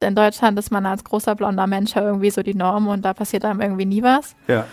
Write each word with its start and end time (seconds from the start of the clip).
In 0.00 0.14
Deutschland 0.14 0.58
ist 0.58 0.70
man 0.70 0.86
als 0.86 1.02
großer 1.02 1.34
blonder 1.34 1.66
Mensch 1.66 1.94
ja 1.94 2.02
irgendwie 2.02 2.30
so 2.30 2.42
die 2.42 2.54
Norm 2.54 2.86
und 2.86 3.04
da 3.04 3.14
passiert 3.14 3.44
einem 3.44 3.60
irgendwie 3.60 3.84
nie 3.84 4.02
was. 4.02 4.36
Ja. 4.46 4.64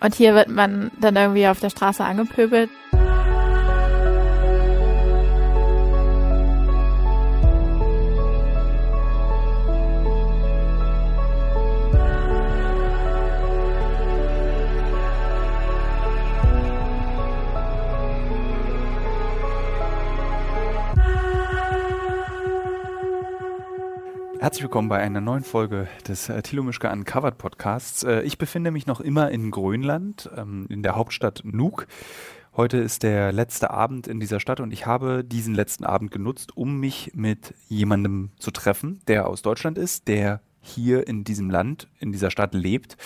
Und 0.00 0.14
hier 0.14 0.34
wird 0.34 0.48
man 0.48 0.90
dann 1.00 1.16
irgendwie 1.16 1.48
auf 1.48 1.60
der 1.60 1.70
Straße 1.70 2.04
angepöbelt. 2.04 2.70
Herzlich 24.44 24.64
willkommen 24.64 24.90
bei 24.90 24.98
einer 24.98 25.22
neuen 25.22 25.42
Folge 25.42 25.88
des 26.06 26.28
äh, 26.28 26.42
Thilo 26.42 26.62
Mischke 26.62 26.90
Uncovered 26.90 27.38
Podcasts. 27.38 28.02
Äh, 28.02 28.20
ich 28.24 28.36
befinde 28.36 28.72
mich 28.72 28.86
noch 28.86 29.00
immer 29.00 29.30
in 29.30 29.50
Grönland, 29.50 30.28
ähm, 30.36 30.66
in 30.68 30.82
der 30.82 30.96
Hauptstadt 30.96 31.40
Nuuk. 31.46 31.86
Heute 32.54 32.76
ist 32.76 33.04
der 33.04 33.32
letzte 33.32 33.70
Abend 33.70 34.06
in 34.06 34.20
dieser 34.20 34.40
Stadt 34.40 34.60
und 34.60 34.70
ich 34.70 34.84
habe 34.84 35.24
diesen 35.24 35.54
letzten 35.54 35.84
Abend 35.84 36.10
genutzt, 36.10 36.58
um 36.58 36.78
mich 36.78 37.12
mit 37.14 37.54
jemandem 37.70 38.32
zu 38.36 38.50
treffen, 38.50 39.00
der 39.08 39.28
aus 39.28 39.40
Deutschland 39.40 39.78
ist, 39.78 40.08
der 40.08 40.42
hier 40.60 41.08
in 41.08 41.24
diesem 41.24 41.48
Land, 41.48 41.88
in 41.98 42.12
dieser 42.12 42.30
Stadt 42.30 42.52
lebt. 42.52 42.98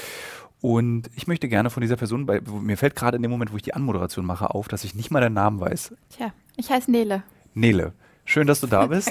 Und 0.60 1.08
ich 1.14 1.28
möchte 1.28 1.48
gerne 1.48 1.70
von 1.70 1.82
dieser 1.82 1.96
Person, 1.96 2.26
bei, 2.26 2.40
mir 2.40 2.76
fällt 2.76 2.96
gerade 2.96 3.14
in 3.14 3.22
dem 3.22 3.30
Moment, 3.30 3.52
wo 3.52 3.56
ich 3.56 3.62
die 3.62 3.74
Anmoderation 3.74 4.26
mache, 4.26 4.52
auf, 4.52 4.66
dass 4.66 4.82
ich 4.82 4.96
nicht 4.96 5.12
mal 5.12 5.20
den 5.20 5.34
Namen 5.34 5.60
weiß. 5.60 5.94
Tja, 6.10 6.32
ich 6.56 6.68
heiße 6.68 6.90
Nele. 6.90 7.22
Nele. 7.54 7.92
Schön, 8.28 8.46
dass 8.46 8.60
du 8.60 8.66
da 8.66 8.86
bist. 8.88 9.10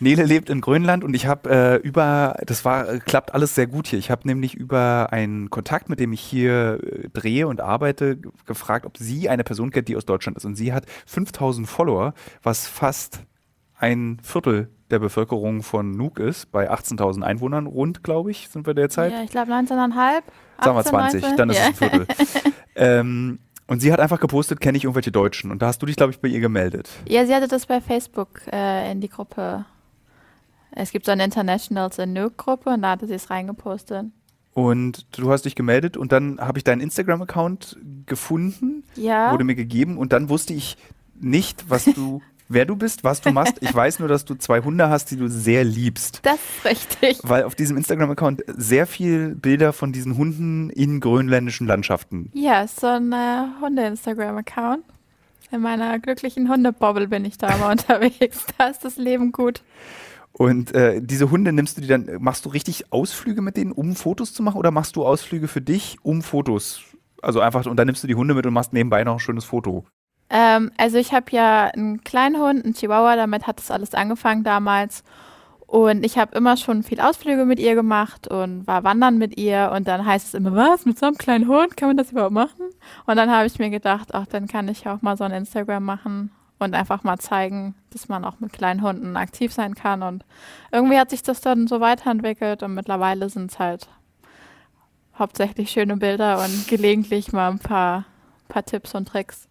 Nele 0.00 0.24
lebt 0.24 0.48
in 0.48 0.62
Grönland 0.62 1.04
und 1.04 1.12
ich 1.12 1.26
habe 1.26 1.50
äh, 1.50 1.76
über, 1.86 2.38
das 2.46 2.64
war, 2.64 2.88
äh, 2.88 2.98
klappt 2.98 3.34
alles 3.34 3.54
sehr 3.54 3.66
gut 3.66 3.88
hier. 3.88 3.98
Ich 3.98 4.10
habe 4.10 4.26
nämlich 4.26 4.54
über 4.54 5.08
einen 5.10 5.50
Kontakt, 5.50 5.90
mit 5.90 6.00
dem 6.00 6.14
ich 6.14 6.22
hier 6.22 6.80
äh, 6.82 7.08
drehe 7.10 7.46
und 7.46 7.60
arbeite, 7.60 8.16
gefragt, 8.46 8.86
ob 8.86 8.96
sie 8.96 9.28
eine 9.28 9.44
Person 9.44 9.70
kennt, 9.70 9.88
die 9.88 9.96
aus 9.96 10.06
Deutschland 10.06 10.38
ist. 10.38 10.46
Und 10.46 10.54
sie 10.56 10.72
hat 10.72 10.86
5000 11.04 11.68
Follower, 11.68 12.14
was 12.42 12.66
fast 12.66 13.20
ein 13.78 14.18
Viertel 14.22 14.70
der 14.90 14.98
Bevölkerung 14.98 15.62
von 15.62 15.90
Nuuk 15.90 16.18
ist, 16.18 16.50
bei 16.50 16.70
18.000 16.70 17.22
Einwohnern 17.22 17.66
rund, 17.66 18.02
glaube 18.02 18.30
ich, 18.30 18.48
sind 18.48 18.66
wir 18.66 18.72
derzeit. 18.72 19.12
Ja, 19.12 19.22
ich 19.22 19.30
glaube 19.30 19.52
19,5. 19.52 20.22
Sagen 20.62 20.76
wir 20.76 20.84
20, 20.84 21.20
19? 21.20 21.36
dann 21.36 21.50
ist 21.50 21.58
es 21.58 21.66
ein 21.66 21.74
Viertel. 21.74 22.06
ähm, 22.76 23.38
und 23.66 23.80
sie 23.80 23.92
hat 23.92 24.00
einfach 24.00 24.20
gepostet, 24.20 24.60
kenne 24.60 24.76
ich 24.76 24.84
irgendwelche 24.84 25.12
Deutschen. 25.12 25.50
Und 25.50 25.62
da 25.62 25.68
hast 25.68 25.80
du 25.80 25.86
dich, 25.86 25.96
glaube 25.96 26.12
ich, 26.12 26.20
bei 26.20 26.28
ihr 26.28 26.40
gemeldet. 26.40 26.90
Ja, 27.08 27.24
sie 27.24 27.34
hatte 27.34 27.48
das 27.48 27.66
bei 27.66 27.80
Facebook 27.80 28.42
äh, 28.52 28.90
in 28.92 29.00
die 29.00 29.08
Gruppe. 29.08 29.64
Es 30.72 30.90
gibt 30.90 31.06
so 31.06 31.12
eine 31.12 31.24
Internationals 31.24 31.98
in 31.98 32.12
Nuke-Gruppe 32.12 32.70
und 32.70 32.82
da 32.82 32.90
hatte 32.90 33.06
sie 33.06 33.14
es 33.14 33.30
reingepostet. 33.30 34.06
Und 34.52 35.06
du 35.18 35.32
hast 35.32 35.46
dich 35.46 35.54
gemeldet 35.54 35.96
und 35.96 36.12
dann 36.12 36.38
habe 36.38 36.58
ich 36.58 36.64
deinen 36.64 36.80
Instagram-Account 36.80 37.78
gefunden, 38.06 38.84
ja. 38.94 39.32
wurde 39.32 39.44
mir 39.44 39.56
gegeben 39.56 39.98
und 39.98 40.12
dann 40.12 40.28
wusste 40.28 40.54
ich 40.54 40.76
nicht, 41.20 41.68
was 41.68 41.84
du 41.84 42.22
wer 42.48 42.64
du 42.64 42.76
bist, 42.76 43.04
was 43.04 43.20
du 43.20 43.30
machst. 43.30 43.56
Ich 43.60 43.74
weiß 43.74 43.98
nur, 43.98 44.08
dass 44.08 44.24
du 44.24 44.34
zwei 44.34 44.60
Hunde 44.60 44.88
hast, 44.88 45.10
die 45.10 45.16
du 45.16 45.28
sehr 45.28 45.64
liebst. 45.64 46.20
Das 46.22 46.34
ist 46.34 46.64
richtig. 46.64 47.18
Weil 47.22 47.44
auf 47.44 47.54
diesem 47.54 47.76
Instagram-Account 47.76 48.44
sehr 48.48 48.86
viel 48.86 49.34
Bilder 49.34 49.72
von 49.72 49.92
diesen 49.92 50.16
Hunden 50.16 50.70
in 50.70 51.00
grönländischen 51.00 51.66
Landschaften. 51.66 52.30
Ja, 52.34 52.66
so 52.66 52.86
ein 52.86 53.12
äh, 53.12 53.46
Hunde-Instagram-Account. 53.60 54.84
In 55.50 55.60
meiner 55.60 55.98
glücklichen 55.98 56.48
Hundebobble 56.48 57.08
bin 57.08 57.24
ich 57.24 57.38
da 57.38 57.56
mal 57.56 57.70
unterwegs. 57.72 58.46
Da 58.58 58.68
ist 58.68 58.84
das 58.84 58.96
Leben 58.96 59.32
gut. 59.32 59.62
Und 60.32 60.74
äh, 60.74 61.00
diese 61.00 61.30
Hunde 61.30 61.52
nimmst 61.52 61.76
du 61.76 61.80
die 61.80 61.86
dann, 61.86 62.08
machst 62.18 62.44
du 62.44 62.48
richtig 62.48 62.92
Ausflüge 62.92 63.40
mit 63.40 63.56
denen, 63.56 63.70
um 63.70 63.94
Fotos 63.94 64.34
zu 64.34 64.42
machen, 64.42 64.58
oder 64.58 64.72
machst 64.72 64.96
du 64.96 65.06
Ausflüge 65.06 65.46
für 65.46 65.60
dich, 65.60 65.98
um 66.02 66.22
Fotos? 66.22 66.82
Also 67.22 67.40
einfach, 67.40 67.64
und 67.66 67.76
dann 67.76 67.86
nimmst 67.86 68.02
du 68.02 68.08
die 68.08 68.16
Hunde 68.16 68.34
mit 68.34 68.44
und 68.44 68.52
machst 68.52 68.72
nebenbei 68.72 69.04
noch 69.04 69.14
ein 69.14 69.20
schönes 69.20 69.44
Foto. 69.44 69.84
Ähm, 70.30 70.70
also 70.76 70.98
ich 70.98 71.12
habe 71.12 71.26
ja 71.30 71.66
einen 71.66 72.02
kleinen 72.04 72.40
Hund, 72.40 72.64
einen 72.64 72.74
Chihuahua, 72.74 73.16
damit 73.16 73.46
hat 73.46 73.58
das 73.58 73.70
alles 73.70 73.94
angefangen 73.94 74.44
damals. 74.44 75.04
Und 75.66 76.04
ich 76.04 76.18
habe 76.18 76.36
immer 76.36 76.56
schon 76.56 76.82
viel 76.82 77.00
Ausflüge 77.00 77.44
mit 77.44 77.58
ihr 77.58 77.74
gemacht 77.74 78.28
und 78.28 78.66
war 78.66 78.84
wandern 78.84 79.18
mit 79.18 79.38
ihr. 79.38 79.72
Und 79.74 79.88
dann 79.88 80.06
heißt 80.06 80.28
es 80.28 80.34
immer, 80.34 80.54
was, 80.54 80.84
mit 80.86 80.98
so 80.98 81.06
einem 81.06 81.16
kleinen 81.16 81.48
Hund, 81.48 81.76
kann 81.76 81.88
man 81.88 81.96
das 81.96 82.12
überhaupt 82.12 82.32
machen? 82.32 82.66
Und 83.06 83.16
dann 83.16 83.30
habe 83.30 83.46
ich 83.46 83.58
mir 83.58 83.70
gedacht, 83.70 84.14
ach, 84.14 84.26
dann 84.26 84.46
kann 84.46 84.68
ich 84.68 84.86
auch 84.86 85.02
mal 85.02 85.16
so 85.16 85.24
ein 85.24 85.32
Instagram 85.32 85.84
machen 85.84 86.30
und 86.58 86.74
einfach 86.74 87.02
mal 87.02 87.18
zeigen, 87.18 87.74
dass 87.90 88.08
man 88.08 88.24
auch 88.24 88.40
mit 88.40 88.52
kleinen 88.52 88.82
Hunden 88.82 89.16
aktiv 89.16 89.52
sein 89.52 89.74
kann. 89.74 90.02
Und 90.02 90.24
irgendwie 90.70 90.98
hat 90.98 91.10
sich 91.10 91.22
das 91.22 91.40
dann 91.40 91.66
so 91.66 91.80
weiterentwickelt 91.80 92.62
und 92.62 92.74
mittlerweile 92.74 93.28
sind 93.28 93.50
es 93.50 93.58
halt 93.58 93.88
hauptsächlich 95.18 95.70
schöne 95.70 95.96
Bilder 95.96 96.42
und 96.42 96.68
gelegentlich 96.68 97.32
mal 97.32 97.50
ein 97.50 97.58
paar, 97.58 98.04
paar 98.48 98.64
Tipps 98.64 98.94
und 98.94 99.08
Tricks. 99.08 99.48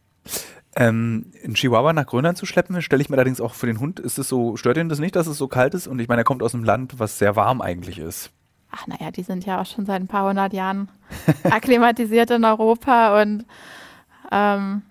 Ähm, 0.76 1.32
einen 1.44 1.54
Chihuahua 1.54 1.94
nach 1.94 2.08
Grönland 2.08 2.38
zu 2.38 2.46
schleppen, 2.46 2.82
stelle 2.82 3.02
ich 3.02 3.10
mir 3.10 3.16
allerdings 3.16 3.42
auch 3.42 3.54
für 3.54 3.68
den 3.68 3.80
Hund, 3.80 4.00
ist 4.00 4.18
es 4.18 4.28
so, 4.28 4.58
stört 4.58 4.78
ihn 4.78 4.90
das 4.90 5.00
nicht, 5.00 5.16
dass 5.16 5.28
es 5.28 5.38
so 5.38 5.48
kalt 5.48 5.74
ist? 5.74 5.88
Und 5.88 6.00
ich 6.00 6.08
meine, 6.08 6.22
er 6.22 6.26
kommt 6.26 6.42
aus 6.42 6.56
einem 6.56 6.64
Land, 6.64 7.00
was 7.00 7.20
sehr 7.20 7.36
warm 7.36 7.62
eigentlich 7.62 8.00
ist. 8.00 8.32
Ach 8.72 8.88
naja, 8.88 9.12
die 9.12 9.22
sind 9.22 9.46
ja 9.46 9.62
auch 9.62 9.68
schon 9.68 9.86
seit 9.86 10.02
ein 10.02 10.08
paar 10.08 10.28
hundert 10.28 10.52
Jahren 10.52 10.90
akklimatisiert 11.44 12.32
in 12.32 12.44
Europa 12.44 13.22
und 13.22 13.46
ähm, 14.32 14.82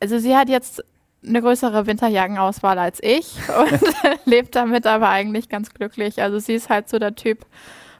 also 0.00 0.18
sie 0.18 0.36
hat 0.36 0.48
jetzt 0.48 0.82
eine 1.24 1.40
größere 1.40 1.86
Winterjackenauswahl 1.86 2.80
als 2.80 2.98
ich 3.00 3.36
und 3.58 3.80
lebt 4.24 4.56
damit 4.56 4.86
aber 4.86 5.08
eigentlich 5.08 5.48
ganz 5.48 5.72
glücklich. 5.72 6.20
Also 6.20 6.40
sie 6.40 6.54
ist 6.54 6.68
halt 6.68 6.88
so 6.88 6.98
der 6.98 7.14
Typ, 7.14 7.46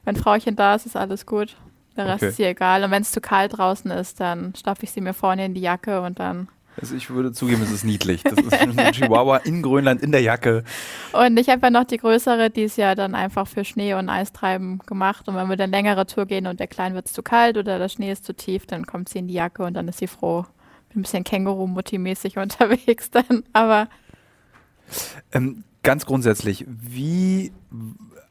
wenn 0.04 0.16
Frauchen 0.16 0.56
da 0.56 0.74
ist, 0.74 0.86
ist 0.86 0.96
alles 0.96 1.24
gut. 1.24 1.56
Der 1.96 2.06
Rest 2.06 2.22
okay. 2.22 2.30
ist 2.30 2.38
ihr 2.38 2.48
egal. 2.48 2.82
Und 2.82 2.90
wenn 2.90 3.02
es 3.02 3.12
zu 3.12 3.20
kalt 3.20 3.58
draußen 3.58 3.90
ist, 3.90 4.18
dann 4.18 4.54
stapfe 4.56 4.84
ich 4.84 4.90
sie 4.90 5.00
mir 5.00 5.14
vorne 5.14 5.44
in 5.44 5.54
die 5.54 5.60
Jacke 5.60 6.00
und 6.00 6.18
dann 6.18 6.48
also 6.80 6.94
ich 6.94 7.10
würde 7.10 7.32
zugeben, 7.32 7.62
es 7.62 7.70
ist 7.70 7.84
niedlich. 7.84 8.22
Das 8.22 8.38
ist 8.38 8.52
ein 8.54 8.92
Chihuahua 8.92 9.38
in 9.38 9.62
Grönland 9.62 10.02
in 10.02 10.10
der 10.10 10.22
Jacke. 10.22 10.64
Und 11.12 11.36
ich 11.36 11.48
habe 11.48 11.66
ja 11.66 11.70
noch 11.70 11.84
die 11.84 11.98
größere, 11.98 12.50
die 12.50 12.62
ist 12.62 12.78
ja 12.78 12.94
dann 12.94 13.14
einfach 13.14 13.46
für 13.46 13.64
Schnee 13.64 13.94
und 13.94 14.08
Eistreiben 14.08 14.78
gemacht. 14.86 15.28
Und 15.28 15.36
wenn 15.36 15.48
wir 15.48 15.56
dann 15.56 15.70
längere 15.70 16.06
Tour 16.06 16.26
gehen 16.26 16.46
und 16.46 16.60
der 16.60 16.68
Kleine 16.68 16.94
wird 16.94 17.08
zu 17.08 17.22
kalt 17.22 17.58
oder 17.58 17.78
der 17.78 17.88
Schnee 17.88 18.10
ist 18.10 18.24
zu 18.24 18.34
tief, 18.34 18.66
dann 18.66 18.86
kommt 18.86 19.10
sie 19.10 19.18
in 19.18 19.28
die 19.28 19.34
Jacke 19.34 19.64
und 19.64 19.74
dann 19.74 19.88
ist 19.88 19.98
sie 19.98 20.06
froh. 20.06 20.46
Bin 20.88 21.00
ein 21.00 21.02
bisschen 21.02 21.24
Känguru-Mutti-mäßig 21.24 22.38
unterwegs 22.42 23.10
dann, 23.10 23.44
aber. 23.52 23.88
Ähm, 25.32 25.64
ganz 25.82 26.06
grundsätzlich, 26.06 26.64
wie 26.68 27.52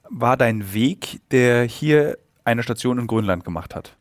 war 0.10 0.36
dein 0.36 0.74
Weg, 0.74 1.22
der 1.30 1.64
hier 1.64 2.18
eine 2.44 2.64
Station 2.64 2.98
in 2.98 3.08
Grönland 3.08 3.46
gemacht 3.46 3.76
hat? 3.76 3.98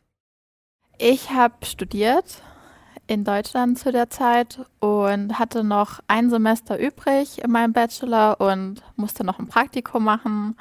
Ich 0.97 1.29
habe 1.29 1.65
studiert 1.65 2.43
in 3.11 3.25
Deutschland 3.25 3.77
zu 3.77 3.91
der 3.91 4.09
Zeit 4.09 4.59
und 4.79 5.37
hatte 5.37 5.65
noch 5.65 5.99
ein 6.07 6.29
Semester 6.29 6.79
übrig 6.79 7.43
in 7.43 7.51
meinem 7.51 7.73
Bachelor 7.73 8.39
und 8.39 8.81
musste 8.95 9.25
noch 9.25 9.37
ein 9.37 9.47
Praktikum 9.47 10.05
machen. 10.05 10.55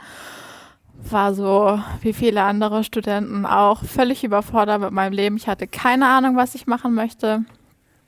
War 0.94 1.32
so 1.32 1.80
wie 2.00 2.12
viele 2.12 2.42
andere 2.42 2.82
Studenten 2.82 3.46
auch 3.46 3.84
völlig 3.84 4.24
überfordert 4.24 4.80
mit 4.80 4.90
meinem 4.90 5.12
Leben. 5.12 5.36
Ich 5.36 5.46
hatte 5.46 5.68
keine 5.68 6.08
Ahnung, 6.08 6.34
was 6.34 6.56
ich 6.56 6.66
machen 6.66 6.92
möchte. 6.92 7.44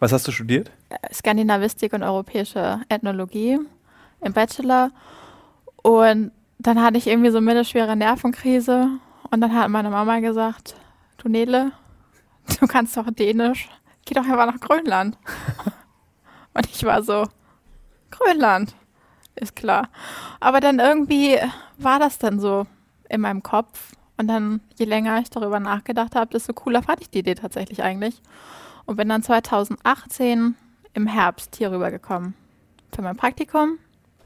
Was 0.00 0.12
hast 0.12 0.26
du 0.26 0.32
studiert? 0.32 0.72
Skandinavistik 1.12 1.92
und 1.92 2.02
europäische 2.02 2.80
Ethnologie 2.88 3.60
im 4.22 4.32
Bachelor. 4.32 4.90
Und 5.82 6.32
dann 6.58 6.82
hatte 6.82 6.98
ich 6.98 7.06
irgendwie 7.06 7.30
so 7.30 7.36
eine 7.36 7.46
mittelschwere 7.46 7.94
Nervenkrise. 7.94 8.88
Und 9.30 9.40
dann 9.40 9.54
hat 9.54 9.68
meine 9.68 9.90
Mama 9.90 10.18
gesagt, 10.18 10.74
du 11.18 11.28
Nele, 11.28 11.70
du 12.60 12.66
kannst 12.66 12.96
doch 12.96 13.08
Dänisch 13.08 13.68
geh 14.04 14.14
doch 14.14 14.24
einfach 14.24 14.46
nach 14.46 14.60
Grönland. 14.60 15.18
Und 16.54 16.66
ich 16.66 16.84
war 16.84 17.02
so, 17.02 17.26
Grönland, 18.10 18.74
ist 19.34 19.56
klar. 19.56 19.88
Aber 20.40 20.60
dann 20.60 20.78
irgendwie 20.78 21.38
war 21.78 21.98
das 21.98 22.18
dann 22.18 22.38
so 22.38 22.66
in 23.08 23.20
meinem 23.20 23.42
Kopf. 23.42 23.92
Und 24.18 24.28
dann, 24.28 24.60
je 24.78 24.84
länger 24.84 25.18
ich 25.20 25.30
darüber 25.30 25.58
nachgedacht 25.58 26.14
habe, 26.14 26.30
desto 26.30 26.52
cooler 26.52 26.82
fand 26.82 27.00
ich 27.00 27.10
die 27.10 27.20
Idee 27.20 27.34
tatsächlich 27.34 27.82
eigentlich. 27.82 28.20
Und 28.84 28.96
bin 28.96 29.08
dann 29.08 29.22
2018 29.22 30.54
im 30.94 31.06
Herbst 31.06 31.56
hier 31.56 31.72
rübergekommen 31.72 32.34
für 32.94 33.02
mein 33.02 33.16
Praktikum. 33.16 33.78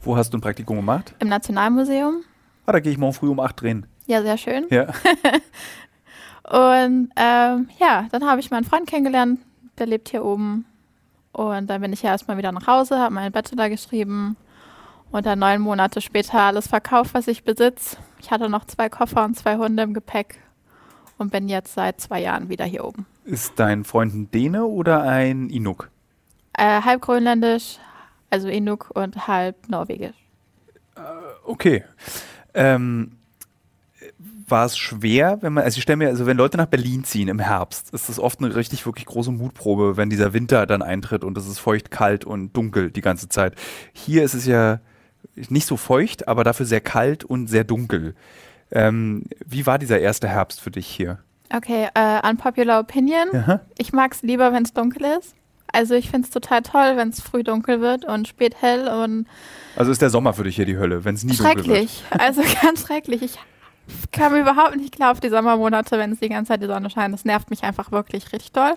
Wo 0.03 0.17
hast 0.17 0.33
du 0.33 0.39
ein 0.39 0.41
Praktikum 0.41 0.77
gemacht? 0.77 1.15
Im 1.19 1.29
Nationalmuseum. 1.29 2.23
Ah, 2.67 2.73
da 2.73 2.81
gehe 2.81 2.93
ich 2.93 2.99
morgen 2.99 3.15
früh 3.15 3.29
um 3.29 3.41
8 3.41 3.61
drehen. 3.61 3.87
Ja, 4.07 4.23
sehr 4.23 4.39
schön. 4.39 4.67
Ja. 4.71 4.85
und 6.83 7.11
ähm, 7.17 7.69
ja, 7.79 8.07
dann 8.11 8.25
habe 8.25 8.41
ich 8.41 8.51
meinen 8.51 8.65
Freund 8.65 8.89
kennengelernt, 8.89 9.41
der 9.79 9.87
lebt 9.87 10.09
hier 10.09 10.25
oben. 10.25 10.67
Und 11.33 11.69
dann 11.69 11.81
bin 11.81 11.93
ich 11.93 12.03
ja 12.03 12.11
erstmal 12.11 12.39
wieder 12.39 12.53
nach 12.53 12.67
Hause, 12.67 12.99
habe 12.99 13.15
meinen 13.15 13.33
Bachelor 13.33 13.69
geschrieben 13.69 14.37
und 15.11 15.27
dann 15.27 15.39
neun 15.39 15.61
Monate 15.61 16.01
später 16.01 16.41
alles 16.41 16.67
verkauft, 16.67 17.15
was 17.15 17.29
ich 17.29 17.45
besitze. 17.45 17.99
Ich 18.21 18.31
hatte 18.31 18.49
noch 18.49 18.65
zwei 18.65 18.89
Koffer 18.89 19.25
und 19.25 19.37
zwei 19.37 19.57
Hunde 19.57 19.83
im 19.83 19.95
Gepäck 19.95 20.39
und 21.19 21.31
bin 21.31 21.49
jetzt 21.49 21.75
seit 21.75 22.01
zwei 22.01 22.21
Jahren 22.21 22.49
wieder 22.49 22.65
hier 22.65 22.85
oben. 22.85 23.07
Ist 23.25 23.59
dein 23.59 23.85
Freund 23.85 24.15
ein 24.15 24.31
Däne 24.31 24.65
oder 24.65 25.03
ein 25.03 25.51
Inuk? 25.51 25.91
Äh, 26.55 26.83
halb 26.83 27.03
grönländisch, 27.03 27.79
also 28.31 28.49
Inuk 28.49 28.91
und 28.95 29.29
halb 29.29 29.69
norwegisch. 29.69 30.17
Äh, 30.97 31.01
okay. 31.45 31.85
Ähm, 32.55 33.19
war 34.49 34.65
es 34.67 34.77
schwer, 34.77 35.39
wenn 35.41 35.53
man, 35.53 35.65
also 35.65 35.77
ich 35.79 35.83
stelle 35.83 35.97
mir, 35.97 36.09
also 36.09 36.27
wenn 36.27 36.37
Leute 36.37 36.57
nach 36.57 36.67
Berlin 36.67 37.05
ziehen 37.05 37.29
im 37.29 37.39
Herbst, 37.39 37.93
ist 37.93 38.09
das 38.09 38.19
oft 38.19 38.41
eine 38.41 38.55
richtig, 38.55 38.87
wirklich 38.87 39.07
große 39.07 39.33
Mutprobe, 39.33 39.97
wenn 39.97 40.09
dieser 40.11 40.33
Winter 40.33 40.67
dann 40.67 40.83
eintritt 40.83 41.25
und 41.25 41.37
es 41.37 41.47
ist 41.49 41.59
feucht, 41.59 41.91
kalt 41.91 42.25
und 42.25 42.57
dunkel 42.57 42.91
die 42.91 43.01
ganze 43.01 43.29
Zeit. 43.29 43.55
Hier 43.93 44.23
ist 44.23 44.35
es 44.35 44.47
ja 44.47 44.81
nicht 45.35 45.67
so 45.67 45.77
feucht, 45.77 46.29
aber 46.29 46.45
dafür 46.45 46.67
sehr 46.67 46.81
kalt 46.81 47.25
und 47.25 47.49
sehr 47.49 47.65
dunkel. 47.65 48.15
Ähm, 48.71 49.25
wie 49.45 49.67
war 49.67 49.79
dieser 49.79 49.99
erste 50.01 50.29
Herbst 50.29 50.61
für 50.61 50.71
dich 50.71 50.87
hier? 50.87 51.19
Okay, 51.55 51.89
äh, 51.95 52.29
unpopular 52.29 52.81
opinion. 52.81 53.29
Aha. 53.35 53.61
Ich 53.79 53.93
mag 53.93 54.13
es 54.13 54.23
lieber, 54.23 54.53
wenn 54.53 54.65
es 54.65 54.73
dunkel 54.73 55.05
ist. 55.19 55.35
Also 55.73 55.95
ich 55.95 56.11
finde 56.11 56.27
es 56.27 56.31
total 56.31 56.63
toll, 56.63 56.97
wenn 56.97 57.09
es 57.11 57.21
früh 57.21 57.43
dunkel 57.43 57.81
wird 57.81 58.05
und 58.05 58.29
spät 58.29 58.57
hell 58.61 58.89
und 58.89 59.27
Also 59.77 59.91
ist 59.93 60.01
der 60.01 60.11
Sommer 60.11 60.33
für 60.33 60.45
dich 60.45 60.57
hier 60.57 60.65
die 60.65 60.79
Hölle, 60.79 61.05
wenn 61.05 61.15
es 61.17 61.25
nie 61.25 61.37
dunkel 61.37 61.57
wird? 61.57 61.67
schrecklich. 61.67 62.05
Also 62.11 62.43
ganz 62.63 62.87
schrecklich. 62.87 63.23
Ich 63.23 63.39
kam 64.13 64.35
überhaupt 64.35 64.77
nicht 64.77 64.95
klar 64.95 65.13
auf 65.13 65.21
die 65.21 65.29
Sommermonate, 65.29 65.99
wenn 65.99 66.13
es 66.13 66.21
die 66.21 66.29
ganze 66.29 66.51
Zeit 66.51 66.63
die 66.63 66.67
Sonne 66.67 66.91
scheint. 66.91 67.15
Das 67.15 67.25
nervt 67.25 67.51
mich 67.51 67.63
einfach 67.63 67.93
wirklich 67.93 68.33
richtig 68.33 68.53
doll. 68.53 68.75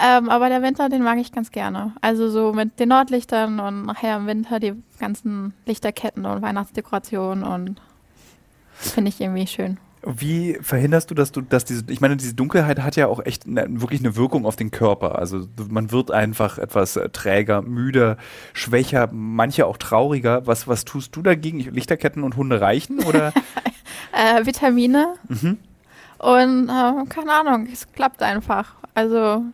Ähm, 0.00 0.28
aber 0.28 0.48
der 0.48 0.62
Winter, 0.62 0.88
den 0.88 1.02
mag 1.02 1.18
ich 1.18 1.32
ganz 1.32 1.50
gerne. 1.50 1.92
Also 2.00 2.30
so 2.30 2.52
mit 2.52 2.78
den 2.78 2.90
Nordlichtern 2.90 3.58
und 3.58 3.86
nachher 3.86 4.16
im 4.16 4.26
Winter 4.26 4.60
die 4.60 4.74
ganzen 5.00 5.54
Lichterketten 5.66 6.24
und 6.24 6.40
Weihnachtsdekorationen 6.40 7.42
und 7.42 7.80
finde 8.74 9.08
ich 9.08 9.20
irgendwie 9.20 9.48
schön. 9.48 9.78
Wie 10.04 10.56
verhinderst 10.60 11.10
du, 11.10 11.14
dass 11.16 11.32
du, 11.32 11.40
dass 11.40 11.64
diese, 11.64 11.82
ich 11.88 12.00
meine, 12.00 12.16
diese 12.16 12.34
Dunkelheit 12.34 12.80
hat 12.80 12.94
ja 12.94 13.08
auch 13.08 13.18
echt 13.24 13.48
ne, 13.48 13.66
wirklich 13.68 13.98
eine 14.00 14.14
Wirkung 14.14 14.46
auf 14.46 14.54
den 14.54 14.70
Körper. 14.70 15.18
Also 15.18 15.48
man 15.68 15.90
wird 15.90 16.12
einfach 16.12 16.58
etwas 16.58 16.96
äh, 16.96 17.08
träger, 17.08 17.62
müder, 17.62 18.16
schwächer, 18.52 19.08
manche 19.12 19.66
auch 19.66 19.76
trauriger. 19.76 20.46
Was, 20.46 20.68
was 20.68 20.84
tust 20.84 21.16
du 21.16 21.22
dagegen? 21.22 21.58
Lichterketten 21.58 22.22
und 22.22 22.36
Hunde 22.36 22.60
reichen 22.60 23.00
oder? 23.00 23.32
Äh, 24.12 24.46
Vitamine 24.46 25.14
mhm. 25.28 25.58
und 26.18 26.68
äh, 26.68 27.04
keine 27.08 27.32
Ahnung, 27.32 27.68
es 27.72 27.90
klappt 27.92 28.22
einfach. 28.22 28.74
Also 28.94 29.44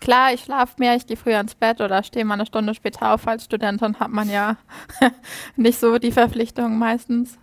klar, 0.00 0.32
ich 0.32 0.42
schlafe 0.42 0.74
mehr, 0.78 0.96
ich 0.96 1.06
gehe 1.06 1.16
früher 1.16 1.40
ins 1.40 1.54
Bett 1.54 1.80
oder 1.80 2.02
stehe 2.02 2.24
mal 2.24 2.34
eine 2.34 2.46
Stunde 2.46 2.74
später 2.74 3.12
auf. 3.12 3.26
Als 3.26 3.44
Studentin 3.44 4.00
hat 4.00 4.10
man 4.10 4.28
ja 4.28 4.56
nicht 5.56 5.78
so 5.78 5.98
die 5.98 6.12
Verpflichtung 6.12 6.78
meistens. 6.78 7.38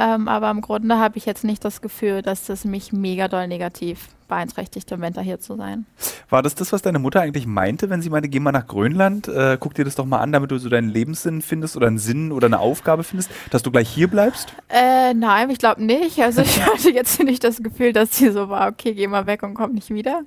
Ähm, 0.00 0.28
aber 0.28 0.50
im 0.50 0.62
Grunde 0.62 0.98
habe 0.98 1.18
ich 1.18 1.26
jetzt 1.26 1.44
nicht 1.44 1.62
das 1.62 1.82
Gefühl, 1.82 2.22
dass 2.22 2.46
das 2.46 2.64
mich 2.64 2.90
mega 2.90 3.28
doll 3.28 3.46
negativ 3.46 4.08
beeinträchtigt, 4.28 4.90
im 4.92 5.02
Winter 5.02 5.20
hier 5.20 5.40
zu 5.40 5.56
sein. 5.56 5.84
War 6.30 6.42
das 6.42 6.54
das, 6.54 6.72
was 6.72 6.80
deine 6.80 6.98
Mutter 6.98 7.20
eigentlich 7.20 7.46
meinte, 7.46 7.90
wenn 7.90 8.00
sie 8.00 8.08
meinte, 8.08 8.30
geh 8.30 8.40
mal 8.40 8.52
nach 8.52 8.66
Grönland, 8.66 9.28
äh, 9.28 9.58
guck 9.60 9.74
dir 9.74 9.84
das 9.84 9.96
doch 9.96 10.06
mal 10.06 10.20
an, 10.20 10.32
damit 10.32 10.52
du 10.52 10.58
so 10.58 10.70
deinen 10.70 10.88
Lebenssinn 10.88 11.42
findest 11.42 11.76
oder 11.76 11.88
einen 11.88 11.98
Sinn 11.98 12.32
oder 12.32 12.46
eine 12.46 12.60
Aufgabe 12.60 13.04
findest, 13.04 13.30
dass 13.50 13.62
du 13.62 13.70
gleich 13.70 13.90
hier 13.90 14.08
bleibst? 14.08 14.54
Äh, 14.70 15.12
nein, 15.12 15.50
ich 15.50 15.58
glaube 15.58 15.84
nicht. 15.84 16.18
Also 16.20 16.40
ich 16.40 16.64
hatte 16.66 16.90
jetzt 16.90 17.22
nicht 17.22 17.44
das 17.44 17.62
Gefühl, 17.62 17.92
dass 17.92 18.16
sie 18.16 18.30
so 18.30 18.48
war, 18.48 18.68
okay, 18.68 18.94
geh 18.94 19.06
mal 19.06 19.26
weg 19.26 19.42
und 19.42 19.52
komm 19.52 19.72
nicht 19.72 19.90
wieder. 19.90 20.22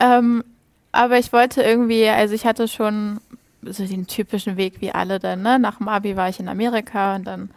Ähm, 0.00 0.44
aber 0.92 1.18
ich 1.18 1.32
wollte 1.32 1.62
irgendwie, 1.62 2.06
also 2.08 2.34
ich 2.34 2.44
hatte 2.44 2.68
schon 2.68 3.20
so 3.62 3.86
den 3.86 4.06
typischen 4.06 4.58
Weg 4.58 4.80
wie 4.80 4.92
alle 4.92 5.18
dann, 5.18 5.40
ne? 5.42 5.58
Nach 5.58 5.78
dem 5.78 5.88
Abi 5.88 6.14
war 6.16 6.28
ich 6.28 6.40
in 6.40 6.48
Amerika 6.48 7.16
und 7.16 7.24
dann 7.26 7.50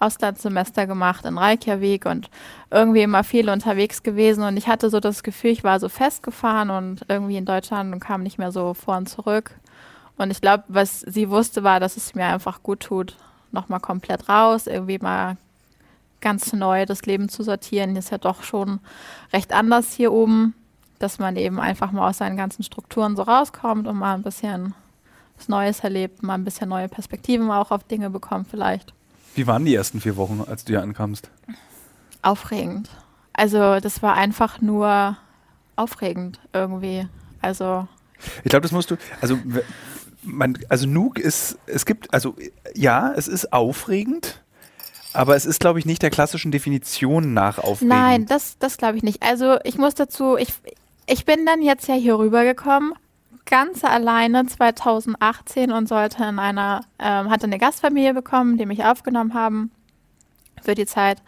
Auslandssemester 0.00 0.86
gemacht 0.86 1.24
in 1.24 1.38
Reykjavik 1.38 2.06
und 2.06 2.30
irgendwie 2.70 3.02
immer 3.02 3.24
viel 3.24 3.48
unterwegs 3.50 4.02
gewesen 4.02 4.44
und 4.44 4.56
ich 4.56 4.68
hatte 4.68 4.90
so 4.90 5.00
das 5.00 5.22
Gefühl, 5.22 5.50
ich 5.50 5.64
war 5.64 5.80
so 5.80 5.88
festgefahren 5.88 6.70
und 6.70 7.04
irgendwie 7.08 7.36
in 7.36 7.44
Deutschland 7.44 7.92
und 7.92 8.00
kam 8.00 8.22
nicht 8.22 8.38
mehr 8.38 8.52
so 8.52 8.74
vor 8.74 8.96
und 8.96 9.08
zurück. 9.08 9.52
Und 10.16 10.30
ich 10.30 10.40
glaube, 10.40 10.64
was 10.68 11.00
sie 11.00 11.30
wusste, 11.30 11.62
war, 11.62 11.80
dass 11.80 11.96
es 11.96 12.14
mir 12.14 12.26
einfach 12.26 12.62
gut 12.62 12.80
tut, 12.80 13.16
nochmal 13.52 13.80
komplett 13.80 14.28
raus, 14.28 14.66
irgendwie 14.66 14.98
mal 14.98 15.36
ganz 16.20 16.52
neu 16.52 16.86
das 16.86 17.06
Leben 17.06 17.28
zu 17.28 17.42
sortieren. 17.42 17.96
Ist 17.96 18.10
ja 18.10 18.18
doch 18.18 18.42
schon 18.42 18.80
recht 19.32 19.52
anders 19.52 19.92
hier 19.92 20.12
oben, 20.12 20.54
dass 20.98 21.18
man 21.18 21.36
eben 21.36 21.60
einfach 21.60 21.92
mal 21.92 22.08
aus 22.08 22.18
seinen 22.18 22.36
ganzen 22.36 22.64
Strukturen 22.64 23.16
so 23.16 23.22
rauskommt 23.22 23.86
und 23.86 23.96
mal 23.96 24.14
ein 24.14 24.22
bisschen 24.22 24.74
was 25.36 25.48
Neues 25.48 25.80
erlebt, 25.80 26.24
mal 26.24 26.34
ein 26.34 26.44
bisschen 26.44 26.68
neue 26.68 26.88
Perspektiven 26.88 27.48
auch 27.50 27.70
auf 27.70 27.84
Dinge 27.84 28.10
bekommt 28.10 28.48
vielleicht. 28.48 28.92
Wie 29.38 29.46
waren 29.46 29.64
die 29.64 29.74
ersten 29.74 30.00
vier 30.00 30.16
Wochen, 30.16 30.42
als 30.44 30.64
du 30.64 30.72
hier 30.72 30.82
ankamst? 30.82 31.30
Aufregend. 32.22 32.90
Also 33.32 33.78
das 33.78 34.02
war 34.02 34.14
einfach 34.14 34.60
nur 34.60 35.16
aufregend 35.76 36.40
irgendwie. 36.52 37.06
Also 37.40 37.86
Ich 38.42 38.50
glaube, 38.50 38.62
das 38.62 38.72
musst 38.72 38.90
du, 38.90 38.96
also, 39.20 39.38
man, 40.22 40.58
also 40.68 40.88
Nuuk 40.88 41.20
ist, 41.20 41.56
es 41.66 41.86
gibt, 41.86 42.12
also 42.12 42.34
ja, 42.74 43.12
es 43.14 43.28
ist 43.28 43.52
aufregend, 43.52 44.42
aber 45.12 45.36
es 45.36 45.46
ist, 45.46 45.60
glaube 45.60 45.78
ich, 45.78 45.86
nicht 45.86 46.02
der 46.02 46.10
klassischen 46.10 46.50
Definition 46.50 47.32
nach 47.32 47.58
aufregend. 47.58 47.94
Nein, 47.94 48.26
das, 48.26 48.58
das 48.58 48.76
glaube 48.76 48.96
ich 48.96 49.04
nicht. 49.04 49.22
Also 49.22 49.58
ich 49.62 49.78
muss 49.78 49.94
dazu, 49.94 50.36
ich, 50.36 50.52
ich 51.06 51.24
bin 51.24 51.46
dann 51.46 51.62
jetzt 51.62 51.86
ja 51.86 51.94
hier 51.94 52.18
rübergekommen, 52.18 52.92
ganz 53.48 53.84
alleine 53.84 54.46
2018 54.46 55.72
und 55.72 55.88
sollte 55.88 56.22
in 56.24 56.38
einer, 56.38 56.82
ähm, 56.98 57.30
hatte 57.30 57.44
eine 57.44 57.58
Gastfamilie 57.58 58.14
bekommen, 58.14 58.58
die 58.58 58.66
mich 58.66 58.84
aufgenommen 58.84 59.34
haben 59.34 59.70
für 60.62 60.74
die 60.74 60.86
Zeit. 60.86 61.22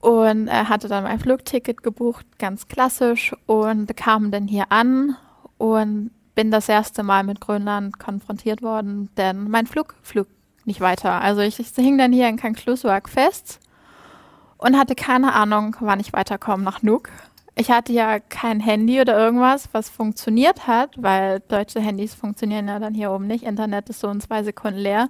Und 0.00 0.46
er 0.48 0.68
hatte 0.68 0.88
dann 0.88 1.04
mein 1.04 1.18
Flugticket 1.18 1.82
gebucht, 1.82 2.26
ganz 2.38 2.68
klassisch, 2.68 3.34
und 3.46 3.96
kam 3.96 4.30
dann 4.30 4.46
hier 4.46 4.66
an 4.70 5.16
und 5.58 6.10
bin 6.34 6.50
das 6.50 6.68
erste 6.68 7.02
Mal 7.02 7.24
mit 7.24 7.40
Grönland 7.40 7.98
konfrontiert 7.98 8.62
worden, 8.62 9.08
denn 9.16 9.50
mein 9.50 9.66
Flug 9.66 9.94
flog 10.02 10.28
nicht 10.66 10.80
weiter. 10.80 11.20
Also 11.22 11.40
ich, 11.40 11.58
ich 11.58 11.68
hing 11.74 11.96
dann 11.96 12.12
hier 12.12 12.28
in 12.28 12.36
Kanklusuak 12.36 13.08
fest 13.08 13.58
und 14.58 14.76
hatte 14.76 14.94
keine 14.94 15.32
Ahnung, 15.32 15.76
wann 15.80 16.00
ich 16.00 16.12
weiterkomme 16.12 16.62
nach 16.62 16.82
Nuuk. 16.82 17.08
Ich 17.58 17.70
hatte 17.70 17.90
ja 17.94 18.20
kein 18.20 18.60
Handy 18.60 19.00
oder 19.00 19.18
irgendwas, 19.18 19.70
was 19.72 19.88
funktioniert 19.88 20.66
hat, 20.66 20.90
weil 20.98 21.40
deutsche 21.40 21.80
Handys 21.80 22.14
funktionieren 22.14 22.68
ja 22.68 22.78
dann 22.78 22.92
hier 22.92 23.10
oben 23.10 23.26
nicht. 23.26 23.44
Internet 23.44 23.88
ist 23.88 24.00
so 24.00 24.10
in 24.10 24.20
zwei 24.20 24.42
Sekunden 24.42 24.78
leer. 24.78 25.08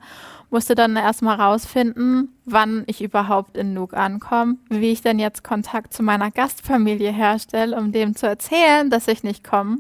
Musste 0.49 0.77
dann 0.77 0.95
erstmal 0.95 1.41
rausfinden, 1.41 2.37
wann 2.45 2.85
ich 2.87 3.03
überhaupt 3.03 3.57
in 3.57 3.75
Nuuk 3.75 3.95
ankomme, 3.95 4.59
wie 4.69 4.93
ich 4.93 5.03
denn 5.03 5.19
jetzt 5.19 5.43
Kontakt 5.43 5.93
zu 5.93 6.05
meiner 6.05 6.31
Gastfamilie 6.31 7.11
herstelle, 7.11 7.77
um 7.77 7.91
dem 7.91 8.15
zu 8.15 8.29
erzählen, 8.29 8.91
dass 8.91 9.09
ich 9.09 9.25
nicht 9.25 9.43
komme, 9.43 9.79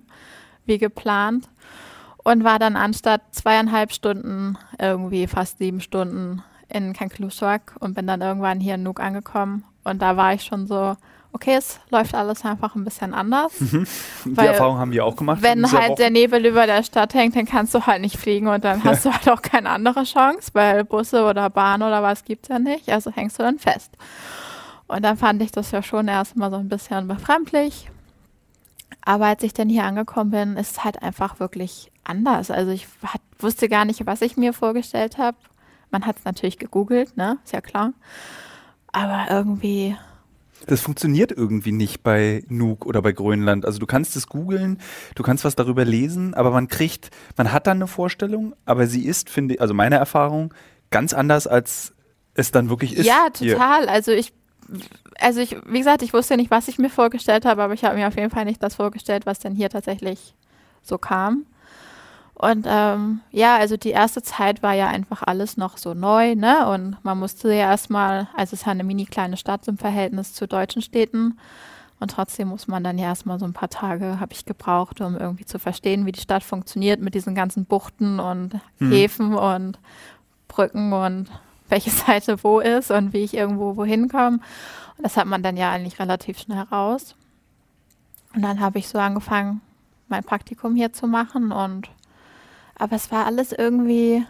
wie 0.65 0.79
geplant. 0.79 1.49
Und 2.25 2.43
war 2.43 2.59
dann 2.59 2.75
anstatt 2.75 3.23
zweieinhalb 3.31 3.93
Stunden 3.93 4.59
irgendwie 4.81 5.29
fast 5.29 5.59
sieben 5.59 5.81
Stunden 5.81 6.43
in 6.69 6.95
Kanklusuak 6.95 7.77
und 7.79 7.95
bin 7.95 8.09
dann 8.09 8.23
irgendwann 8.23 8.59
hier 8.59 8.75
in 8.75 8.83
Nuuk 8.83 8.99
angekommen. 8.99 9.63
Und 9.85 10.03
da 10.03 10.17
war 10.17 10.35
ich 10.35 10.43
schon 10.43 10.67
so, 10.67 10.97
okay, 11.36 11.56
es 11.56 11.78
läuft 11.90 12.14
alles 12.14 12.46
einfach 12.46 12.74
ein 12.74 12.84
bisschen 12.84 13.12
anders. 13.12 13.52
Die 13.58 13.86
weil 14.24 14.48
Erfahrung 14.48 14.78
haben 14.78 14.90
wir 14.90 15.05
auch 15.05 15.16
gemacht. 15.16 15.43
Wenn 15.43 15.70
halt 15.70 15.90
Woche. 15.90 15.96
der 15.96 16.10
Nebel 16.10 16.46
über 16.46 16.66
der 16.66 16.82
Stadt 16.82 17.12
hängt, 17.12 17.36
dann 17.36 17.44
kannst 17.44 17.74
du 17.74 17.86
halt 17.86 18.00
nicht 18.00 18.16
fliegen 18.16 18.48
und 18.48 18.64
dann 18.64 18.82
hast 18.84 19.05
du 19.05 19.12
halt 19.12 19.28
auch 19.28 19.43
keine 19.43 19.69
andere 19.69 20.05
Chance, 20.05 20.50
weil 20.55 20.84
Busse 20.84 21.24
oder 21.24 21.50
Bahn 21.50 21.82
oder 21.82 22.02
was 22.02 22.24
gibt's 22.24 22.48
ja 22.48 22.58
nicht. 22.58 22.88
Also 22.88 23.10
hängst 23.10 23.38
du 23.38 23.43
dann 23.43 23.58
fest. 23.58 23.93
Und 24.86 25.02
dann 25.05 25.19
fand 25.19 25.43
ich 25.43 25.52
das 25.52 25.72
ja 25.72 25.82
schon 25.82 26.08
erstmal 26.08 26.50
so 26.50 26.56
ein 26.56 26.70
bisschen 26.70 27.06
befremdlich. 27.06 27.90
Aber 29.05 29.26
als 29.26 29.43
ich 29.43 29.52
dann 29.52 29.69
hier 29.69 29.84
angekommen 29.84 30.31
bin, 30.31 30.56
ist 30.56 30.72
es 30.72 30.84
halt 30.84 31.02
einfach 31.02 31.38
wirklich 31.38 31.93
anders. 32.02 32.50
Also 32.50 32.70
ich 32.70 32.88
hat, 33.05 33.20
wusste 33.38 33.69
gar 33.69 33.84
nicht, 33.84 34.06
was 34.06 34.22
ich 34.22 34.38
mir 34.38 34.55
vorgestellt 34.55 35.19
habe. 35.19 35.36
Man 35.90 36.06
hat 36.06 36.16
es 36.19 36.24
natürlich 36.24 36.58
gegoogelt, 36.58 37.16
ne? 37.16 37.36
Ist 37.44 37.52
ja 37.52 37.60
klar. 37.60 37.93
Aber 38.90 39.26
irgendwie, 39.28 39.96
Das 40.67 40.81
funktioniert 40.81 41.32
irgendwie 41.32 41.72
nicht 41.72 42.03
bei 42.03 42.43
Nuuk 42.48 42.86
oder 42.86 43.03
bei 43.03 43.13
Grönland. 43.13 43.65
Also 43.65 43.79
du 43.79 43.86
kannst 43.86 44.17
es 44.17 44.27
googeln, 44.27 44.81
du 45.15 45.22
kannst 45.22 45.44
was 45.44 45.55
darüber 45.55 45.84
lesen, 45.84 46.34
aber 46.34 46.51
man 46.51 46.69
kriegt, 46.69 47.10
man 47.36 47.53
hat 47.53 47.67
dann 47.67 47.79
eine 47.79 47.86
Vorstellung, 47.86 48.55
aber 48.65 48.86
sie 48.86 49.05
ist, 49.05 49.31
finde 49.31 49.55
ich, 49.55 49.60
also 49.60 49.75
meine 49.75 49.96
Erfahrung, 49.96 50.53
ganz 50.91 51.13
anders, 51.13 51.46
als 51.46 51.93
es 52.34 52.51
dann 52.51 52.69
wirklich 52.70 52.96
ist. 52.96 53.06
Ja, 53.06 53.29
hier. 53.36 53.55
total. 53.55 53.89
Also 53.89 54.13
ich, 54.13 54.32
also 55.19 55.41
ich, 55.41 55.56
wie 55.67 55.79
gesagt, 55.79 56.03
ich 56.03 56.13
wusste 56.13 56.36
nicht, 56.36 56.51
was 56.51 56.69
ich 56.69 56.79
mir 56.79 56.91
vorgestellt 56.91 57.44
habe, 57.44 57.63
aber 57.63 57.75
ich 57.75 57.84
habe 57.84 57.96
mir 57.96 58.08
auf 58.08 58.17
jeden 58.17 58.31
Fall 58.31 58.44
nicht 58.44 58.63
das 58.63 58.75
vorgestellt, 58.75 59.27
was 59.27 59.39
denn 59.39 59.55
hier 59.55 59.70
tatsächlich 59.70 60.34
so 60.82 60.98
kam. 60.98 61.46
Und 62.38 62.66
ähm, 62.69 63.20
ja, 63.31 63.56
also 63.56 63.78
die 63.78 63.90
erste 63.90 64.22
Zeit 64.22 64.62
war 64.62 64.74
ja 64.74 64.88
einfach 64.88 65.22
alles 65.22 65.56
noch 65.56 65.78
so 65.78 65.94
neu, 65.94 66.34
ne? 66.34 66.69
Und 66.69 67.02
man 67.02 67.19
musste 67.19 67.48
ja 67.48 67.70
erstmal, 67.70 68.28
also 68.36 68.52
es 68.52 68.60
ist 68.60 68.66
ja 68.66 68.72
eine 68.72 68.84
mini 68.84 69.06
kleine 69.06 69.38
Stadt 69.38 69.66
im 69.69 69.78
Verhältnis 69.78 70.34
zu 70.34 70.46
deutschen 70.46 70.82
Städten. 70.82 71.38
Und 71.98 72.10
trotzdem 72.10 72.48
muss 72.48 72.69
man 72.69 72.84
dann 72.84 72.98
ja 72.98 73.06
erstmal 73.06 73.38
so 73.38 73.46
ein 73.46 73.55
paar 73.55 73.70
Tage, 73.70 74.20
habe 74.20 74.34
ich 74.34 74.44
gebraucht, 74.44 75.00
um 75.00 75.16
irgendwie 75.16 75.46
zu 75.46 75.58
verstehen, 75.58 76.05
wie 76.05 76.12
die 76.12 76.20
Stadt 76.20 76.43
funktioniert 76.43 77.00
mit 77.00 77.14
diesen 77.14 77.34
ganzen 77.34 77.64
Buchten 77.64 78.20
und 78.20 78.60
Hm. 78.81 78.90
Häfen 78.90 79.34
und 79.34 79.78
Brücken 80.46 80.93
und 80.93 81.31
welche 81.70 81.90
Seite 82.06 82.44
wo 82.44 82.60
ist 82.60 82.90
und 82.90 83.14
wie 83.14 83.24
ich 83.24 83.32
irgendwo 83.32 83.76
wohin 83.76 84.10
komme. 84.10 84.40
Und 84.98 85.05
das 85.05 85.16
hat 85.16 85.26
man 85.26 85.43
dann 85.43 85.56
ja 85.56 85.72
eigentlich 85.72 85.98
relativ 85.98 86.38
schnell 86.38 86.64
raus. 86.70 87.14
Und 88.34 88.43
dann 88.43 88.60
habe 88.60 88.78
ich 88.78 88.88
so 88.88 88.98
angefangen, 88.98 89.62
mein 90.08 90.22
Praktikum 90.22 90.76
hier 90.76 90.93
zu 90.93 91.06
machen 91.06 91.50
und 91.50 91.88
aber 92.79 92.97
es 92.97 93.11
war 93.11 93.27
alles 93.27 93.53
irgendwie 93.53 94.25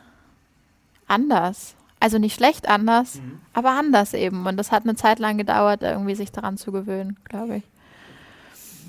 anders. 1.07 1.75
Also 1.99 2.19
nicht 2.19 2.35
schlecht 2.35 2.69
anders, 2.69 3.17
mhm. 3.17 3.41
aber 3.55 3.71
anders 3.71 4.13
eben. 4.13 4.47
Und 4.47 4.57
das 4.59 4.71
hat 4.71 4.85
eine 4.85 4.97
Zeit 4.97 5.19
lang 5.19 5.39
gedauert, 5.39 5.83
irgendwie 5.83 6.15
sich 6.15 6.31
daran 6.31 6.57
zu 6.59 6.71
gewöhnen, 6.73 7.17
glaube 7.25 7.57
ich. 7.57 7.63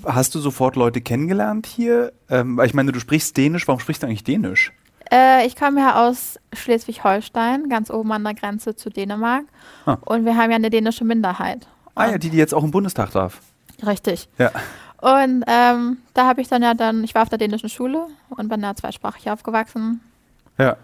Hast 0.04 0.34
du 0.34 0.38
sofort 0.38 0.76
Leute 0.76 1.00
kennengelernt 1.00 1.66
hier? 1.66 2.12
Ähm, 2.28 2.60
ich 2.64 2.74
meine, 2.74 2.92
du 2.92 3.00
sprichst 3.00 3.36
Dänisch. 3.36 3.66
Warum 3.66 3.80
sprichst 3.80 4.02
du 4.02 4.06
eigentlich 4.06 4.24
Dänisch? 4.24 4.72
Äh, 5.10 5.46
ich 5.46 5.56
komme 5.56 5.80
ja 5.80 6.06
aus 6.06 6.38
Schleswig-Holstein, 6.52 7.68
ganz 7.68 7.90
oben 7.90 8.12
an 8.12 8.24
der 8.24 8.34
Grenze 8.34 8.76
zu 8.76 8.90
Dänemark. 8.90 9.44
Ah. 9.86 9.96
Und 10.04 10.24
wir 10.24 10.36
haben 10.36 10.50
ja 10.50 10.56
eine 10.56 10.70
dänische 10.70 11.04
Minderheit. 11.04 11.66
Und 11.94 12.02
ah 12.02 12.10
ja, 12.10 12.18
die, 12.18 12.30
die 12.30 12.36
jetzt 12.36 12.54
auch 12.54 12.62
im 12.62 12.70
Bundestag 12.70 13.10
darf. 13.12 13.40
Richtig. 13.84 14.28
Ja. 14.38 14.52
Und 15.00 15.44
ähm, 15.46 15.98
da 16.14 16.26
habe 16.26 16.40
ich 16.40 16.48
dann 16.48 16.62
ja 16.62 16.74
dann, 16.74 17.04
ich 17.04 17.14
war 17.14 17.22
auf 17.22 17.28
der 17.28 17.38
dänischen 17.38 17.68
Schule 17.68 18.06
und 18.30 18.48
bin 18.48 18.60
ja 18.60 18.74
zweisprachig 18.74 19.30
aufgewachsen. 19.30 20.00
Ja. 20.58 20.76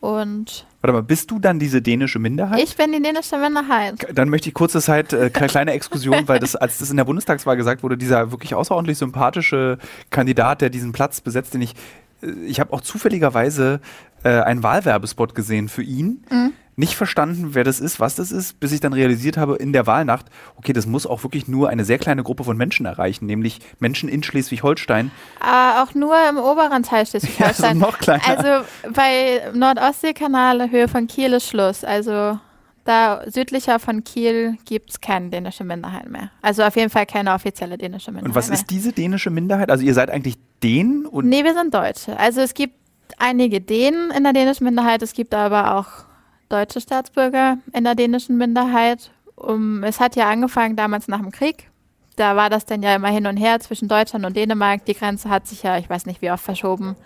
Und. 0.00 0.66
Warte 0.82 0.92
mal, 0.92 1.02
bist 1.02 1.30
du 1.30 1.38
dann 1.38 1.58
diese 1.58 1.80
dänische 1.80 2.18
Minderheit? 2.18 2.62
Ich 2.62 2.76
bin 2.76 2.92
die 2.92 3.00
dänische 3.00 3.38
Minderheit. 3.38 4.06
Dann 4.14 4.28
möchte 4.28 4.48
ich 4.48 4.54
kurze 4.54 4.80
Zeit, 4.80 5.12
äh, 5.14 5.30
kleine 5.30 5.72
Exkursion, 5.72 6.28
weil 6.28 6.38
das, 6.38 6.54
als 6.54 6.78
das 6.78 6.90
in 6.90 6.98
der 6.98 7.04
Bundestagswahl 7.04 7.56
gesagt 7.56 7.82
wurde, 7.82 7.96
dieser 7.96 8.30
wirklich 8.30 8.54
außerordentlich 8.54 8.98
sympathische 8.98 9.78
Kandidat, 10.10 10.60
der 10.60 10.68
diesen 10.68 10.92
Platz 10.92 11.22
besetzt, 11.22 11.54
den 11.54 11.62
ich, 11.62 11.74
äh, 12.22 12.30
ich 12.46 12.60
habe 12.60 12.74
auch 12.74 12.82
zufälligerweise 12.82 13.80
äh, 14.22 14.28
einen 14.28 14.62
Wahlwerbespot 14.62 15.34
gesehen 15.34 15.68
für 15.68 15.82
ihn. 15.82 16.24
Mhm 16.30 16.52
nicht 16.76 16.94
verstanden, 16.94 17.54
wer 17.54 17.64
das 17.64 17.80
ist, 17.80 18.00
was 18.00 18.14
das 18.14 18.30
ist, 18.30 18.60
bis 18.60 18.72
ich 18.72 18.80
dann 18.80 18.92
realisiert 18.92 19.36
habe 19.38 19.56
in 19.56 19.72
der 19.72 19.86
Wahlnacht, 19.86 20.26
okay, 20.56 20.72
das 20.72 20.86
muss 20.86 21.06
auch 21.06 21.22
wirklich 21.22 21.48
nur 21.48 21.70
eine 21.70 21.84
sehr 21.84 21.98
kleine 21.98 22.22
Gruppe 22.22 22.44
von 22.44 22.56
Menschen 22.56 22.86
erreichen, 22.86 23.26
nämlich 23.26 23.60
Menschen 23.78 24.08
in 24.08 24.22
Schleswig-Holstein. 24.22 25.10
Äh, 25.40 25.82
auch 25.82 25.94
nur 25.94 26.14
im 26.28 26.36
oberen 26.36 26.82
Teil 26.82 27.06
Schleswig-Holstein. 27.06 27.78
Ja, 27.78 27.86
also 27.86 27.92
noch 27.92 27.98
kleiner. 27.98 28.22
Also 28.28 28.66
bei 28.92 29.50
Nordostseekanal, 29.54 30.70
Höhe 30.70 30.88
von 30.88 31.06
Kiel 31.06 31.32
ist 31.32 31.48
Schluss. 31.48 31.82
Also 31.82 32.38
da 32.84 33.22
südlicher 33.26 33.78
von 33.78 34.04
Kiel 34.04 34.58
gibt 34.64 34.90
es 34.90 35.00
keine 35.00 35.30
dänische 35.30 35.64
Minderheit 35.64 36.08
mehr. 36.08 36.30
Also 36.42 36.62
auf 36.62 36.76
jeden 36.76 36.90
Fall 36.90 37.06
keine 37.06 37.32
offizielle 37.32 37.78
dänische 37.78 38.10
Minderheit. 38.10 38.28
Und 38.28 38.34
was 38.34 38.48
mehr. 38.48 38.58
ist 38.58 38.70
diese 38.70 38.92
dänische 38.92 39.30
Minderheit? 39.30 39.70
Also 39.70 39.84
ihr 39.84 39.94
seid 39.94 40.10
eigentlich 40.10 40.36
Dänen? 40.62 41.06
Und 41.06 41.26
nee, 41.26 41.42
wir 41.42 41.54
sind 41.54 41.74
Deutsche. 41.74 42.18
Also 42.18 42.40
es 42.42 42.54
gibt 42.54 42.74
einige 43.18 43.60
Dänen 43.60 44.10
in 44.10 44.24
der 44.24 44.32
dänischen 44.32 44.64
Minderheit, 44.64 45.02
es 45.02 45.12
gibt 45.12 45.34
aber 45.34 45.76
auch 45.76 46.05
deutsche 46.48 46.80
Staatsbürger 46.80 47.58
in 47.72 47.84
der 47.84 47.94
dänischen 47.94 48.36
Minderheit. 48.36 49.10
Um, 49.34 49.84
es 49.84 50.00
hat 50.00 50.16
ja 50.16 50.30
angefangen 50.30 50.76
damals 50.76 51.08
nach 51.08 51.20
dem 51.20 51.30
Krieg. 51.30 51.70
Da 52.16 52.36
war 52.36 52.48
das 52.48 52.64
dann 52.64 52.82
ja 52.82 52.94
immer 52.94 53.08
hin 53.08 53.26
und 53.26 53.36
her 53.36 53.60
zwischen 53.60 53.88
Deutschland 53.88 54.24
und 54.24 54.34
Dänemark. 54.34 54.84
Die 54.86 54.94
Grenze 54.94 55.28
hat 55.28 55.46
sich 55.46 55.62
ja, 55.62 55.76
ich 55.76 55.90
weiß 55.90 56.06
nicht 56.06 56.22
wie 56.22 56.30
oft, 56.30 56.42
verschoben, 56.42 56.96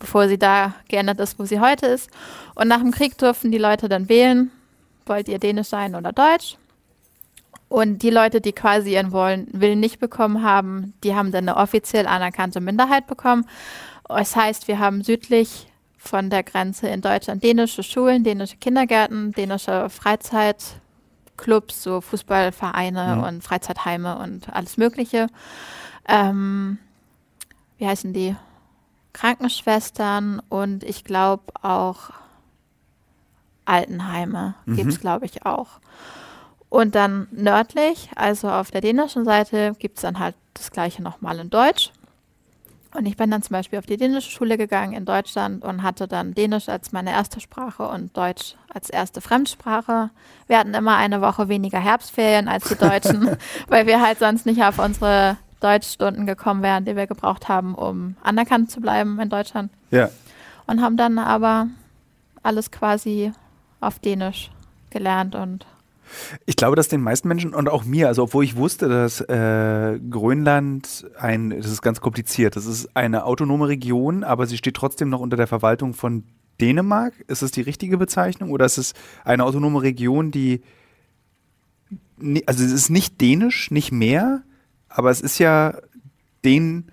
bevor 0.00 0.26
sie 0.28 0.38
da 0.38 0.74
geändert 0.88 1.20
ist, 1.20 1.38
wo 1.38 1.44
sie 1.44 1.60
heute 1.60 1.86
ist. 1.86 2.10
Und 2.56 2.66
nach 2.66 2.78
dem 2.80 2.90
Krieg 2.90 3.16
durften 3.16 3.52
die 3.52 3.58
Leute 3.58 3.88
dann 3.88 4.08
wählen, 4.08 4.50
wollt 5.06 5.28
ihr 5.28 5.38
Dänisch 5.38 5.68
sein 5.68 5.94
oder 5.94 6.12
Deutsch. 6.12 6.56
Und 7.68 8.02
die 8.02 8.10
Leute, 8.10 8.40
die 8.40 8.52
quasi 8.52 8.94
ihren 8.94 9.12
Willen 9.12 9.80
nicht 9.80 10.00
bekommen 10.00 10.42
haben, 10.42 10.94
die 11.04 11.14
haben 11.14 11.30
dann 11.30 11.48
eine 11.48 11.58
offiziell 11.58 12.06
anerkannte 12.06 12.60
Minderheit 12.60 13.06
bekommen. 13.06 13.46
Das 14.08 14.34
heißt, 14.34 14.68
wir 14.68 14.78
haben 14.78 15.04
südlich 15.04 15.67
von 15.98 16.30
der 16.30 16.44
Grenze 16.44 16.88
in 16.88 17.02
Deutschland 17.02 17.42
dänische 17.42 17.82
Schulen, 17.82 18.24
dänische 18.24 18.56
Kindergärten, 18.56 19.32
dänische 19.32 19.90
Freizeitclubs, 19.90 21.82
so 21.82 22.00
Fußballvereine 22.00 23.16
mhm. 23.16 23.22
und 23.24 23.44
Freizeitheime 23.44 24.18
und 24.18 24.48
alles 24.54 24.76
Mögliche. 24.76 25.26
Ähm, 26.06 26.78
wie 27.76 27.86
heißen 27.86 28.12
die? 28.12 28.34
Krankenschwestern 29.12 30.40
und 30.48 30.84
ich 30.84 31.02
glaube 31.02 31.52
auch 31.62 32.10
Altenheime 33.64 34.54
mhm. 34.64 34.76
gibt 34.76 34.92
es, 34.92 35.00
glaube 35.00 35.26
ich, 35.26 35.44
auch. 35.44 35.80
Und 36.68 36.94
dann 36.94 37.28
nördlich, 37.30 38.10
also 38.14 38.48
auf 38.48 38.70
der 38.70 38.80
dänischen 38.80 39.24
Seite, 39.24 39.74
gibt 39.78 39.96
es 39.96 40.02
dann 40.02 40.18
halt 40.18 40.36
das 40.54 40.70
gleiche 40.70 41.02
nochmal 41.02 41.38
in 41.38 41.50
Deutsch. 41.50 41.90
Und 42.94 43.04
ich 43.04 43.16
bin 43.16 43.30
dann 43.30 43.42
zum 43.42 43.52
Beispiel 43.52 43.78
auf 43.78 43.86
die 43.86 43.98
dänische 43.98 44.30
Schule 44.30 44.56
gegangen 44.56 44.94
in 44.94 45.04
Deutschland 45.04 45.62
und 45.62 45.82
hatte 45.82 46.08
dann 46.08 46.34
Dänisch 46.34 46.68
als 46.68 46.90
meine 46.92 47.10
erste 47.10 47.38
Sprache 47.40 47.86
und 47.86 48.16
Deutsch 48.16 48.54
als 48.72 48.88
erste 48.88 49.20
Fremdsprache. 49.20 50.10
Wir 50.46 50.58
hatten 50.58 50.72
immer 50.72 50.96
eine 50.96 51.20
Woche 51.20 51.48
weniger 51.48 51.78
Herbstferien 51.78 52.48
als 52.48 52.68
die 52.68 52.76
Deutschen, 52.76 53.36
weil 53.68 53.86
wir 53.86 54.00
halt 54.00 54.18
sonst 54.18 54.46
nicht 54.46 54.62
auf 54.62 54.78
unsere 54.78 55.36
Deutschstunden 55.60 56.26
gekommen 56.26 56.62
wären, 56.62 56.84
die 56.86 56.96
wir 56.96 57.06
gebraucht 57.06 57.48
haben, 57.48 57.74
um 57.74 58.16
anerkannt 58.22 58.70
zu 58.70 58.80
bleiben 58.80 59.18
in 59.20 59.28
Deutschland. 59.28 59.70
Ja. 59.90 60.08
Und 60.66 60.80
haben 60.80 60.96
dann 60.96 61.18
aber 61.18 61.66
alles 62.42 62.70
quasi 62.70 63.32
auf 63.80 63.98
Dänisch 63.98 64.50
gelernt 64.90 65.34
und 65.34 65.66
ich 66.46 66.56
glaube, 66.56 66.76
dass 66.76 66.88
den 66.88 67.02
meisten 67.02 67.28
Menschen 67.28 67.54
und 67.54 67.68
auch 67.68 67.84
mir, 67.84 68.08
also 68.08 68.24
obwohl 68.24 68.44
ich 68.44 68.56
wusste, 68.56 68.88
dass 68.88 69.20
äh, 69.20 69.98
Grönland 70.10 71.06
ein, 71.18 71.50
das 71.50 71.66
ist 71.70 71.82
ganz 71.82 72.00
kompliziert, 72.00 72.56
das 72.56 72.66
ist 72.66 72.96
eine 72.96 73.24
autonome 73.24 73.68
Region, 73.68 74.24
aber 74.24 74.46
sie 74.46 74.56
steht 74.56 74.74
trotzdem 74.74 75.08
noch 75.08 75.20
unter 75.20 75.36
der 75.36 75.46
Verwaltung 75.46 75.94
von 75.94 76.24
Dänemark. 76.60 77.14
Ist 77.28 77.42
das 77.42 77.50
die 77.50 77.60
richtige 77.60 77.98
Bezeichnung 77.98 78.50
oder 78.50 78.66
ist 78.66 78.78
es 78.78 78.94
eine 79.24 79.44
autonome 79.44 79.82
Region, 79.82 80.30
die, 80.30 80.62
also 82.46 82.64
es 82.64 82.72
ist 82.72 82.90
nicht 82.90 83.20
dänisch, 83.20 83.70
nicht 83.70 83.92
mehr, 83.92 84.42
aber 84.88 85.10
es 85.10 85.20
ist 85.20 85.38
ja 85.38 85.78
den, 86.44 86.90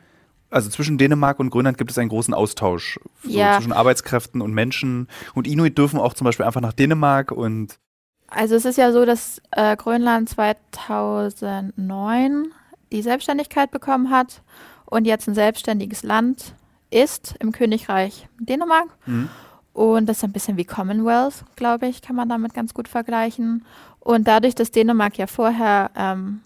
also 0.49 0.69
zwischen 0.69 0.97
Dänemark 0.97 1.39
und 1.39 1.49
Grönland 1.49 1.77
gibt 1.77 1.91
es 1.91 1.97
einen 1.97 2.09
großen 2.09 2.33
Austausch 2.33 2.99
so 3.23 3.29
ja. 3.29 3.57
zwischen 3.57 3.73
Arbeitskräften 3.73 4.41
und 4.41 4.53
Menschen 4.53 5.07
und 5.33 5.47
Inuit 5.47 5.77
dürfen 5.77 5.99
auch 5.99 6.13
zum 6.13 6.25
Beispiel 6.25 6.45
einfach 6.45 6.61
nach 6.61 6.73
Dänemark 6.73 7.31
und 7.31 7.79
also 8.27 8.55
es 8.55 8.65
ist 8.65 8.77
ja 8.77 8.91
so, 8.91 9.05
dass 9.05 9.41
äh, 9.51 9.77
Grönland 9.77 10.29
2009 10.29 12.47
die 12.91 13.01
Selbstständigkeit 13.01 13.71
bekommen 13.71 14.09
hat 14.09 14.41
und 14.85 15.05
jetzt 15.05 15.27
ein 15.27 15.35
selbstständiges 15.35 16.03
Land 16.03 16.53
ist 16.89 17.35
im 17.39 17.51
Königreich 17.51 18.27
Dänemark. 18.39 18.87
Mhm. 19.05 19.29
Und 19.73 20.07
das 20.07 20.17
ist 20.17 20.23
ein 20.23 20.31
bisschen 20.31 20.57
wie 20.57 20.63
Commonwealth, 20.63 21.43
glaube 21.57 21.87
ich, 21.87 22.01
kann 22.01 22.15
man 22.15 22.29
damit 22.29 22.53
ganz 22.53 22.73
gut 22.73 22.87
vergleichen. 22.87 23.65
Und 23.99 24.27
dadurch, 24.27 24.55
dass 24.55 24.71
Dänemark 24.71 25.17
ja 25.17 25.27
vorher 25.27 25.91
ähm, 25.95 26.41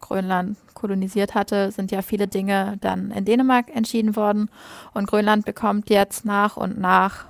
Grönland 0.00 0.56
kolonisiert 0.74 1.34
hatte, 1.34 1.72
sind 1.72 1.90
ja 1.90 2.02
viele 2.02 2.28
Dinge 2.28 2.76
dann 2.80 3.10
in 3.10 3.24
Dänemark 3.24 3.74
entschieden 3.74 4.14
worden. 4.14 4.48
Und 4.92 5.08
Grönland 5.08 5.44
bekommt 5.44 5.90
jetzt 5.90 6.24
nach 6.24 6.56
und 6.56 6.78
nach 6.78 7.24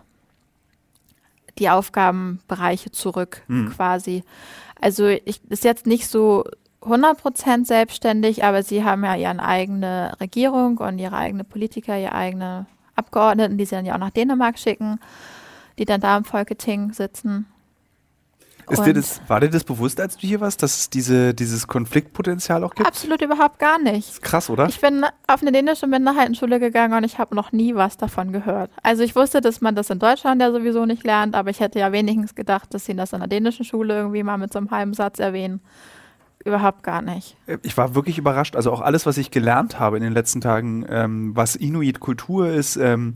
die 1.58 1.70
Aufgabenbereiche 1.70 2.90
zurück 2.90 3.42
mhm. 3.48 3.70
quasi. 3.70 4.24
Also 4.80 5.06
ich 5.08 5.40
ist 5.48 5.64
jetzt 5.64 5.86
nicht 5.86 6.08
so 6.08 6.44
100% 6.82 7.64
selbstständig, 7.64 8.44
aber 8.44 8.62
sie 8.62 8.84
haben 8.84 9.04
ja 9.04 9.16
ihre 9.16 9.42
eigene 9.42 10.14
Regierung 10.20 10.78
und 10.78 10.98
ihre 10.98 11.16
eigene 11.16 11.44
Politiker, 11.44 11.98
ihre 11.98 12.12
eigene 12.12 12.66
Abgeordneten, 12.94 13.58
die 13.58 13.64
sie 13.64 13.74
dann 13.74 13.86
ja 13.86 13.94
auch 13.94 13.98
nach 13.98 14.10
Dänemark 14.10 14.58
schicken, 14.58 15.00
die 15.78 15.84
dann 15.84 16.00
da 16.00 16.16
im 16.16 16.24
Folketing 16.24 16.92
sitzen. 16.92 17.46
Ist 18.68 18.84
dir 18.84 18.94
das, 18.94 19.20
war 19.28 19.40
dir 19.40 19.50
das 19.50 19.64
bewusst, 19.64 20.00
als 20.00 20.16
du 20.16 20.26
hier 20.26 20.40
warst, 20.40 20.62
dass 20.62 20.78
es 20.78 20.90
diese, 20.90 21.34
dieses 21.34 21.66
Konfliktpotenzial 21.66 22.64
auch 22.64 22.74
gibt? 22.74 22.86
Absolut 22.86 23.20
überhaupt 23.22 23.58
gar 23.58 23.78
nicht. 23.78 24.22
krass, 24.22 24.50
oder? 24.50 24.68
Ich 24.68 24.80
bin 24.80 25.04
auf 25.26 25.42
eine 25.42 25.52
dänische 25.52 25.86
Minderheitenschule 25.86 26.60
gegangen 26.60 26.94
und 26.94 27.04
ich 27.04 27.18
habe 27.18 27.34
noch 27.34 27.52
nie 27.52 27.74
was 27.74 27.96
davon 27.96 28.32
gehört. 28.32 28.70
Also 28.82 29.02
ich 29.02 29.14
wusste, 29.14 29.40
dass 29.40 29.60
man 29.60 29.74
das 29.74 29.90
in 29.90 29.98
Deutschland 29.98 30.40
ja 30.40 30.50
sowieso 30.50 30.86
nicht 30.86 31.04
lernt, 31.04 31.34
aber 31.34 31.50
ich 31.50 31.60
hätte 31.60 31.78
ja 31.78 31.92
wenigstens 31.92 32.34
gedacht, 32.34 32.72
dass 32.72 32.84
sie 32.86 32.94
das 32.94 33.12
in 33.12 33.20
der 33.20 33.28
dänischen 33.28 33.64
Schule 33.64 33.94
irgendwie 33.96 34.22
mal 34.22 34.38
mit 34.38 34.52
so 34.52 34.58
einem 34.58 34.70
halben 34.70 34.94
Satz 34.94 35.18
erwähnen. 35.18 35.60
Überhaupt 36.44 36.82
gar 36.82 37.00
nicht. 37.00 37.36
Äh, 37.46 37.58
ich 37.62 37.76
war 37.76 37.94
wirklich 37.94 38.18
überrascht. 38.18 38.54
Also 38.54 38.70
auch 38.70 38.82
alles, 38.82 39.06
was 39.06 39.16
ich 39.16 39.30
gelernt 39.30 39.80
habe 39.80 39.96
in 39.96 40.02
den 40.02 40.12
letzten 40.12 40.40
Tagen, 40.40 40.84
ähm, 40.88 41.34
was 41.34 41.56
Inuit-Kultur 41.56 42.48
ist, 42.48 42.76
ähm, 42.76 43.14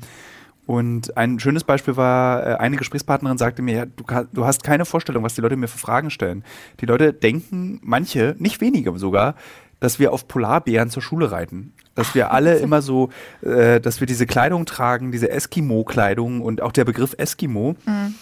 und 0.68 1.16
ein 1.16 1.40
schönes 1.40 1.64
Beispiel 1.64 1.96
war, 1.96 2.46
äh, 2.46 2.54
eine 2.56 2.76
Gesprächspartnerin 2.76 3.38
sagte 3.38 3.62
mir, 3.62 3.75
ja, 3.75 3.87
du, 3.87 4.04
du, 4.34 4.44
hast 4.44 4.62
keine 4.62 4.84
Vorstellung, 4.84 5.25
was 5.25 5.34
die 5.34 5.40
Leute 5.40 5.56
mir 5.56 5.66
für 5.66 5.78
Fragen 5.78 6.10
stellen. 6.10 6.44
Die 6.82 6.84
Leute 6.84 7.14
denken, 7.14 7.80
manche, 7.82 8.37
nicht 8.38 8.60
wenige 8.60 8.96
sogar, 8.98 9.34
dass 9.80 9.98
wir 9.98 10.12
auf 10.12 10.28
Polarbären 10.28 10.90
zur 10.90 11.02
Schule 11.02 11.32
reiten. 11.32 11.72
Dass 11.94 12.14
wir 12.14 12.32
alle 12.32 12.58
immer 12.58 12.82
so, 12.82 13.08
äh, 13.40 13.80
dass 13.80 14.00
wir 14.00 14.06
diese 14.06 14.26
Kleidung 14.26 14.66
tragen, 14.66 15.10
diese 15.10 15.30
Eskimo-Kleidung 15.30 16.42
und 16.42 16.60
auch 16.60 16.72
der 16.72 16.84
Begriff 16.84 17.14
Eskimo. 17.16 17.75
Mhm. 17.87 18.14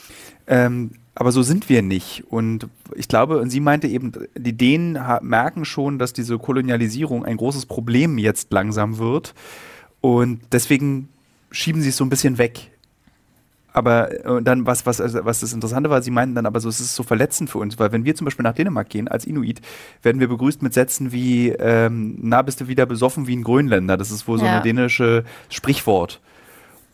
Ähm, 0.46 0.90
aber 1.16 1.32
so 1.32 1.42
sind 1.42 1.68
wir 1.68 1.82
nicht. 1.82 2.30
Und 2.30 2.68
ich 2.94 3.08
glaube, 3.08 3.40
und 3.40 3.50
sie 3.50 3.58
meinte 3.58 3.88
eben, 3.88 4.12
die 4.36 4.56
Dänen 4.56 4.96
merken 5.20 5.64
schon, 5.64 5.98
dass 5.98 6.12
diese 6.12 6.38
Kolonialisierung 6.38 7.24
ein 7.24 7.38
großes 7.38 7.66
Problem 7.66 8.18
jetzt 8.18 8.52
langsam 8.52 8.98
wird. 8.98 9.34
Und 10.00 10.42
deswegen 10.52 11.08
schieben 11.56 11.80
sie 11.80 11.88
es 11.88 11.96
so 11.96 12.04
ein 12.04 12.10
bisschen 12.10 12.38
weg. 12.38 12.70
Aber 13.72 14.12
äh, 14.24 14.42
dann, 14.42 14.66
was, 14.66 14.86
was, 14.86 15.00
also, 15.00 15.24
was 15.24 15.40
das 15.40 15.52
Interessante 15.52 15.90
war, 15.90 16.00
sie 16.02 16.10
meinten 16.10 16.34
dann 16.34 16.46
aber 16.46 16.60
so, 16.60 16.68
es 16.68 16.80
ist 16.80 16.94
so 16.94 17.02
verletzend 17.02 17.50
für 17.50 17.58
uns, 17.58 17.78
weil 17.78 17.92
wenn 17.92 18.04
wir 18.04 18.14
zum 18.14 18.24
Beispiel 18.24 18.42
nach 18.42 18.54
Dänemark 18.54 18.88
gehen, 18.88 19.08
als 19.08 19.26
Inuit, 19.26 19.60
werden 20.02 20.20
wir 20.20 20.28
begrüßt 20.28 20.62
mit 20.62 20.72
Sätzen 20.74 21.12
wie, 21.12 21.50
ähm, 21.50 22.18
na, 22.22 22.42
bist 22.42 22.60
du 22.60 22.68
wieder 22.68 22.86
besoffen 22.86 23.26
wie 23.26 23.36
ein 23.36 23.42
Grönländer. 23.42 23.96
Das 23.96 24.10
ist 24.10 24.28
wohl 24.28 24.38
so 24.38 24.44
ja. 24.44 24.52
eine 24.52 24.62
dänische 24.62 25.24
Sprichwort. 25.50 26.20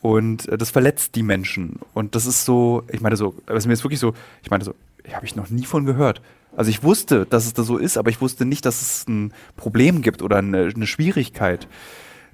Und 0.01 0.47
äh, 0.49 0.57
das 0.57 0.71
verletzt 0.71 1.15
die 1.15 1.23
Menschen. 1.23 1.79
Und 1.93 2.15
das 2.15 2.25
ist 2.25 2.45
so, 2.45 2.83
ich 2.91 3.01
meine 3.01 3.15
so, 3.15 3.35
also 3.45 3.67
mir 3.67 3.73
ist 3.73 3.83
wirklich 3.83 3.99
so, 3.99 4.13
ich 4.43 4.51
meine 4.51 4.63
so, 4.63 4.73
habe 5.13 5.25
ich 5.25 5.35
noch 5.35 5.49
nie 5.49 5.65
von 5.65 5.85
gehört. 5.85 6.21
Also 6.55 6.69
ich 6.69 6.83
wusste, 6.83 7.25
dass 7.25 7.45
es 7.45 7.53
da 7.53 7.63
so 7.63 7.77
ist, 7.77 7.97
aber 7.97 8.09
ich 8.09 8.21
wusste 8.21 8.45
nicht, 8.45 8.65
dass 8.65 8.81
es 8.81 9.07
ein 9.07 9.33
Problem 9.55 10.01
gibt 10.01 10.21
oder 10.21 10.37
eine, 10.37 10.71
eine 10.73 10.87
Schwierigkeit. 10.87 11.67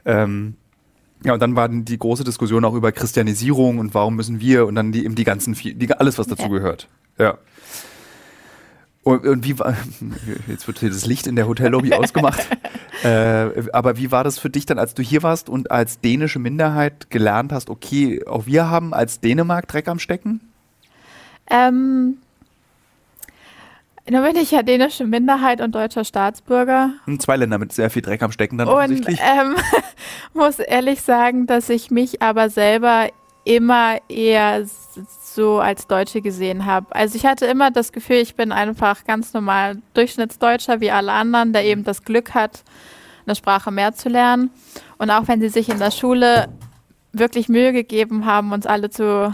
Ähm, 0.05 0.55
ja, 1.23 1.33
und 1.33 1.41
dann 1.41 1.55
war 1.55 1.67
die 1.67 1.97
große 1.97 2.23
Diskussion 2.23 2.63
auch 2.63 2.73
über 2.73 2.91
Christianisierung 2.91 3.79
und 3.79 3.93
warum 3.93 4.15
müssen 4.15 4.39
wir 4.39 4.65
und 4.65 4.75
dann 4.75 4.91
die, 4.91 5.03
eben 5.03 5.15
die 5.15 5.25
ganzen, 5.25 5.53
die, 5.53 5.93
alles, 5.93 6.17
was 6.17 6.27
dazu 6.27 6.43
ja. 6.43 6.49
gehört. 6.49 6.87
Ja. 7.17 7.37
Und, 9.03 9.25
und, 9.25 9.45
wie 9.45 9.57
war, 9.59 9.75
jetzt 10.47 10.67
wird 10.67 10.79
hier 10.79 10.89
das 10.89 11.05
Licht 11.05 11.27
in 11.27 11.35
der 11.35 11.47
Hotellobby 11.47 11.93
ausgemacht, 11.93 12.47
äh, 13.03 13.69
aber 13.73 13.97
wie 13.97 14.11
war 14.11 14.23
das 14.23 14.39
für 14.39 14.49
dich 14.49 14.65
dann, 14.65 14.79
als 14.79 14.93
du 14.93 15.03
hier 15.03 15.23
warst 15.23 15.49
und 15.49 15.71
als 15.71 15.99
dänische 15.99 16.39
Minderheit 16.39 17.09
gelernt 17.09 17.51
hast, 17.51 17.69
okay, 17.69 18.25
auch 18.25 18.45
wir 18.45 18.69
haben 18.69 18.93
als 18.93 19.19
Dänemark 19.19 19.67
Dreck 19.67 19.87
am 19.87 19.99
Stecken? 19.99 20.41
Ähm, 21.49 22.17
nun 24.09 24.23
bin 24.23 24.35
ich 24.35 24.51
ja 24.51 24.63
dänische 24.63 25.05
Minderheit 25.05 25.61
und 25.61 25.75
deutscher 25.75 26.03
Staatsbürger. 26.03 26.91
Hm, 27.05 27.19
zwei 27.19 27.37
Länder 27.37 27.57
mit 27.57 27.73
sehr 27.73 27.89
viel 27.89 28.01
Dreck 28.01 28.21
am 28.23 28.31
Stecken 28.31 28.57
dann 28.57 28.67
und, 28.67 28.73
offensichtlich. 28.75 29.19
Ähm, 29.21 29.55
muss 30.33 30.59
ehrlich 30.59 31.01
sagen, 31.01 31.47
dass 31.47 31.69
ich 31.69 31.91
mich 31.91 32.21
aber 32.21 32.49
selber 32.49 33.09
immer 33.43 33.97
eher 34.09 34.65
so 35.21 35.59
als 35.59 35.87
Deutsche 35.87 36.21
gesehen 36.21 36.65
habe. 36.65 36.93
Also 36.95 37.15
ich 37.15 37.25
hatte 37.25 37.45
immer 37.45 37.71
das 37.71 37.91
Gefühl, 37.91 38.17
ich 38.17 38.35
bin 38.35 38.51
einfach 38.51 39.05
ganz 39.05 39.33
normal 39.33 39.77
Durchschnittsdeutscher 39.93 40.81
wie 40.81 40.91
alle 40.91 41.11
anderen, 41.11 41.53
der 41.53 41.65
eben 41.65 41.83
das 41.83 42.03
Glück 42.03 42.33
hat, 42.33 42.63
eine 43.25 43.35
Sprache 43.35 43.71
mehr 43.71 43.93
zu 43.93 44.09
lernen. 44.09 44.49
Und 44.97 45.09
auch 45.11 45.27
wenn 45.27 45.39
sie 45.39 45.49
sich 45.49 45.69
in 45.69 45.79
der 45.79 45.91
Schule 45.91 46.49
wirklich 47.11 47.49
Mühe 47.49 47.73
gegeben 47.73 48.25
haben, 48.25 48.51
uns 48.51 48.65
alle 48.65 48.89
zu 48.89 49.33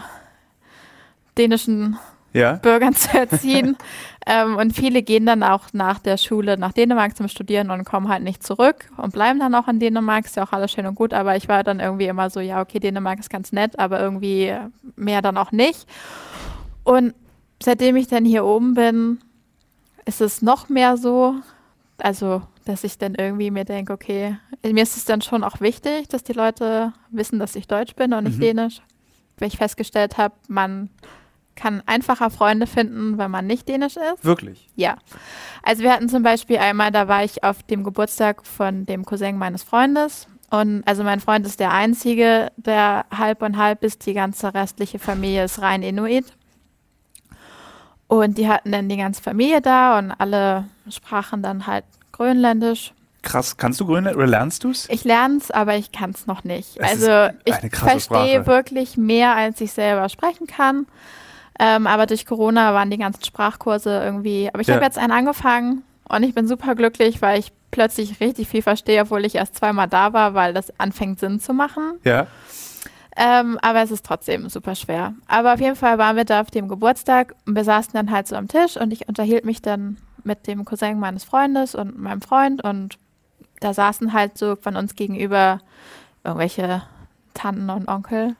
dänischen 1.37 1.97
ja. 2.35 2.53
Bürgern 2.53 2.93
zu 2.93 3.17
erziehen. 3.17 3.77
ähm, 4.27 4.57
und 4.57 4.75
viele 4.75 5.01
gehen 5.01 5.25
dann 5.25 5.41
auch 5.41 5.67
nach 5.73 5.99
der 5.99 6.17
Schule 6.17 6.57
nach 6.57 6.73
Dänemark 6.73 7.15
zum 7.15 7.27
Studieren 7.27 7.71
und 7.71 7.85
kommen 7.85 8.09
halt 8.09 8.23
nicht 8.23 8.43
zurück 8.43 8.91
und 8.97 9.13
bleiben 9.13 9.39
dann 9.39 9.55
auch 9.55 9.67
in 9.67 9.79
Dänemark. 9.79 10.25
Ist 10.25 10.35
ja 10.35 10.43
auch 10.43 10.51
alles 10.51 10.71
schön 10.71 10.85
und 10.85 10.95
gut, 10.95 11.13
aber 11.13 11.35
ich 11.35 11.47
war 11.47 11.63
dann 11.63 11.79
irgendwie 11.79 12.07
immer 12.07 12.29
so, 12.29 12.39
ja, 12.39 12.61
okay, 12.61 12.79
Dänemark 12.79 13.19
ist 13.19 13.29
ganz 13.29 13.51
nett, 13.51 13.79
aber 13.79 13.99
irgendwie 13.99 14.53
mehr 14.95 15.21
dann 15.21 15.37
auch 15.37 15.51
nicht. 15.51 15.87
Und 16.83 17.15
seitdem 17.63 17.95
ich 17.95 18.07
dann 18.07 18.25
hier 18.25 18.45
oben 18.45 18.73
bin, 18.73 19.19
ist 20.05 20.21
es 20.21 20.41
noch 20.41 20.69
mehr 20.69 20.97
so, 20.97 21.35
also 21.97 22.41
dass 22.65 22.83
ich 22.83 22.97
dann 22.97 23.15
irgendwie 23.15 23.51
mir 23.51 23.63
denke, 23.63 23.93
okay, 23.93 24.37
mir 24.63 24.83
ist 24.83 24.97
es 24.97 25.05
dann 25.05 25.21
schon 25.21 25.43
auch 25.43 25.61
wichtig, 25.61 26.09
dass 26.09 26.23
die 26.23 26.33
Leute 26.33 26.93
wissen, 27.11 27.39
dass 27.39 27.55
ich 27.55 27.67
Deutsch 27.67 27.95
bin 27.95 28.11
und 28.13 28.23
nicht 28.23 28.37
mhm. 28.37 28.41
Dänisch. 28.41 28.81
Weil 29.37 29.49
ich 29.49 29.57
festgestellt 29.57 30.17
habe, 30.17 30.33
man 30.47 30.89
kann 31.55 31.81
einfacher 31.85 32.29
Freunde 32.29 32.67
finden, 32.67 33.17
wenn 33.17 33.31
man 33.31 33.47
nicht 33.47 33.67
dänisch 33.67 33.95
ist. 33.95 34.23
Wirklich? 34.23 34.69
Ja. 34.75 34.97
Also 35.63 35.83
wir 35.83 35.93
hatten 35.93 36.09
zum 36.09 36.23
Beispiel 36.23 36.57
einmal, 36.57 36.91
da 36.91 37.07
war 37.07 37.23
ich 37.23 37.43
auf 37.43 37.63
dem 37.63 37.83
Geburtstag 37.83 38.45
von 38.45 38.85
dem 38.85 39.05
Cousin 39.05 39.37
meines 39.37 39.63
Freundes. 39.63 40.27
Und 40.51 40.83
also 40.85 41.03
mein 41.03 41.19
Freund 41.19 41.45
ist 41.45 41.59
der 41.59 41.71
Einzige, 41.71 42.51
der 42.55 43.05
halb 43.15 43.41
und 43.41 43.57
halb 43.57 43.83
ist. 43.83 44.05
Die 44.05 44.13
ganze 44.13 44.53
restliche 44.53 44.99
Familie 44.99 45.45
ist 45.45 45.61
rein 45.61 45.81
Inuit. 45.81 46.25
Und 48.07 48.37
die 48.37 48.47
hatten 48.47 48.71
dann 48.71 48.87
die 48.87 48.97
ganze 48.97 49.21
Familie 49.21 49.61
da 49.61 49.97
und 49.97 50.11
alle 50.11 50.65
sprachen 50.89 51.41
dann 51.41 51.65
halt 51.65 51.85
Grönländisch. 52.11 52.93
Krass, 53.23 53.57
kannst 53.57 53.79
du 53.79 53.87
Grönländisch 53.87 54.17
oder 54.17 54.27
lernst 54.27 54.63
du 54.63 54.69
es? 54.69 54.87
Ich 54.89 55.03
lerne 55.03 55.37
es, 55.37 55.49
aber 55.49 55.75
ich 55.75 55.91
kann 55.91 56.11
es 56.11 56.27
noch 56.27 56.43
nicht. 56.43 56.77
Es 56.77 57.03
also 57.03 57.35
ich 57.43 57.55
verstehe 57.75 58.45
wirklich 58.45 58.97
mehr, 58.97 59.35
als 59.35 59.59
ich 59.61 59.71
selber 59.71 60.07
sprechen 60.09 60.45
kann. 60.45 60.85
Ähm, 61.59 61.87
aber 61.87 62.05
durch 62.05 62.25
Corona 62.25 62.73
waren 62.73 62.89
die 62.89 62.97
ganzen 62.97 63.23
Sprachkurse 63.23 64.01
irgendwie. 64.03 64.49
Aber 64.51 64.61
ich 64.61 64.67
ja. 64.67 64.75
habe 64.75 64.85
jetzt 64.85 64.97
einen 64.97 65.13
angefangen 65.13 65.83
und 66.09 66.23
ich 66.23 66.35
bin 66.35 66.47
super 66.47 66.75
glücklich, 66.75 67.21
weil 67.21 67.39
ich 67.39 67.51
plötzlich 67.71 68.19
richtig 68.19 68.47
viel 68.47 68.61
verstehe, 68.61 69.01
obwohl 69.01 69.25
ich 69.25 69.35
erst 69.35 69.55
zweimal 69.55 69.87
da 69.87 70.13
war, 70.13 70.33
weil 70.33 70.53
das 70.53 70.77
anfängt 70.79 71.19
Sinn 71.19 71.39
zu 71.39 71.53
machen. 71.53 71.99
Ja. 72.03 72.27
Ähm, 73.17 73.57
aber 73.61 73.81
es 73.81 73.91
ist 73.91 74.05
trotzdem 74.05 74.49
super 74.49 74.75
schwer. 74.75 75.13
Aber 75.27 75.53
auf 75.53 75.61
jeden 75.61 75.77
Fall 75.77 75.97
waren 75.97 76.17
wir 76.17 76.25
da 76.25 76.41
auf 76.41 76.51
dem 76.51 76.67
Geburtstag 76.67 77.33
und 77.45 77.55
wir 77.55 77.63
saßen 77.63 77.93
dann 77.93 78.11
halt 78.11 78.27
so 78.27 78.35
am 78.35 78.49
Tisch 78.49 78.75
und 78.75 78.91
ich 78.91 79.07
unterhielt 79.07 79.45
mich 79.45 79.61
dann 79.61 79.97
mit 80.23 80.47
dem 80.47 80.65
Cousin 80.65 80.99
meines 80.99 81.23
Freundes 81.23 81.75
und 81.75 81.97
meinem 81.97 82.21
Freund 82.21 82.63
und 82.63 82.97
da 83.61 83.73
saßen 83.73 84.11
halt 84.11 84.37
so 84.37 84.57
von 84.57 84.75
uns 84.75 84.95
gegenüber 84.95 85.61
irgendwelche 86.25 86.81
Tanten 87.35 87.69
und 87.69 87.87
Onkel 87.87 88.35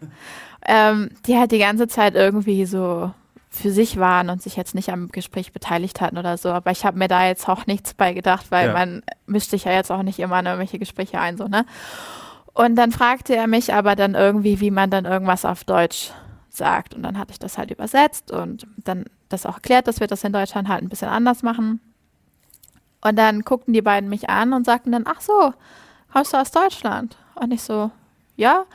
ähm, 0.65 1.11
die 1.27 1.37
halt 1.37 1.51
die 1.51 1.59
ganze 1.59 1.87
Zeit 1.87 2.15
irgendwie 2.15 2.65
so 2.65 3.11
für 3.49 3.71
sich 3.71 3.97
waren 3.97 4.29
und 4.29 4.41
sich 4.41 4.57
jetzt 4.57 4.75
nicht 4.75 4.89
am 4.89 5.09
Gespräch 5.09 5.53
beteiligt 5.53 6.01
hatten 6.01 6.17
oder 6.17 6.37
so. 6.37 6.49
Aber 6.49 6.71
ich 6.71 6.83
habe 6.83 6.97
mir 6.97 7.07
da 7.07 7.25
jetzt 7.25 7.47
auch 7.47 7.67
nichts 7.67 7.93
bei 7.93 8.13
gedacht, 8.13 8.47
weil 8.49 8.67
ja. 8.67 8.73
man 8.73 9.03
mischt 9.27 9.51
sich 9.51 9.63
ja 9.63 9.71
jetzt 9.71 9.91
auch 9.91 10.03
nicht 10.03 10.19
immer 10.19 10.39
in 10.39 10.45
irgendwelche 10.45 10.79
Gespräche 10.79 11.19
ein, 11.19 11.37
so, 11.37 11.47
ne? 11.47 11.65
Und 12.53 12.75
dann 12.75 12.91
fragte 12.91 13.35
er 13.35 13.47
mich 13.47 13.73
aber 13.73 13.95
dann 13.95 14.15
irgendwie, 14.15 14.59
wie 14.61 14.71
man 14.71 14.89
dann 14.89 15.05
irgendwas 15.05 15.43
auf 15.43 15.65
Deutsch 15.65 16.11
sagt. 16.49 16.93
Und 16.93 17.03
dann 17.03 17.17
hatte 17.17 17.31
ich 17.31 17.39
das 17.39 17.57
halt 17.57 17.69
übersetzt 17.69 18.31
und 18.31 18.65
dann 18.77 19.05
das 19.27 19.45
auch 19.45 19.55
erklärt, 19.55 19.87
dass 19.87 19.99
wir 19.99 20.07
das 20.07 20.23
in 20.23 20.31
Deutschland 20.31 20.69
halt 20.69 20.81
ein 20.81 20.89
bisschen 20.89 21.09
anders 21.09 21.43
machen. 21.43 21.81
Und 23.01 23.17
dann 23.17 23.41
guckten 23.41 23.73
die 23.73 23.81
beiden 23.81 24.09
mich 24.09 24.29
an 24.29 24.53
und 24.53 24.65
sagten 24.65 24.93
dann, 24.93 25.05
ach 25.05 25.19
so, 25.19 25.53
kommst 26.11 26.33
du 26.33 26.37
aus 26.37 26.51
Deutschland? 26.51 27.17
Und 27.35 27.51
ich 27.51 27.61
so, 27.61 27.91
ja 28.37 28.65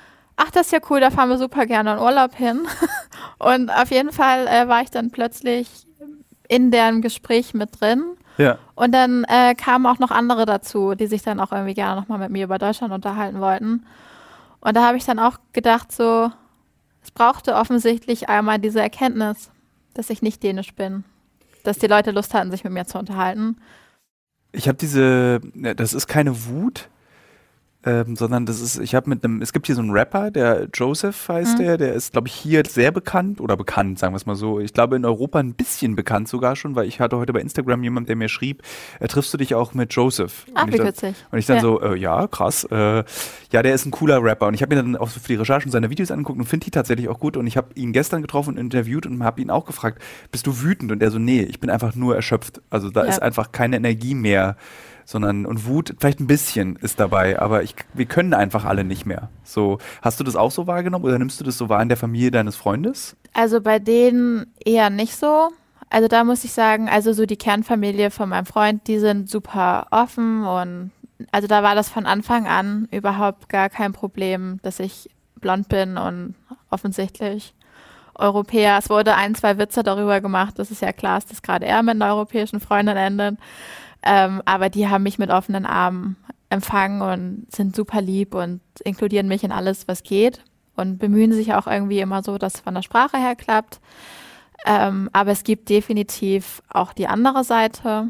ach, 0.41 0.51
das 0.51 0.67
ist 0.67 0.73
ja 0.73 0.79
cool, 0.89 1.01
da 1.01 1.11
fahren 1.11 1.29
wir 1.29 1.39
super 1.39 1.67
gerne 1.67 1.93
in 1.93 1.99
Urlaub 1.99 2.35
hin. 2.35 2.67
Und 3.39 3.71
auf 3.71 3.91
jeden 3.91 4.13
Fall 4.13 4.47
äh, 4.47 4.67
war 4.69 4.83
ich 4.83 4.91
dann 4.91 5.11
plötzlich 5.11 5.69
in 6.49 6.71
deren 6.71 7.03
Gespräch 7.03 7.53
mit 7.53 7.81
drin. 7.81 8.03
Ja. 8.39 8.59
Und 8.75 8.93
dann 8.93 9.25
äh, 9.25 9.55
kamen 9.55 9.87
auch 9.87 9.99
noch 9.99 10.11
andere 10.11 10.47
dazu, 10.47 10.95
die 10.95 11.07
sich 11.07 11.23
dann 11.23 11.41
auch 11.41 11.53
irgendwie 11.53 11.75
gerne 11.75 12.01
nochmal 12.01 12.19
mit 12.19 12.31
mir 12.31 12.45
über 12.45 12.59
Deutschland 12.59 12.93
unterhalten 12.93 13.41
wollten. 13.41 13.85
Und 14.61 14.77
da 14.77 14.87
habe 14.87 14.97
ich 14.97 15.05
dann 15.05 15.19
auch 15.19 15.37
gedacht, 15.53 15.93
so, 15.93 16.31
es 17.03 17.11
brauchte 17.11 17.55
offensichtlich 17.55 18.29
einmal 18.29 18.59
diese 18.59 18.81
Erkenntnis, 18.81 19.51
dass 19.95 20.11
ich 20.11 20.23
nicht 20.23 20.43
dänisch 20.43 20.75
bin. 20.75 21.05
Dass 21.65 21.79
die 21.79 21.87
Leute 21.87 22.13
Lust 22.13 22.33
hatten, 22.33 22.51
sich 22.51 22.65
mit 22.65 22.73
mir 22.73 22.87
zu 22.87 22.99
unterhalten. 22.99 23.59
Ich 24.53 24.69
habe 24.69 24.79
diese, 24.79 25.41
das 25.55 25.93
ist 25.93 26.07
keine 26.07 26.47
Wut, 26.47 26.89
ähm, 27.85 28.15
sondern 28.15 28.45
das 28.45 28.61
ist, 28.61 28.79
ich 28.79 28.95
habe 28.95 29.09
mit 29.09 29.25
einem, 29.25 29.41
es 29.41 29.55
gibt 29.55 29.67
hier 29.67 29.75
so 29.75 29.81
einen 29.81 29.91
Rapper, 29.91 30.31
der 30.31 30.69
Joseph 30.75 31.29
heißt 31.29 31.55
mhm. 31.55 31.63
der, 31.63 31.79
der 31.79 31.95
ist, 31.95 32.13
glaube 32.13 32.29
ich, 32.29 32.35
hier 32.35 32.63
sehr 32.69 32.91
bekannt 32.91 33.41
oder 33.41 33.57
bekannt, 33.57 33.99
sagen 33.99 34.13
wir 34.13 34.19
es 34.19 34.27
mal 34.27 34.37
so. 34.37 34.61
Ich 34.61 34.75
glaube 34.75 34.97
in 34.97 35.05
Europa 35.07 35.39
ein 35.39 35.55
bisschen 35.55 35.97
bekannt 35.97 36.29
sogar 36.29 36.57
schon, 36.57 36.75
weil 36.75 36.87
ich 36.87 37.01
hatte 37.01 37.17
heute 37.17 37.33
bei 37.33 37.41
Instagram 37.41 37.83
jemand, 37.83 38.11
der 38.11 38.17
mir 38.17 38.29
schrieb, 38.29 38.63
äh, 38.99 39.09
triffst 39.09 39.33
du 39.33 39.39
dich 39.39 39.55
auch 39.55 39.73
mit 39.73 39.95
Joseph? 39.95 40.45
Ach, 40.55 40.67
wie 40.67 40.79
witzig. 40.79 41.15
Und 41.31 41.39
ich 41.39 41.47
dann 41.47 41.57
ja. 41.57 41.63
so, 41.63 41.81
äh, 41.81 41.97
ja, 41.97 42.27
krass. 42.27 42.65
Äh, 42.65 43.05
ja, 43.51 43.63
der 43.63 43.75
ist 43.75 43.87
ein 43.87 43.93
cooler 43.93 44.23
Rapper 44.23 44.49
und 44.49 44.55
ich 44.55 44.61
habe 44.61 44.75
mir 44.75 44.83
dann 44.83 44.97
auch 44.97 45.09
für 45.09 45.21
die 45.27 45.37
Recherchen 45.37 45.73
seine 45.73 45.89
Videos 45.89 46.11
angeguckt 46.11 46.39
und 46.39 46.45
finde 46.45 46.65
die 46.65 46.71
tatsächlich 46.71 47.09
auch 47.09 47.19
gut 47.19 47.39
und 47.39 47.47
ich 47.47 47.57
habe 47.57 47.69
ihn 47.77 47.93
gestern 47.93 48.21
getroffen 48.21 48.51
und 48.51 48.59
interviewt 48.59 49.07
und 49.07 49.25
habe 49.25 49.41
ihn 49.41 49.51
auch 49.51 49.65
gefragt, 49.65 50.03
bist 50.31 50.47
du 50.47 50.61
wütend? 50.61 50.93
Und 50.93 51.03
er 51.03 51.11
so, 51.11 51.19
nee, 51.19 51.43
ich 51.43 51.61
bin 51.61 51.71
einfach 51.71 51.95
nur 51.95 52.15
erschöpft. 52.15 52.61
Also 52.69 52.91
da 52.91 53.05
ja. 53.05 53.11
ist 53.11 53.23
einfach 53.23 53.53
keine 53.53 53.77
Energie 53.77 54.15
mehr 54.15 54.57
sondern 55.11 55.45
und 55.45 55.67
Wut 55.67 55.97
vielleicht 55.99 56.21
ein 56.21 56.29
bisschen 56.29 56.77
ist 56.77 57.01
dabei, 57.01 57.41
aber 57.41 57.65
ich, 57.65 57.75
wir 57.95 58.07
können 58.07 58.33
einfach 58.33 58.65
alle 58.65 58.85
nicht 58.85 59.07
mehr. 59.07 59.29
So, 59.43 59.79
hast 60.03 60.21
du 60.21 60.25
das 60.25 60.37
auch 60.37 60.53
so 60.53 60.69
wahrgenommen 60.69 61.05
oder 61.05 61.19
nimmst 61.19 61.41
du 61.41 61.45
das 61.45 61.59
so 61.59 61.69
wahr 61.69 61.83
in 61.83 61.89
der 61.89 61.97
Familie 61.97 62.31
deines 62.31 62.55
Freundes? 62.55 63.17
Also 63.33 63.61
bei 63.61 63.81
denen 63.81 64.55
eher 64.65 64.89
nicht 64.89 65.17
so. 65.17 65.51
Also 65.89 66.07
da 66.07 66.23
muss 66.23 66.45
ich 66.45 66.53
sagen, 66.53 66.89
also 66.89 67.13
so 67.13 67.27
die 67.27 67.37
Kernfamilie 67.37 68.13
von 68.13 68.29
meinem 68.29 68.47
Freund, 68.47 68.87
die 68.87 69.01
sind 69.01 69.29
super 69.29 69.89
offen 69.91 70.45
und 70.45 70.93
also 71.33 71.49
da 71.49 71.65
war 71.65 71.75
das 71.75 71.89
von 71.89 72.07
Anfang 72.07 72.47
an 72.47 72.87
überhaupt 72.93 73.49
gar 73.49 73.69
kein 73.69 73.93
Problem, 73.93 74.61
dass 74.63 74.79
ich 74.79 75.11
blond 75.41 75.69
bin 75.69 75.97
und 75.97 76.37
offensichtlich 76.71 77.53
Europäer. 78.15 78.79
Es 78.79 78.89
wurde 78.89 79.17
ein, 79.17 79.35
zwei 79.35 79.59
Witze 79.59 79.83
darüber 79.83 80.21
gemacht, 80.21 80.61
dass 80.61 80.71
es 80.71 80.81
ja 80.81 80.93
klar 80.93 81.19
ist, 81.19 81.33
dass 81.33 81.43
gerade 81.43 81.67
er 81.67 81.83
mit 81.83 81.97
einer 81.97 82.15
europäischen 82.15 82.61
Freundin 82.61 82.97
endet. 82.97 83.39
Ähm, 84.03 84.43
aber 84.45 84.71
die 84.71 84.89
haben 84.89 85.03
mich 85.03 85.19
mit 85.19 85.31
offenen 85.31 85.67
Armen 85.67 86.17
empfangen 86.49 87.03
und 87.03 87.47
sind 87.55 87.77
super 87.77 88.01
lieb 88.01 88.35
und 88.35 88.61
inkludieren 88.85 89.29
mich 89.29 89.45
in 89.45 89.53
alles, 89.53 89.87
was 89.89 90.03
geht 90.03 90.43
und 90.77 90.99
bemühen 90.99 91.33
sich 91.33 91.55
auch 91.55 91.67
irgendwie 91.67 92.01
immer 92.01 92.23
so, 92.23 92.39
dass 92.39 92.55
es 92.55 92.61
von 92.61 92.75
der 92.75 92.83
Sprache 92.83 93.19
her 93.19 93.37
klappt. 93.37 93.81
Ähm, 94.67 95.09
aber 95.13 95.31
es 95.31 95.45
gibt 95.45 95.69
definitiv 95.69 96.63
auch 96.69 96.93
die 96.93 97.07
andere 97.07 97.45
Seite, 97.45 98.09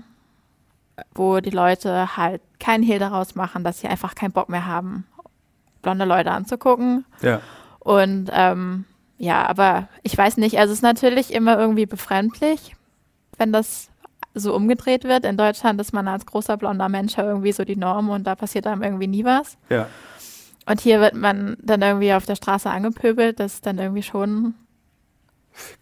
wo 1.14 1.40
die 1.40 1.50
Leute 1.50 2.16
halt 2.16 2.40
keinen 2.59 2.83
Hehl 2.83 2.98
daraus 2.98 3.35
machen, 3.35 3.64
dass 3.64 3.81
sie 3.81 3.88
einfach 3.88 4.14
keinen 4.14 4.33
Bock 4.33 4.48
mehr 4.48 4.66
haben, 4.66 5.07
blonde 5.83 6.05
Leute 6.05 6.31
anzugucken. 6.31 7.05
Ja. 7.22 7.40
Und 7.79 8.31
ähm, 8.33 8.85
ja, 9.18 9.46
aber 9.46 9.88
ich 10.03 10.16
weiß 10.16 10.38
nicht, 10.38 10.59
also 10.59 10.72
es 10.72 10.79
ist 10.79 10.83
natürlich 10.83 11.33
immer 11.33 11.59
irgendwie 11.59 11.87
befremdlich, 11.87 12.74
wenn 13.37 13.53
das 13.53 13.90
so 14.35 14.55
umgedreht 14.55 15.05
wird. 15.05 15.25
In 15.25 15.37
Deutschland 15.37 15.81
ist 15.81 15.93
man 15.93 16.09
als 16.09 16.27
großer 16.27 16.57
blonder 16.57 16.88
Mensch 16.88 17.19
irgendwie 17.19 17.53
so 17.53 17.64
die 17.64 17.77
Norm 17.77 18.11
und 18.11 18.25
da 18.27 18.35
passiert 18.35 18.66
einem 18.66 18.83
irgendwie 18.83 19.07
nie 19.07 19.25
was. 19.25 19.57
Ja. 19.69 19.87
Und 20.66 20.81
hier 20.81 21.01
wird 21.01 21.14
man 21.14 21.57
dann 21.61 21.83
irgendwie 21.83 22.12
auf 22.12 22.27
der 22.27 22.37
Straße 22.37 22.71
angepöbelt. 22.71 23.40
Das 23.40 23.55
ist 23.55 23.66
dann 23.66 23.79
irgendwie 23.79 24.03
schon. 24.03 24.55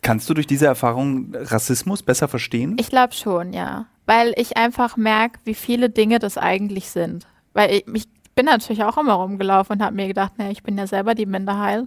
Kannst 0.00 0.30
du 0.30 0.34
durch 0.34 0.46
diese 0.46 0.66
Erfahrung 0.66 1.34
Rassismus 1.34 2.02
besser 2.02 2.26
verstehen? 2.26 2.76
Ich 2.80 2.88
glaube 2.88 3.12
schon, 3.12 3.52
ja. 3.52 3.86
Weil 4.06 4.32
ich 4.36 4.56
einfach 4.56 4.96
merke, 4.96 5.40
wie 5.44 5.54
viele 5.54 5.90
Dinge 5.90 6.18
das 6.18 6.38
eigentlich 6.38 6.88
sind. 6.88 7.26
Weil 7.52 7.70
ich, 7.72 7.86
ich 7.92 8.08
bin 8.34 8.46
natürlich 8.46 8.82
auch 8.84 8.96
immer 8.96 9.14
rumgelaufen 9.14 9.76
und 9.76 9.82
habe 9.84 9.96
mir 9.96 10.08
gedacht, 10.08 10.32
nee, 10.38 10.50
ich 10.50 10.62
bin 10.62 10.78
ja 10.78 10.86
selber 10.86 11.14
die 11.14 11.26
Minderheit. 11.26 11.84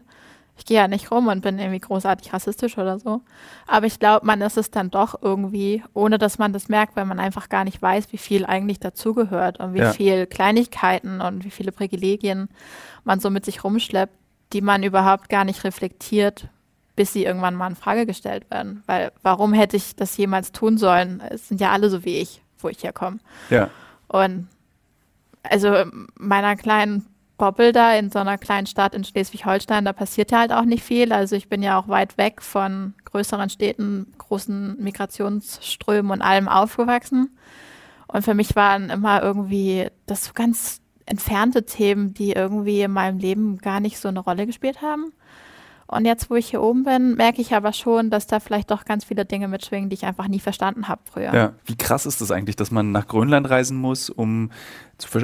Ich 0.62 0.65
gehe 0.67 0.78
ja 0.78 0.88
nicht 0.88 1.10
rum 1.10 1.26
und 1.26 1.41
bin 1.41 1.58
irgendwie 1.58 1.80
großartig 1.80 2.32
rassistisch 2.34 2.78
oder 2.78 3.00
so. 3.00 3.21
Aber 3.65 3.88
ich 3.88 3.97
glaube, 3.97 4.28
man 4.28 4.41
ist 4.41 4.58
es 4.58 4.69
dann 4.69 4.91
doch 4.91 5.19
irgendwie, 5.19 5.82
ohne 5.95 6.19
dass 6.19 6.38
man 6.38 6.54
das 6.54 6.69
merkt, 6.69 6.95
weil 6.95 7.06
man 7.06 7.19
einfach 7.19 7.50
gar 7.50 7.63
nicht 7.63 7.82
weiß, 7.82 8.12
wie 8.12 8.19
viel 8.19 8.45
eigentlich 8.45 8.80
dazugehört 8.80 9.60
und 9.60 9.74
wie 9.74 9.80
Ja. 9.80 9.91
viel 9.91 10.28
Kleinigkeiten 10.28 11.19
und 11.19 11.43
wie 11.45 11.50
viele 11.50 11.71
Privilegien 11.71 12.47
man 13.04 13.19
so 13.19 13.32
mit 13.32 13.43
sich 13.43 13.63
rumschleppt, 13.63 14.13
die 14.54 14.62
man 14.62 14.84
überhaupt 14.84 15.30
gar 15.30 15.45
nicht 15.45 15.63
reflektiert, 15.63 16.47
bis 16.95 17.12
sie 17.12 17.26
irgendwann 17.26 17.56
mal 17.56 17.67
in 17.71 17.76
Frage 17.76 18.06
gestellt 18.06 18.47
werden. 18.52 18.84
Weil 18.86 19.12
warum 19.24 19.54
hätte 19.54 19.78
ich 19.78 19.95
das 19.95 20.15
jemals 20.15 20.52
tun 20.52 20.78
sollen? 20.78 21.24
Es 21.28 21.47
sind 21.47 21.60
ja 21.60 21.71
alle 21.71 21.89
so 21.89 22.06
wie 22.06 22.19
ich, 22.19 22.43
wo 22.60 22.69
ich 22.69 22.84
herkomme. 22.84 23.17
Ja. 23.50 23.71
Und 24.10 24.47
also 25.41 25.74
in 25.74 26.06
meiner 26.19 26.56
kleinen 26.56 27.08
Bobble 27.41 27.71
da 27.71 27.95
in 27.95 28.12
so 28.12 28.19
einer 28.19 28.38
kleinen 28.38 28.67
Stadt 28.67 28.93
in 28.93 29.04
Schleswig-Holstein, 29.04 29.84
da 29.84 29.93
passiert 29.93 30.30
ja 30.30 30.41
halt 30.41 30.54
auch 30.54 30.63
nicht 30.63 30.84
viel. 30.84 31.12
Also 31.12 31.36
ich 31.36 31.49
bin 31.49 31.63
ja 31.63 31.80
auch 31.80 31.88
weit 31.88 32.19
weg 32.19 32.39
von 32.43 32.93
größeren 33.06 33.49
Städten, 33.49 34.13
großen 34.19 34.77
Migrationsströmen 34.80 36.12
und 36.12 36.21
allem 36.21 36.47
aufgewachsen. 36.47 37.36
Und 38.06 38.21
für 38.23 38.36
mich 38.36 38.56
waren 38.56 38.91
immer 38.91 39.23
irgendwie 39.23 39.88
das 40.06 40.25
so 40.25 40.34
ganz 40.36 40.82
entfernte 41.08 41.65
Themen, 41.65 42.13
die 42.13 42.34
irgendwie 42.34 42.84
in 42.84 42.91
meinem 42.91 43.17
Leben 43.17 43.58
gar 43.58 43.80
nicht 43.80 43.97
so 43.97 44.10
eine 44.10 44.19
Rolle 44.19 44.45
gespielt 44.45 44.84
haben. 44.84 45.12
Und 45.91 46.06
jetzt, 46.06 46.30
wo 46.30 46.36
ich 46.36 46.49
hier 46.49 46.62
oben 46.62 46.84
bin, 46.84 47.15
merke 47.15 47.41
ich 47.41 47.54
aber 47.54 47.73
schon, 47.73 48.10
dass 48.10 48.25
da 48.25 48.39
vielleicht 48.39 48.71
doch 48.71 48.86
ganz 48.86 49.04
viele 49.04 49.25
Dinge 49.25 49.49
mitschwingen, 49.49 49.89
die 49.89 49.95
ich 49.95 50.06
einfach 50.06 50.30
nie 50.30 50.39
verstanden 50.39 50.88
habe 50.88 51.01
früher. 51.04 51.34
Ja. 51.34 51.54
Wie 51.65 51.75
krass 51.75 52.06
ist 52.06 52.21
das 52.21 52.32
eigentlich, 52.32 52.56
dass 52.56 52.71
man 52.71 52.93
nach 52.93 53.08
Grönland 53.10 53.49
reisen 53.49 53.77
muss, 53.77 54.10
um 54.10 54.51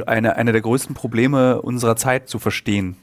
eine, 0.07 0.35
eine 0.35 0.51
der 0.51 0.59
größten 0.59 0.93
Probleme 0.93 1.61
unserer 1.61 1.95
Zeit 1.95 2.27
zu 2.27 2.37
verstehen? 2.37 2.97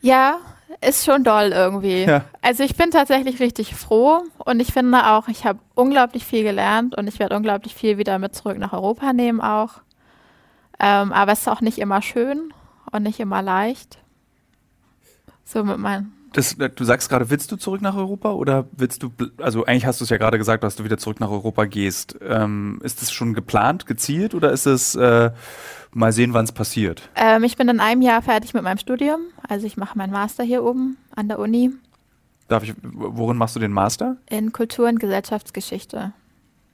Ja, 0.00 0.36
ist 0.80 1.04
schon 1.04 1.24
doll 1.24 1.50
irgendwie. 1.52 2.04
Ja. 2.04 2.24
Also 2.40 2.62
ich 2.62 2.76
bin 2.76 2.92
tatsächlich 2.92 3.40
richtig 3.40 3.74
froh 3.74 4.22
und 4.38 4.60
ich 4.60 4.72
finde 4.72 5.10
auch, 5.10 5.26
ich 5.26 5.44
habe 5.44 5.58
unglaublich 5.74 6.24
viel 6.24 6.44
gelernt 6.44 6.96
und 6.96 7.08
ich 7.08 7.18
werde 7.18 7.34
unglaublich 7.34 7.74
viel 7.74 7.98
wieder 7.98 8.20
mit 8.20 8.36
zurück 8.36 8.58
nach 8.58 8.72
Europa 8.72 9.12
nehmen 9.12 9.40
auch. 9.40 9.80
Ähm, 10.78 11.12
aber 11.12 11.32
es 11.32 11.40
ist 11.40 11.48
auch 11.48 11.62
nicht 11.62 11.78
immer 11.78 12.00
schön 12.00 12.54
und 12.92 13.02
nicht 13.02 13.18
immer 13.18 13.42
leicht. 13.42 13.98
So 15.44 15.64
mit 15.64 15.78
meinen. 15.78 16.19
Das, 16.32 16.56
du 16.56 16.84
sagst 16.84 17.08
gerade, 17.08 17.28
willst 17.30 17.50
du 17.50 17.56
zurück 17.56 17.82
nach 17.82 17.96
Europa 17.96 18.30
oder 18.32 18.66
willst 18.72 19.02
du, 19.02 19.10
also 19.38 19.64
eigentlich 19.64 19.86
hast 19.86 20.00
du 20.00 20.04
es 20.04 20.10
ja 20.10 20.16
gerade 20.16 20.38
gesagt, 20.38 20.62
dass 20.62 20.76
du 20.76 20.84
wieder 20.84 20.96
zurück 20.98 21.18
nach 21.20 21.30
Europa 21.30 21.64
gehst. 21.64 22.16
Ähm, 22.22 22.80
ist 22.84 23.02
das 23.02 23.10
schon 23.12 23.34
geplant, 23.34 23.86
gezielt 23.86 24.34
oder 24.34 24.52
ist 24.52 24.66
es 24.66 24.94
äh, 24.94 25.30
mal 25.92 26.12
sehen, 26.12 26.32
wann 26.32 26.44
es 26.44 26.52
passiert? 26.52 27.08
Ähm, 27.16 27.42
ich 27.42 27.56
bin 27.56 27.68
in 27.68 27.80
einem 27.80 28.00
Jahr 28.02 28.22
fertig 28.22 28.54
mit 28.54 28.62
meinem 28.62 28.78
Studium. 28.78 29.20
Also 29.48 29.66
ich 29.66 29.76
mache 29.76 29.98
meinen 29.98 30.12
Master 30.12 30.44
hier 30.44 30.62
oben 30.64 30.96
an 31.16 31.28
der 31.28 31.38
Uni 31.38 31.70
Darf 32.48 32.64
ich, 32.64 32.74
worin 32.82 33.36
machst 33.36 33.54
du 33.56 33.60
den 33.60 33.72
Master? 33.72 34.16
in 34.28 34.52
Kultur- 34.52 34.88
und 34.88 34.98
Gesellschaftsgeschichte. 34.98 36.12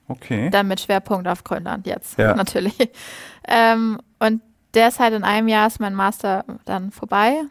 Okay. 0.07 0.49
Dann 0.49 0.67
mit 0.67 0.79
Schwerpunkt 0.81 1.27
auf 1.27 1.43
Grönland 1.43 1.85
jetzt, 1.85 2.17
Ja. 2.17 2.33
natürlich. 2.35 2.75
Ähm, 3.47 3.99
und 4.19 4.41
der 4.73 4.87
ist 4.89 4.99
halt 4.99 5.13
in 5.13 5.23
einem 5.23 5.47
Jahr 5.47 5.67
ist 5.67 5.79
mein 5.79 5.93
Master 5.95 6.45
dann 6.65 6.91
vorbei 6.91 7.41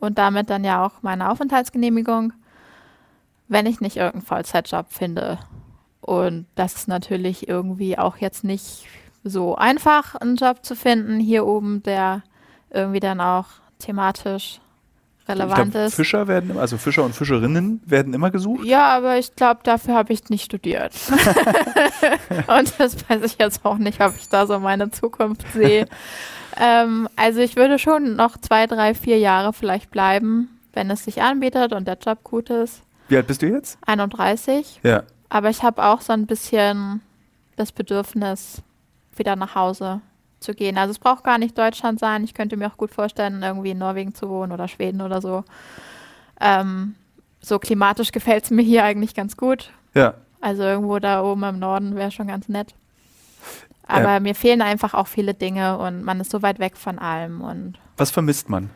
und 0.00 0.18
damit 0.18 0.50
dann 0.50 0.64
ja 0.64 0.84
auch 0.84 1.02
meine 1.02 1.30
Aufenthaltsgenehmigung, 1.30 2.32
wenn 3.48 3.66
ich 3.66 3.80
nicht 3.80 3.96
irgendeinen 3.96 4.26
Vollzeitjob 4.26 4.92
finde. 4.92 5.38
Und 6.00 6.46
das 6.54 6.74
ist 6.74 6.88
natürlich 6.88 7.48
irgendwie 7.48 7.98
auch 7.98 8.16
jetzt 8.18 8.44
nicht 8.44 8.86
so 9.24 9.56
einfach, 9.56 10.14
einen 10.14 10.36
Job 10.36 10.64
zu 10.64 10.76
finden 10.76 11.18
hier 11.18 11.46
oben, 11.46 11.82
der 11.82 12.22
irgendwie 12.70 13.00
dann 13.00 13.20
auch 13.20 13.46
thematisch 13.78 14.60
relevant 15.28 15.72
glaub, 15.72 15.86
ist. 15.86 15.94
Fischer 15.94 16.26
werden, 16.26 16.56
also 16.58 16.78
Fischer 16.78 17.04
und 17.04 17.14
Fischerinnen 17.14 17.82
werden 17.84 18.14
immer 18.14 18.30
gesucht. 18.30 18.64
Ja, 18.64 18.96
aber 18.96 19.18
ich 19.18 19.36
glaube, 19.36 19.60
dafür 19.62 19.94
habe 19.94 20.12
ich 20.12 20.28
nicht 20.30 20.44
studiert. 20.44 20.94
Und 22.46 22.72
das 22.78 22.96
weiß 23.08 23.22
ich 23.24 23.36
jetzt 23.38 23.64
auch 23.64 23.78
nicht, 23.78 24.00
ob 24.00 24.16
ich 24.16 24.28
da 24.28 24.46
so 24.46 24.58
meine 24.58 24.90
Zukunft 24.90 25.44
sehe. 25.52 25.86
ähm, 26.58 27.08
also 27.16 27.40
ich 27.40 27.56
würde 27.56 27.78
schon 27.78 28.16
noch 28.16 28.36
zwei, 28.38 28.66
drei, 28.66 28.94
vier 28.94 29.18
Jahre 29.18 29.52
vielleicht 29.52 29.90
bleiben, 29.90 30.60
wenn 30.72 30.90
es 30.90 31.04
sich 31.04 31.22
anbietet 31.22 31.72
und 31.72 31.86
der 31.86 31.98
Job 31.98 32.24
gut 32.24 32.50
ist. 32.50 32.82
Wie 33.08 33.16
alt 33.16 33.26
bist 33.26 33.42
du 33.42 33.46
jetzt? 33.46 33.78
31. 33.86 34.80
Ja. 34.82 35.02
Aber 35.28 35.50
ich 35.50 35.62
habe 35.62 35.84
auch 35.84 36.00
so 36.00 36.12
ein 36.12 36.26
bisschen 36.26 37.00
das 37.56 37.72
Bedürfnis, 37.72 38.62
wieder 39.16 39.36
nach 39.36 39.54
Hause 39.54 40.00
zu 40.40 40.54
gehen. 40.54 40.78
Also 40.78 40.92
es 40.92 40.98
braucht 40.98 41.24
gar 41.24 41.38
nicht 41.38 41.58
Deutschland 41.58 41.98
sein. 41.98 42.24
Ich 42.24 42.34
könnte 42.34 42.56
mir 42.56 42.68
auch 42.68 42.76
gut 42.76 42.92
vorstellen, 42.92 43.42
irgendwie 43.42 43.70
in 43.70 43.78
Norwegen 43.78 44.14
zu 44.14 44.28
wohnen 44.28 44.52
oder 44.52 44.68
Schweden 44.68 45.00
oder 45.00 45.20
so. 45.20 45.44
Ähm, 46.40 46.94
so 47.40 47.58
klimatisch 47.58 48.12
gefällt 48.12 48.44
es 48.44 48.50
mir 48.50 48.62
hier 48.62 48.84
eigentlich 48.84 49.14
ganz 49.14 49.36
gut. 49.36 49.70
Ja. 49.94 50.14
Also 50.40 50.62
irgendwo 50.62 50.98
da 50.98 51.22
oben 51.22 51.42
im 51.42 51.58
Norden 51.58 51.96
wäre 51.96 52.12
schon 52.12 52.28
ganz 52.28 52.48
nett. 52.48 52.74
Aber 53.88 54.20
mir 54.20 54.34
fehlen 54.34 54.62
einfach 54.62 54.94
auch 54.94 55.06
viele 55.06 55.34
Dinge 55.34 55.78
und 55.78 56.04
man 56.04 56.20
ist 56.20 56.30
so 56.30 56.42
weit 56.42 56.58
weg 56.58 56.76
von 56.76 56.98
allem 56.98 57.40
und 57.40 57.78
Was 57.96 58.10
vermisst 58.10 58.48
man? 58.48 58.70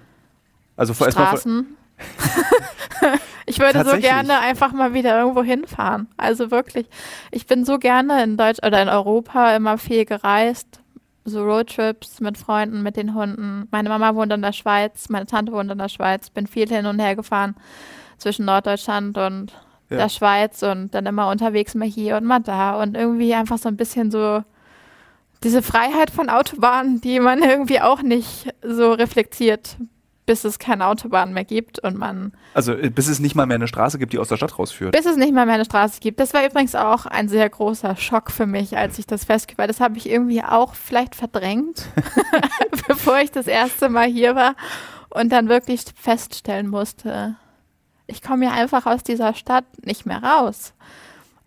Also 0.77 0.94
vor- 0.94 1.11
Straßen. 1.11 1.77
ich 3.46 3.59
würde 3.59 3.85
so 3.85 3.96
gerne 3.98 4.40
einfach 4.40 4.72
mal 4.72 4.94
wieder 4.94 5.18
irgendwo 5.20 5.42
hinfahren. 5.42 6.09
Also 6.16 6.51
wirklich. 6.51 6.87
Ich 7.31 7.46
bin 7.46 7.64
so 7.64 7.79
gerne 7.79 8.22
in 8.25 8.37
Deutsch 8.37 8.59
oder 8.64 8.81
in 8.83 8.88
Europa 8.88 9.55
immer 9.57 9.79
viel 9.79 10.05
gereist. 10.05 10.81
So 11.25 11.44
Roadtrips 11.44 12.20
mit 12.20 12.37
Freunden, 12.38 12.83
mit 12.83 12.96
den 12.96 13.14
Hunden. 13.14 13.68
Meine 13.70 13.88
Mama 13.88 14.14
wohnt 14.16 14.33
in 14.33 14.42
der 14.42 14.53
Schweiz, 14.53 15.09
meine 15.09 15.27
Tante 15.27 15.53
wohnt 15.53 15.70
in 15.70 15.79
der 15.79 15.88
Schweiz. 15.88 16.31
Bin 16.31 16.46
viel 16.46 16.68
hin 16.68 16.87
und 16.87 16.98
her 16.98 17.14
gefahren 17.14 17.55
zwischen 18.18 18.44
Norddeutschland 18.46 19.16
und 19.18 19.53
Ja. 19.90 19.98
der 19.98 20.09
Schweiz 20.09 20.62
und 20.62 20.94
dann 20.94 21.07
immer 21.07 21.29
unterwegs 21.29 21.75
mal 21.75 21.87
hier 21.87 22.16
und 22.16 22.25
mal 22.25 22.40
da 22.40 22.81
und 22.83 22.96
irgendwie 22.96 23.35
einfach 23.35 23.59
so 23.59 23.68
ein 23.68 23.77
bisschen 23.77 24.11
so 24.11 24.42
diese 25.44 25.62
Freiheit 25.62 26.11
von 26.11 26.28
Autobahnen, 26.28 27.00
die 27.00 27.20
man 27.20 27.42
irgendwie 27.42 27.81
auch 27.81 28.02
nicht 28.02 28.55
so 28.62 28.92
reflektiert, 28.92 29.76
bis 30.24 30.44
es 30.44 30.59
keine 30.59 30.87
Autobahn 30.87 31.33
mehr 31.33 31.44
gibt 31.44 31.81
und 31.81 31.98
man, 31.98 32.33
also 32.55 32.72
äh, 32.72 32.90
bis 32.90 33.09
es 33.09 33.18
nicht 33.18 33.35
mal 33.35 33.46
mehr 33.46 33.57
eine 33.57 33.66
Straße 33.66 33.98
gibt, 33.98 34.12
die 34.12 34.18
aus 34.18 34.28
der 34.28 34.37
Stadt 34.37 34.59
rausführt. 34.59 34.92
bis 34.92 35.05
es 35.05 35.16
nicht 35.16 35.33
mal 35.33 35.46
mehr 35.46 35.57
eine 35.57 35.64
Straße 35.64 36.00
gibt. 36.00 36.20
Das 36.20 36.33
war 36.33 36.46
übrigens 36.46 36.74
auch 36.74 37.07
ein 37.07 37.28
sehr 37.28 37.48
großer 37.50 37.96
Schock 37.96 38.31
für 38.31 38.46
mich, 38.46 38.76
als 38.76 38.98
ich 38.98 39.07
das 39.07 39.24
festgestellt 39.24 39.59
habe. 39.59 39.68
Das 39.68 39.81
habe 39.81 39.98
ich 39.98 40.09
irgendwie 40.09 40.42
auch 40.42 40.74
vielleicht 40.74 41.16
verdrängt, 41.16 41.87
bevor 42.87 43.18
ich 43.20 43.33
das 43.33 43.48
erste 43.48 43.88
Mal 43.88 44.07
hier 44.07 44.37
war 44.37 44.55
und 45.11 45.31
dann 45.33 45.48
wirklich 45.48 45.85
feststellen 45.96 46.68
musste, 46.68 47.37
ich 48.07 48.22
komme 48.22 48.46
hier 48.48 48.55
einfach 48.55 48.87
aus 48.87 49.02
dieser 49.02 49.35
Stadt 49.35 49.64
nicht 49.85 50.07
mehr 50.07 50.22
raus. 50.22 50.74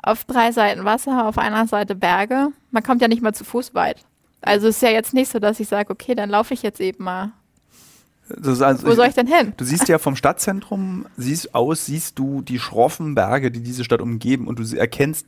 Auf 0.01 0.25
drei 0.25 0.51
Seiten 0.51 0.85
Wasser, 0.85 1.27
auf 1.27 1.37
einer 1.37 1.67
Seite 1.67 1.95
Berge. 1.95 2.49
Man 2.75 2.83
kommt 2.83 3.01
ja 3.01 3.07
nicht 3.07 3.21
mal 3.21 3.33
zu 3.33 3.45
Fuß 3.45 3.73
weit. 3.73 4.03
Also 4.41 4.67
es 4.67 4.75
ist 4.75 4.81
ja 4.81 4.89
jetzt 4.89 5.13
nicht 5.13 5.31
so, 5.31 5.39
dass 5.39 5.61
ich 5.61 5.69
sage, 5.69 5.89
okay, 5.89 6.13
dann 6.13 6.29
laufe 6.29 6.53
ich 6.53 6.61
jetzt 6.61 6.81
eben 6.81 7.05
mal. 7.05 7.31
Also, 8.27 8.85
Wo 8.85 8.91
soll 8.93 9.07
ich 9.07 9.13
denn 9.13 9.27
hin? 9.27 9.53
Du 9.55 9.63
siehst 9.63 9.87
ja 9.87 9.97
vom 9.97 10.17
Stadtzentrum, 10.17 11.05
siehst 11.15 11.55
aus, 11.55 11.85
siehst 11.85 12.19
du 12.19 12.41
die 12.41 12.59
schroffen 12.59 13.15
Berge, 13.15 13.49
die 13.49 13.61
diese 13.61 13.85
Stadt 13.85 14.01
umgeben 14.01 14.47
und 14.47 14.59
du 14.59 14.75
erkennst, 14.75 15.25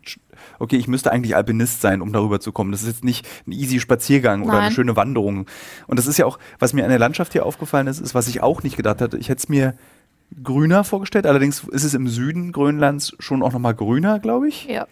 okay, 0.59 0.75
ich 0.75 0.89
müsste 0.89 1.09
eigentlich 1.11 1.37
Alpinist 1.37 1.79
sein, 1.79 2.01
um 2.01 2.11
darüber 2.11 2.41
zu 2.41 2.51
kommen. 2.51 2.73
Das 2.73 2.81
ist 2.81 2.87
jetzt 2.87 3.05
nicht 3.05 3.25
ein 3.47 3.53
easy 3.53 3.79
Spaziergang 3.79 4.41
oder 4.41 4.53
eine 4.53 4.61
Nein. 4.63 4.71
schöne 4.73 4.97
Wanderung. 4.97 5.45
Und 5.85 5.99
das 5.99 6.07
ist 6.07 6.17
ja 6.17 6.25
auch, 6.25 6.39
was 6.59 6.73
mir 6.73 6.83
an 6.83 6.89
der 6.89 6.99
Landschaft 6.99 7.31
hier 7.31 7.45
aufgefallen 7.45 7.87
ist, 7.87 8.01
ist, 8.01 8.13
was 8.13 8.27
ich 8.27 8.43
auch 8.43 8.61
nicht 8.63 8.75
gedacht 8.75 8.99
hatte. 8.99 9.17
Ich 9.17 9.29
hätte 9.29 9.39
es 9.39 9.47
mir 9.47 9.73
grüner 10.43 10.83
vorgestellt, 10.83 11.25
allerdings 11.25 11.63
ist 11.63 11.85
es 11.85 11.93
im 11.93 12.09
Süden 12.09 12.51
Grönlands 12.51 13.15
schon 13.19 13.41
auch 13.41 13.53
nochmal 13.53 13.73
grüner, 13.73 14.19
glaube 14.19 14.49
ich. 14.49 14.65
Ja. 14.65 14.85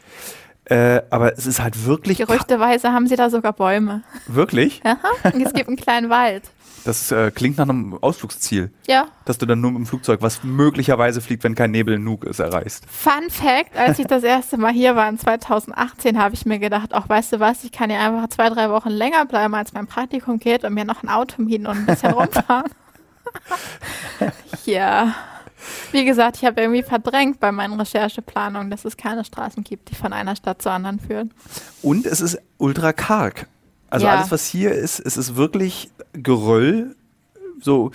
Äh, 0.66 1.02
aber 1.12 1.38
es 1.38 1.46
ist 1.46 1.62
halt 1.62 1.86
wirklich, 1.86 2.18
Gerüchteweise 2.18 2.92
haben 2.92 3.08
sie 3.08 3.16
da 3.16 3.30
sogar 3.30 3.54
Bäume. 3.54 4.02
wirklich, 4.28 4.82
Aha. 4.86 4.98
Und 5.32 5.46
es 5.46 5.54
gibt 5.54 5.68
einen 5.68 5.78
kleinen 5.78 6.10
Wald. 6.10 6.44
das 6.86 7.12
äh, 7.12 7.30
klingt 7.30 7.58
nach 7.58 7.70
einem 7.70 7.96
Ausflugsziel, 8.02 8.72
Ja. 8.88 9.06
dass 9.26 9.38
du 9.38 9.46
dann 9.46 9.62
nur 9.62 9.72
mit 9.72 9.80
dem 9.82 9.86
Flugzeug, 9.86 10.22
was 10.24 10.44
möglicherweise 10.44 11.22
fliegt, 11.22 11.44
wenn 11.44 11.54
kein 11.54 11.70
Nebel 11.72 12.00
Nuuk 12.00 12.24
ist, 12.24 12.40
erreichst. 12.40 12.84
Fun 12.90 13.30
Fact, 13.30 13.78
als 13.78 14.00
ich 14.00 14.08
das 14.08 14.24
erste 14.24 14.58
Mal 14.58 14.72
hier 14.74 14.96
war 14.96 15.08
in 15.08 15.20
2018, 15.20 16.18
habe 16.20 16.34
ich 16.34 16.46
mir 16.48 16.58
gedacht, 16.58 16.94
auch 16.96 17.08
weißt 17.10 17.34
du 17.34 17.40
was, 17.40 17.64
ich 17.64 17.72
kann 17.72 17.92
hier 17.92 18.00
einfach 18.00 18.28
zwei, 18.30 18.50
drei 18.50 18.70
Wochen 18.72 18.90
länger 18.90 19.26
bleiben, 19.26 19.54
als 19.54 19.72
mein 19.74 19.86
Praktikum 19.86 20.40
geht 20.40 20.64
und 20.64 20.74
mir 20.74 20.86
noch 20.86 21.04
ein 21.04 21.10
Auto 21.10 21.42
mieten 21.44 21.68
und 21.68 21.78
ein 21.78 21.86
bisschen 21.86 22.12
rumfahren. 22.14 22.72
ja. 24.66 25.14
Wie 25.92 26.06
gesagt, 26.06 26.38
ich 26.38 26.46
habe 26.46 26.62
irgendwie 26.62 26.84
verdrängt 26.84 27.40
bei 27.40 27.52
meinen 27.52 27.80
Rechercheplanungen, 27.80 28.70
dass 28.70 28.86
es 28.86 28.98
keine 28.98 29.24
Straßen 29.26 29.64
gibt, 29.64 29.92
die 29.92 29.96
von 29.96 30.14
einer 30.14 30.36
Stadt 30.36 30.62
zur 30.62 30.72
anderen 30.72 31.00
führen. 31.00 31.34
Und 31.82 32.06
es 32.06 32.22
ist 32.22 32.38
ultra 32.58 32.94
karg. 32.94 33.48
Also 33.90 34.06
Ja. 34.08 34.14
alles, 34.16 34.32
was 34.32 34.46
hier 34.46 34.72
ist, 34.72 35.00
es 35.00 35.18
ist 35.18 35.36
wirklich 35.36 35.90
Geröll, 36.14 36.96
so, 37.62 37.92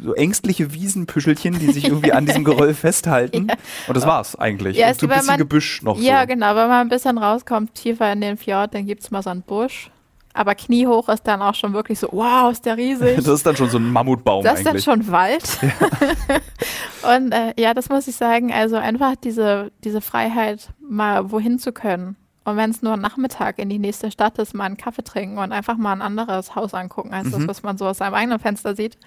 so 0.00 0.14
ängstliche 0.14 0.72
Wiesenpüschelchen, 0.74 1.58
die 1.58 1.72
sich 1.72 1.84
irgendwie 1.84 2.12
an 2.12 2.26
diesem 2.26 2.44
Geröll 2.44 2.74
festhalten. 2.74 3.48
Ja. 3.48 3.54
Und 3.86 3.96
das 3.96 4.06
war's 4.06 4.36
eigentlich. 4.36 4.76
Ja, 4.76 4.88
und 4.88 5.00
so 5.00 5.06
ein 5.06 5.10
bisschen 5.10 5.26
man, 5.26 5.38
Gebüsch 5.38 5.82
noch. 5.82 5.98
Ja, 6.00 6.22
so. 6.22 6.26
genau. 6.26 6.48
Wenn 6.56 6.68
man 6.68 6.80
ein 6.80 6.88
bisschen 6.88 7.18
rauskommt, 7.18 7.74
tiefer 7.74 8.12
in 8.12 8.20
den 8.20 8.36
Fjord, 8.36 8.74
dann 8.74 8.86
gibt's 8.86 9.10
mal 9.10 9.22
so 9.22 9.30
einen 9.30 9.42
Busch. 9.42 9.90
Aber 10.36 10.56
kniehoch 10.56 11.08
ist 11.08 11.22
dann 11.28 11.40
auch 11.40 11.54
schon 11.54 11.72
wirklich 11.72 12.00
so, 12.00 12.08
wow, 12.10 12.50
ist 12.50 12.66
der 12.66 12.76
riesig. 12.76 13.16
Das 13.24 13.28
ist 13.28 13.46
dann 13.46 13.56
schon 13.56 13.70
so 13.70 13.78
ein 13.78 13.90
Mammutbaum 13.90 14.42
das 14.42 14.58
eigentlich. 14.58 14.74
Ist 14.74 14.86
dann 14.88 15.02
schon 15.02 15.12
Wald. 15.12 15.58
Ja. 15.62 17.16
und 17.16 17.32
äh, 17.32 17.54
ja, 17.56 17.72
das 17.72 17.88
muss 17.88 18.08
ich 18.08 18.16
sagen, 18.16 18.52
also 18.52 18.76
einfach 18.76 19.14
diese, 19.14 19.70
diese 19.84 20.00
Freiheit, 20.00 20.70
mal 20.80 21.30
wohin 21.30 21.60
zu 21.60 21.72
können. 21.72 22.16
Und 22.44 22.56
wenn 22.56 22.70
es 22.70 22.82
nur 22.82 22.96
Nachmittag 22.96 23.58
in 23.58 23.70
die 23.70 23.78
nächste 23.78 24.10
Stadt 24.10 24.38
ist, 24.38 24.54
mal 24.54 24.64
einen 24.64 24.76
Kaffee 24.76 25.04
trinken 25.04 25.38
und 25.38 25.52
einfach 25.52 25.76
mal 25.76 25.92
ein 25.92 26.02
anderes 26.02 26.56
Haus 26.56 26.74
angucken, 26.74 27.14
als 27.14 27.28
mhm. 27.28 27.32
das, 27.32 27.46
was 27.46 27.62
man 27.62 27.78
so 27.78 27.86
aus 27.86 27.98
seinem 27.98 28.14
eigenen 28.14 28.40
Fenster 28.40 28.74
sieht, 28.74 28.98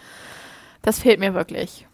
das 0.82 1.00
fehlt 1.00 1.20
mir 1.20 1.34
wirklich. 1.34 1.86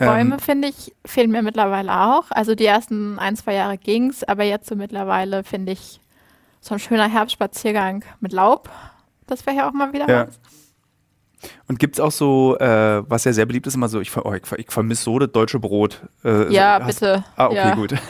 Ähm. 0.00 0.06
Bäume, 0.06 0.38
finde 0.40 0.68
ich, 0.68 0.94
fehlen 1.04 1.30
mir 1.30 1.42
mittlerweile 1.42 2.00
auch. 2.00 2.24
Also 2.30 2.54
die 2.54 2.64
ersten 2.64 3.18
ein, 3.18 3.36
zwei 3.36 3.54
Jahre 3.54 3.76
ging 3.76 4.08
es, 4.08 4.24
aber 4.24 4.42
jetzt 4.44 4.68
so 4.68 4.74
mittlerweile 4.74 5.44
finde 5.44 5.72
ich 5.72 6.00
so 6.64 6.74
ein 6.74 6.78
schöner 6.78 7.08
Herbstspaziergang 7.08 8.04
mit 8.20 8.32
Laub, 8.32 8.70
das 9.26 9.44
wäre 9.44 9.56
ja 9.56 9.68
auch 9.68 9.72
mal 9.72 9.92
wieder 9.92 10.08
ja. 10.08 10.26
was. 10.26 10.40
Und 11.68 11.78
gibt 11.78 11.96
es 11.96 12.00
auch 12.00 12.10
so, 12.10 12.56
äh, 12.58 13.02
was 13.06 13.24
ja 13.24 13.34
sehr 13.34 13.44
beliebt 13.44 13.66
ist, 13.66 13.74
immer 13.74 13.88
so, 13.88 14.00
ich, 14.00 14.16
oh, 14.16 14.32
ich, 14.32 14.50
ich 14.56 14.70
vermisse 14.70 15.04
so 15.04 15.18
das 15.18 15.30
deutsche 15.30 15.58
Brot. 15.58 16.00
Äh, 16.24 16.50
ja, 16.50 16.80
so, 16.80 16.86
bitte. 16.86 17.24
Ah, 17.36 17.46
okay, 17.46 17.56
ja. 17.56 17.74
gut. 17.74 17.94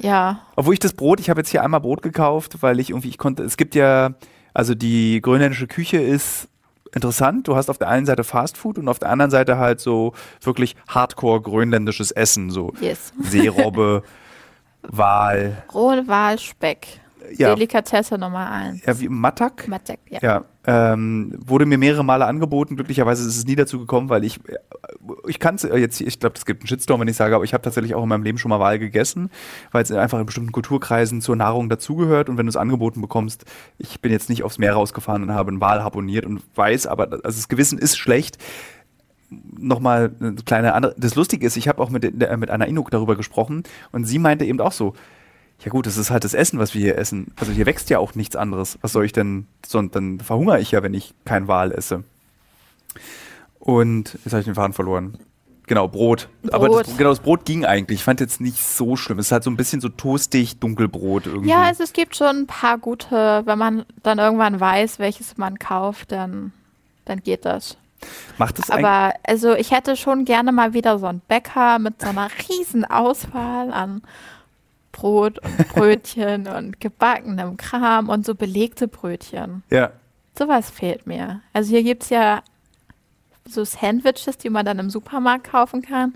Ja. 0.00 0.40
Obwohl 0.56 0.74
ich 0.74 0.80
das 0.80 0.92
Brot, 0.92 1.20
ich 1.20 1.30
habe 1.30 1.40
jetzt 1.40 1.50
hier 1.50 1.62
einmal 1.62 1.80
Brot 1.80 2.02
gekauft, 2.02 2.62
weil 2.62 2.80
ich 2.80 2.90
irgendwie, 2.90 3.08
ich 3.08 3.16
konnte, 3.16 3.44
es 3.44 3.56
gibt 3.56 3.76
ja, 3.76 4.14
also 4.52 4.74
die 4.74 5.20
grönländische 5.22 5.68
Küche 5.68 5.98
ist 5.98 6.48
interessant. 6.92 7.46
Du 7.46 7.54
hast 7.54 7.70
auf 7.70 7.78
der 7.78 7.88
einen 7.88 8.04
Seite 8.04 8.24
Fastfood 8.24 8.76
und 8.76 8.88
auf 8.88 8.98
der 8.98 9.08
anderen 9.08 9.30
Seite 9.30 9.56
halt 9.56 9.80
so 9.80 10.12
wirklich 10.42 10.74
hardcore 10.88 11.40
grönländisches 11.40 12.10
Essen, 12.10 12.50
so 12.50 12.72
yes. 12.80 13.12
Seerobbe, 13.20 14.02
Wal. 14.82 15.62
Rohe 15.72 16.04
Speck 16.38 17.00
ja. 17.36 17.54
Delikatesse 17.54 18.18
Nummer 18.18 18.50
eins. 18.50 18.84
Ja, 18.84 18.98
wie 18.98 19.08
Matak? 19.08 19.68
Matak, 19.68 20.00
ja. 20.10 20.18
ja 20.22 20.44
ähm, 20.66 21.34
wurde 21.44 21.66
mir 21.66 21.78
mehrere 21.78 22.04
Male 22.04 22.24
angeboten. 22.24 22.76
Glücklicherweise 22.76 23.26
ist 23.26 23.36
es 23.36 23.44
nie 23.44 23.54
dazu 23.54 23.78
gekommen, 23.78 24.08
weil 24.08 24.24
ich, 24.24 24.40
äh, 24.48 24.56
ich 25.26 25.38
kann 25.38 25.56
es 25.56 25.64
äh, 25.64 25.76
jetzt, 25.76 26.00
ich 26.00 26.18
glaube, 26.18 26.36
es 26.36 26.46
gibt 26.46 26.62
einen 26.62 26.68
Shitstorm, 26.68 27.00
wenn 27.00 27.08
ich 27.08 27.16
sage, 27.16 27.34
aber 27.34 27.44
ich 27.44 27.52
habe 27.52 27.62
tatsächlich 27.62 27.94
auch 27.94 28.02
in 28.02 28.08
meinem 28.08 28.22
Leben 28.22 28.38
schon 28.38 28.48
mal 28.48 28.60
Wal 28.60 28.78
gegessen, 28.78 29.30
weil 29.72 29.82
es 29.82 29.92
einfach 29.92 30.18
in 30.18 30.26
bestimmten 30.26 30.52
Kulturkreisen 30.52 31.20
zur 31.20 31.36
Nahrung 31.36 31.68
dazugehört 31.68 32.28
und 32.28 32.38
wenn 32.38 32.46
du 32.46 32.50
es 32.50 32.56
angeboten 32.56 33.00
bekommst, 33.02 33.44
ich 33.78 34.00
bin 34.00 34.10
jetzt 34.10 34.30
nicht 34.30 34.42
aufs 34.42 34.58
Meer 34.58 34.72
rausgefahren 34.74 35.22
und 35.22 35.34
habe 35.34 35.50
einen 35.50 35.60
Wal 35.60 35.80
abonniert 35.80 36.24
und 36.24 36.42
weiß, 36.54 36.86
aber 36.86 37.12
also 37.12 37.20
das 37.22 37.48
Gewissen 37.48 37.78
ist 37.78 37.98
schlecht 37.98 38.38
nochmal 39.30 40.14
eine 40.20 40.34
kleine 40.34 40.74
andere. 40.74 40.94
Das 40.96 41.16
Lustige 41.16 41.44
ist, 41.46 41.56
ich 41.56 41.66
habe 41.66 41.82
auch 41.82 41.90
mit, 41.90 42.14
mit 42.14 42.50
einer 42.50 42.68
Inuk 42.68 42.90
darüber 42.90 43.16
gesprochen 43.16 43.64
und 43.90 44.04
sie 44.04 44.18
meinte 44.18 44.44
eben 44.44 44.60
auch 44.60 44.72
so, 44.72 44.94
ja 45.60 45.70
gut, 45.70 45.86
das 45.86 45.96
ist 45.96 46.10
halt 46.10 46.24
das 46.24 46.34
Essen, 46.34 46.58
was 46.58 46.74
wir 46.74 46.80
hier 46.80 46.98
essen. 46.98 47.28
Also 47.36 47.52
hier 47.52 47.66
wächst 47.66 47.88
ja 47.90 47.98
auch 47.98 48.14
nichts 48.14 48.36
anderes. 48.36 48.78
Was 48.82 48.92
soll 48.92 49.04
ich 49.04 49.12
denn, 49.12 49.46
sonst, 49.66 49.94
dann 49.94 50.20
verhungere 50.20 50.60
ich 50.60 50.72
ja, 50.72 50.82
wenn 50.82 50.94
ich 50.94 51.14
kein 51.24 51.48
Wal 51.48 51.72
esse. 51.72 52.04
Und 53.58 54.18
jetzt 54.24 54.32
habe 54.32 54.40
ich 54.40 54.44
den 54.44 54.54
Faden 54.54 54.74
verloren. 54.74 55.18
Genau, 55.66 55.88
Brot. 55.88 56.28
Brot. 56.42 56.54
Aber 56.54 56.68
das, 56.68 56.96
genau, 56.98 57.08
das 57.08 57.20
Brot 57.20 57.46
ging 57.46 57.64
eigentlich. 57.64 58.00
Ich 58.00 58.04
fand 58.04 58.20
jetzt 58.20 58.40
nicht 58.40 58.62
so 58.62 58.96
schlimm. 58.96 59.18
Es 59.18 59.26
ist 59.26 59.32
halt 59.32 59.44
so 59.44 59.50
ein 59.50 59.56
bisschen 59.56 59.80
so 59.80 59.88
toastig, 59.88 60.58
dunkelbrot 60.58 61.26
irgendwie. 61.26 61.48
Ja, 61.48 61.62
also 61.62 61.82
es 61.82 61.94
gibt 61.94 62.16
schon 62.16 62.42
ein 62.42 62.46
paar 62.46 62.76
gute, 62.76 63.42
wenn 63.46 63.58
man 63.58 63.86
dann 64.02 64.18
irgendwann 64.18 64.60
weiß, 64.60 64.98
welches 64.98 65.38
man 65.38 65.58
kauft, 65.58 66.12
dann, 66.12 66.52
dann 67.06 67.20
geht 67.20 67.46
das. 67.46 67.78
Macht 68.36 68.58
es 68.58 68.68
Aber 68.68 69.14
also 69.22 69.54
ich 69.54 69.70
hätte 69.70 69.96
schon 69.96 70.26
gerne 70.26 70.52
mal 70.52 70.74
wieder 70.74 70.98
so 70.98 71.06
einen 71.06 71.20
Bäcker 71.20 71.78
mit 71.78 72.02
so 72.02 72.08
einer 72.08 72.28
riesen 72.50 72.84
Auswahl 72.84 73.72
an 73.72 74.02
Brot 74.94 75.38
und 75.40 75.68
Brötchen 75.74 76.46
und 76.46 76.80
gebackenem 76.80 77.56
Kram 77.56 78.08
und 78.08 78.24
so 78.24 78.34
belegte 78.34 78.88
Brötchen. 78.88 79.62
Ja. 79.70 79.92
Sowas 80.38 80.70
fehlt 80.70 81.06
mir. 81.06 81.42
Also 81.52 81.70
hier 81.70 81.82
gibt 81.82 82.04
es 82.04 82.10
ja 82.10 82.42
so 83.46 83.64
Sandwiches, 83.64 84.38
die 84.38 84.50
man 84.50 84.64
dann 84.64 84.78
im 84.78 84.90
Supermarkt 84.90 85.50
kaufen 85.50 85.82
kann. 85.82 86.14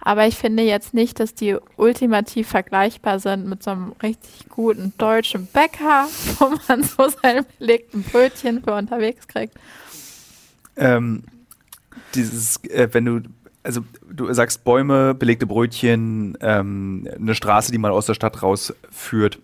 Aber 0.00 0.26
ich 0.26 0.36
finde 0.36 0.62
jetzt 0.62 0.92
nicht, 0.92 1.18
dass 1.18 1.34
die 1.34 1.56
ultimativ 1.76 2.48
vergleichbar 2.48 3.18
sind 3.18 3.46
mit 3.46 3.62
so 3.62 3.70
einem 3.70 3.92
richtig 4.02 4.48
guten 4.48 4.92
deutschen 4.98 5.46
Bäcker, 5.46 6.08
wo 6.38 6.52
man 6.68 6.82
so 6.82 7.08
seine 7.08 7.44
belegten 7.58 8.02
Brötchen 8.02 8.62
für 8.62 8.74
unterwegs 8.74 9.26
kriegt. 9.26 9.54
Ähm, 10.76 11.24
dieses, 12.14 12.62
äh, 12.64 12.88
wenn 12.92 13.04
du 13.04 13.20
also 13.64 13.80
du 14.08 14.32
sagst 14.32 14.62
Bäume, 14.62 15.14
belegte 15.14 15.46
Brötchen, 15.46 16.36
ähm, 16.40 17.08
eine 17.18 17.34
Straße, 17.34 17.72
die 17.72 17.78
mal 17.78 17.90
aus 17.90 18.06
der 18.06 18.14
Stadt 18.14 18.42
rausführt. 18.42 19.40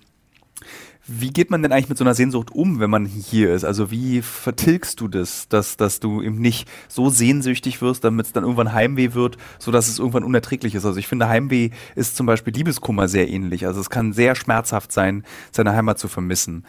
Wie 1.07 1.31
geht 1.31 1.51
man 1.51 1.63
denn 1.63 1.73
eigentlich 1.73 1.89
mit 1.89 1.99
so 1.99 2.05
einer 2.05 2.15
Sehnsucht 2.15 2.53
um, 2.53 2.79
wenn 2.79 2.91
man 2.91 3.05
hier 3.05 3.53
ist? 3.53 3.65
Also 3.65 3.91
wie 3.91 4.23
vertilgst 4.23 5.01
du 5.01 5.09
das, 5.09 5.49
dass, 5.49 5.77
dass 5.77 5.99
du 5.99 6.23
eben 6.23 6.39
nicht 6.39 6.69
so 6.87 7.11
sehnsüchtig 7.11 7.83
wirst, 7.83 8.05
damit 8.05 8.27
es 8.27 8.33
dann 8.33 8.45
irgendwann 8.45 8.73
Heimweh 8.73 9.15
wird, 9.15 9.37
sodass 9.59 9.89
es 9.89 9.99
irgendwann 9.99 10.23
unerträglich 10.23 10.75
ist? 10.77 10.85
Also 10.85 11.01
ich 11.01 11.09
finde, 11.09 11.29
Heimweh 11.29 11.71
ist 11.97 12.17
zum 12.17 12.27
Beispiel 12.27 12.53
Liebeskummer 12.53 13.09
sehr 13.09 13.29
ähnlich. 13.29 13.67
Also 13.67 13.81
es 13.81 13.91
kann 13.91 14.13
sehr 14.13 14.37
schmerzhaft 14.37 14.93
sein, 14.93 15.25
seine 15.51 15.73
Heimat 15.73 15.99
zu 15.99 16.07
vermissen. 16.07 16.65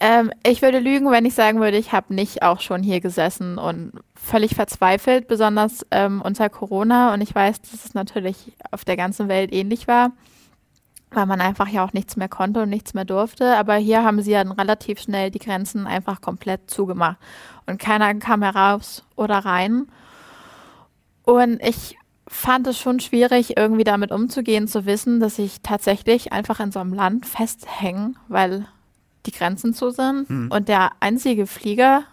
Ähm, 0.00 0.32
ich 0.44 0.62
würde 0.62 0.80
lügen, 0.80 1.10
wenn 1.10 1.24
ich 1.24 1.34
sagen 1.34 1.60
würde, 1.60 1.76
ich 1.76 1.92
habe 1.92 2.14
nicht 2.14 2.42
auch 2.42 2.60
schon 2.60 2.82
hier 2.82 3.00
gesessen 3.00 3.58
und 3.58 3.92
völlig 4.14 4.54
verzweifelt, 4.54 5.28
besonders 5.28 5.86
ähm, 5.90 6.20
unter 6.20 6.48
Corona. 6.50 7.14
Und 7.14 7.20
ich 7.20 7.34
weiß, 7.34 7.60
dass 7.62 7.84
es 7.84 7.94
natürlich 7.94 8.52
auf 8.70 8.84
der 8.84 8.96
ganzen 8.96 9.28
Welt 9.28 9.52
ähnlich 9.52 9.86
war, 9.86 10.12
weil 11.10 11.26
man 11.26 11.40
einfach 11.40 11.68
ja 11.68 11.84
auch 11.84 11.92
nichts 11.92 12.16
mehr 12.16 12.28
konnte 12.28 12.62
und 12.62 12.70
nichts 12.70 12.94
mehr 12.94 13.04
durfte. 13.04 13.56
Aber 13.56 13.76
hier 13.76 14.04
haben 14.04 14.20
sie 14.20 14.32
dann 14.32 14.50
relativ 14.50 15.00
schnell 15.00 15.30
die 15.30 15.38
Grenzen 15.38 15.86
einfach 15.86 16.20
komplett 16.20 16.70
zugemacht. 16.70 17.18
Und 17.66 17.78
keiner 17.78 18.12
kam 18.16 18.42
heraus 18.42 19.04
oder 19.16 19.38
rein. 19.38 19.86
Und 21.22 21.62
ich 21.62 21.96
fand 22.26 22.66
es 22.66 22.78
schon 22.78 23.00
schwierig, 23.00 23.56
irgendwie 23.56 23.84
damit 23.84 24.10
umzugehen, 24.10 24.66
zu 24.66 24.86
wissen, 24.86 25.20
dass 25.20 25.38
ich 25.38 25.60
tatsächlich 25.62 26.32
einfach 26.32 26.58
in 26.60 26.72
so 26.72 26.80
einem 26.80 26.94
Land 26.94 27.26
festhänge, 27.26 28.14
weil 28.28 28.66
die 29.26 29.32
Grenzen 29.32 29.74
zu 29.74 29.90
sind. 29.90 30.28
Mhm. 30.28 30.50
Und 30.50 30.68
der 30.68 30.92
einzige 31.00 31.46
Flieger, 31.46 32.04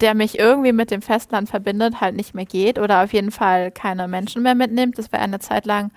der 0.00 0.14
mich 0.14 0.38
irgendwie 0.38 0.72
mit 0.72 0.90
dem 0.90 1.02
Festland 1.02 1.48
verbindet, 1.48 2.00
halt 2.00 2.16
nicht 2.16 2.34
mehr 2.34 2.46
geht 2.46 2.78
oder 2.78 3.04
auf 3.04 3.12
jeden 3.12 3.30
Fall 3.30 3.70
keine 3.70 4.08
Menschen 4.08 4.42
mehr 4.42 4.54
mitnimmt. 4.54 4.98
Das 4.98 5.12
wäre 5.12 5.22
eine 5.22 5.40
Zeit 5.40 5.66
lang 5.66 5.90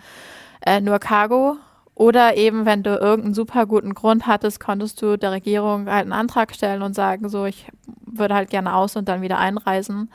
äh, 0.66 0.82
nur 0.82 1.00
Cargo. 1.00 1.58
Oder 1.96 2.36
eben, 2.38 2.66
wenn 2.66 2.82
du 2.82 2.96
irgendeinen 2.96 3.36
super 3.36 3.68
guten 3.68 3.94
Grund 3.94 4.26
hattest, 4.26 4.60
konntest 4.60 5.00
du 5.02 5.16
der 5.16 5.32
Regierung 5.32 5.86
halt 5.86 6.04
einen 6.04 6.12
Antrag 6.12 6.56
stellen 6.56 6.82
und 6.82 6.96
sagen, 6.96 7.30
so, 7.30 7.46
ich 7.46 7.68
würde 8.06 8.34
halt 8.34 8.50
gerne 8.50 8.74
aus 8.74 8.96
und 8.96 9.08
dann 9.08 9.22
wieder 9.22 9.38
einreisen. 9.38 10.10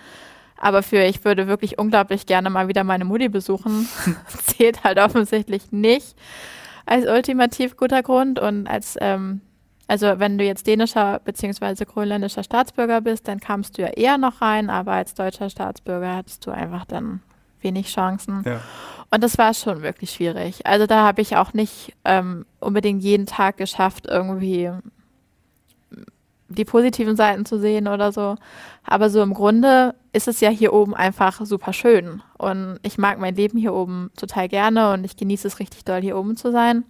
Aber 0.57 0.83
für 0.83 1.05
ich 1.05 1.25
würde 1.25 1.47
wirklich 1.47 1.79
unglaublich 1.79 2.27
gerne 2.27 2.51
mal 2.51 2.67
wieder 2.67 2.83
meine 2.83 3.05
Mutti 3.05 3.29
besuchen, 3.29 3.89
zählt 4.45 4.83
halt 4.83 4.99
offensichtlich 4.99 5.71
nicht 5.71 6.17
als 6.85 7.07
ultimativ 7.07 7.77
guter 7.77 8.03
Grund 8.03 8.41
und 8.41 8.67
als 8.67 8.97
ähm, 9.01 9.41
also 9.89 10.19
wenn 10.19 10.39
du 10.39 10.45
jetzt 10.45 10.67
dänischer 10.67 11.21
bzw. 11.25 11.85
grönländischer 11.87 12.45
Staatsbürger 12.45 13.01
bist, 13.01 13.27
dann 13.27 13.41
kamst 13.41 13.79
du 13.79 13.83
ja 13.83 13.89
eher 13.89 14.19
noch 14.19 14.43
rein, 14.43 14.71
aber 14.71 14.93
als 14.93 15.15
deutscher 15.15 15.49
Staatsbürger 15.51 16.15
hattest 16.15 16.47
du 16.47 16.51
einfach 16.51 16.85
dann 16.85 17.23
wenig 17.63 17.89
Chancen. 17.89 18.45
Ja. 18.47 18.61
Und 19.11 19.25
das 19.25 19.39
war 19.39 19.55
schon 19.55 19.83
wirklich 19.83 20.11
schwierig. 20.11 20.67
Also 20.67 20.87
da 20.87 21.05
habe 21.05 21.23
ich 21.23 21.37
auch 21.37 21.55
nicht 21.55 21.95
ähm, 22.05 22.45
unbedingt 22.61 23.03
jeden 23.03 23.25
Tag 23.25 23.57
geschafft, 23.57 24.07
irgendwie 24.07 24.71
die 26.49 26.65
positiven 26.65 27.17
Seiten 27.17 27.47
zu 27.47 27.59
sehen 27.59 27.89
oder 27.89 28.13
so. 28.13 28.37
Aber 28.85 29.09
so 29.11 29.23
im 29.23 29.33
Grunde 29.33 29.95
ist 30.13 30.29
es 30.29 30.41
ja 30.41 30.51
hier 30.51 30.73
oben 30.75 30.95
einfach 30.95 31.45
super 31.45 31.73
schön. 31.73 32.23
Und 32.37 32.79
ich 32.83 32.99
mag 32.99 33.19
mein 33.19 33.35
Leben 33.35 33.59
hier 33.59 33.73
oben 33.73 34.11
total 34.17 34.49
gerne 34.49 34.93
und 34.93 35.05
ich 35.05 35.17
genieße 35.17 35.49
es 35.49 35.59
richtig 35.61 35.85
doll, 35.85 36.03
hier 36.03 36.17
oben 36.17 36.37
zu 36.37 36.53
sein. 36.53 36.85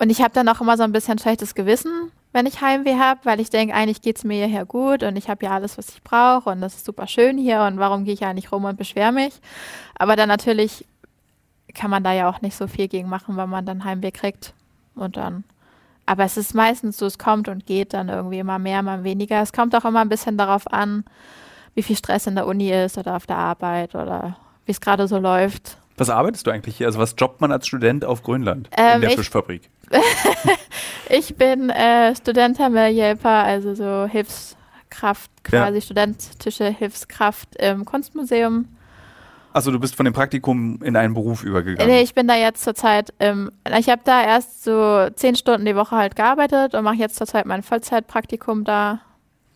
Und 0.00 0.08
ich 0.08 0.22
habe 0.22 0.32
dann 0.32 0.48
auch 0.48 0.62
immer 0.62 0.78
so 0.78 0.82
ein 0.82 0.92
bisschen 0.92 1.18
schlechtes 1.18 1.54
Gewissen, 1.54 2.10
wenn 2.32 2.46
ich 2.46 2.62
Heimweh 2.62 2.96
habe, 2.96 3.20
weil 3.24 3.38
ich 3.38 3.50
denke, 3.50 3.74
eigentlich 3.74 4.00
geht 4.00 4.16
es 4.16 4.24
mir 4.24 4.46
hierher 4.46 4.64
gut 4.64 5.02
und 5.02 5.16
ich 5.16 5.28
habe 5.28 5.44
ja 5.44 5.50
alles, 5.50 5.76
was 5.76 5.90
ich 5.90 6.02
brauche 6.02 6.48
und 6.48 6.62
das 6.62 6.74
ist 6.74 6.86
super 6.86 7.06
schön 7.06 7.36
hier 7.36 7.62
und 7.62 7.78
warum 7.78 8.04
gehe 8.04 8.14
ich 8.14 8.20
ja 8.20 8.32
nicht 8.32 8.50
rum 8.50 8.64
und 8.64 8.78
beschwere 8.78 9.12
mich. 9.12 9.34
Aber 9.98 10.16
dann 10.16 10.28
natürlich 10.28 10.86
kann 11.74 11.90
man 11.90 12.02
da 12.02 12.14
ja 12.14 12.30
auch 12.30 12.40
nicht 12.40 12.56
so 12.56 12.66
viel 12.66 12.88
gegen 12.88 13.10
machen, 13.10 13.36
weil 13.36 13.46
man 13.46 13.66
dann 13.66 13.84
Heimweh 13.84 14.10
kriegt 14.10 14.54
und 14.94 15.18
dann. 15.18 15.44
Aber 16.06 16.24
es 16.24 16.38
ist 16.38 16.54
meistens 16.54 16.96
so, 16.96 17.04
es 17.04 17.18
kommt 17.18 17.48
und 17.48 17.66
geht 17.66 17.92
dann 17.92 18.08
irgendwie 18.08 18.38
immer 18.38 18.58
mehr, 18.58 18.80
immer 18.80 19.04
weniger. 19.04 19.42
Es 19.42 19.52
kommt 19.52 19.76
auch 19.76 19.84
immer 19.84 20.00
ein 20.00 20.08
bisschen 20.08 20.38
darauf 20.38 20.66
an, 20.72 21.04
wie 21.74 21.82
viel 21.82 21.96
Stress 21.96 22.26
in 22.26 22.36
der 22.36 22.46
Uni 22.46 22.72
ist 22.72 22.96
oder 22.96 23.16
auf 23.16 23.26
der 23.26 23.36
Arbeit 23.36 23.94
oder 23.94 24.38
wie 24.64 24.72
es 24.72 24.80
gerade 24.80 25.06
so 25.08 25.18
läuft. 25.18 25.76
Was 25.98 26.08
arbeitest 26.08 26.46
du 26.46 26.50
eigentlich 26.50 26.78
hier? 26.78 26.86
Also 26.86 26.98
was 26.98 27.14
jobbt 27.18 27.42
man 27.42 27.52
als 27.52 27.66
Student 27.66 28.06
auf 28.06 28.22
Grönland 28.22 28.70
ähm, 28.76 28.94
in 28.94 29.00
der 29.02 29.10
ich, 29.10 29.16
Fischfabrik? 29.16 29.68
ich 31.08 31.36
bin 31.36 31.70
äh, 31.70 32.14
Studentenmeldhelfer, 32.14 33.28
also 33.28 33.74
so 33.74 34.06
Hilfs 34.06 34.56
Hilfskraft, 34.90 35.30
quasi 35.44 35.78
ja. 35.78 35.80
studentische 35.80 36.64
Hilfskraft 36.66 37.56
im 37.56 37.84
Kunstmuseum. 37.84 38.66
Also 39.52 39.72
du 39.72 39.80
bist 39.80 39.96
von 39.96 40.04
dem 40.04 40.14
Praktikum 40.14 40.80
in 40.82 40.94
einen 40.94 41.14
Beruf 41.14 41.42
übergegangen? 41.42 41.90
Nee, 41.90 42.02
ich 42.02 42.14
bin 42.14 42.28
da 42.28 42.36
jetzt 42.36 42.62
zurzeit, 42.62 43.12
ähm, 43.18 43.50
ich 43.78 43.88
habe 43.88 44.02
da 44.04 44.22
erst 44.22 44.62
so 44.62 45.08
zehn 45.14 45.34
Stunden 45.34 45.64
die 45.64 45.74
Woche 45.74 45.96
halt 45.96 46.14
gearbeitet 46.14 46.74
und 46.74 46.84
mache 46.84 46.96
jetzt 46.96 47.16
zurzeit 47.16 47.46
mein 47.46 47.62
Vollzeitpraktikum 47.62 48.64
da. 48.64 49.00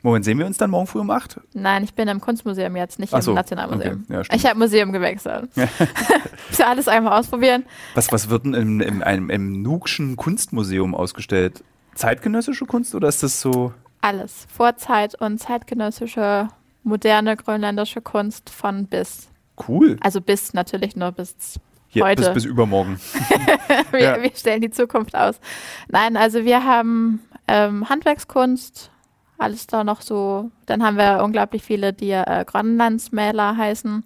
Moment, 0.04 0.26
sehen 0.26 0.38
wir 0.38 0.44
uns 0.44 0.58
dann 0.58 0.68
morgen 0.68 0.86
früh 0.86 0.98
um 1.00 1.08
8? 1.08 1.40
Nein, 1.54 1.82
ich 1.82 1.94
bin 1.94 2.08
im 2.08 2.20
Kunstmuseum 2.20 2.76
jetzt, 2.76 2.98
nicht 2.98 3.10
so, 3.22 3.30
im 3.30 3.36
Nationalmuseum. 3.36 4.04
Okay. 4.04 4.12
Ja, 4.28 4.34
ich 4.34 4.44
habe 4.44 4.58
Museum 4.58 4.92
gewechselt. 4.92 5.48
ich 5.56 6.58
will 6.58 6.66
alles 6.66 6.88
einmal 6.88 7.18
ausprobieren. 7.18 7.64
Was, 7.94 8.12
was 8.12 8.28
wird 8.28 8.44
denn 8.44 8.52
im, 8.52 8.80
im, 8.82 9.00
im, 9.00 9.30
im 9.30 9.62
Nugschen 9.62 10.16
Kunstmuseum 10.16 10.94
ausgestellt? 10.94 11.64
Zeitgenössische 11.94 12.66
Kunst 12.66 12.94
oder 12.94 13.08
ist 13.08 13.22
das 13.22 13.40
so? 13.40 13.72
Alles. 14.02 14.46
Vorzeit 14.54 15.18
und 15.18 15.38
zeitgenössische, 15.38 16.48
moderne 16.82 17.34
grönländische 17.34 18.02
Kunst 18.02 18.50
von 18.50 18.86
bis. 18.86 19.30
Cool. 19.66 19.96
Also 20.02 20.20
bis 20.20 20.52
natürlich 20.52 20.96
nur 20.96 21.12
bis 21.12 21.58
Hier, 21.88 22.04
heute. 22.04 22.24
Bis, 22.24 22.34
bis 22.34 22.44
übermorgen. 22.44 23.00
wir, 23.90 24.00
ja. 24.00 24.22
wir, 24.22 24.30
stellen 24.34 24.60
die 24.60 24.70
Zukunft 24.70 25.16
aus. 25.16 25.40
Nein, 25.88 26.18
also 26.18 26.44
wir 26.44 26.62
haben 26.62 27.20
ähm, 27.48 27.88
Handwerkskunst, 27.88 28.90
alles 29.38 29.66
da 29.66 29.84
noch 29.84 30.00
so. 30.00 30.50
Dann 30.66 30.82
haben 30.82 30.96
wir 30.96 31.22
unglaublich 31.22 31.62
viele, 31.62 31.92
die 31.92 32.10
äh, 32.10 32.44
Grönlandsmäler 32.46 33.56
heißen. 33.56 34.04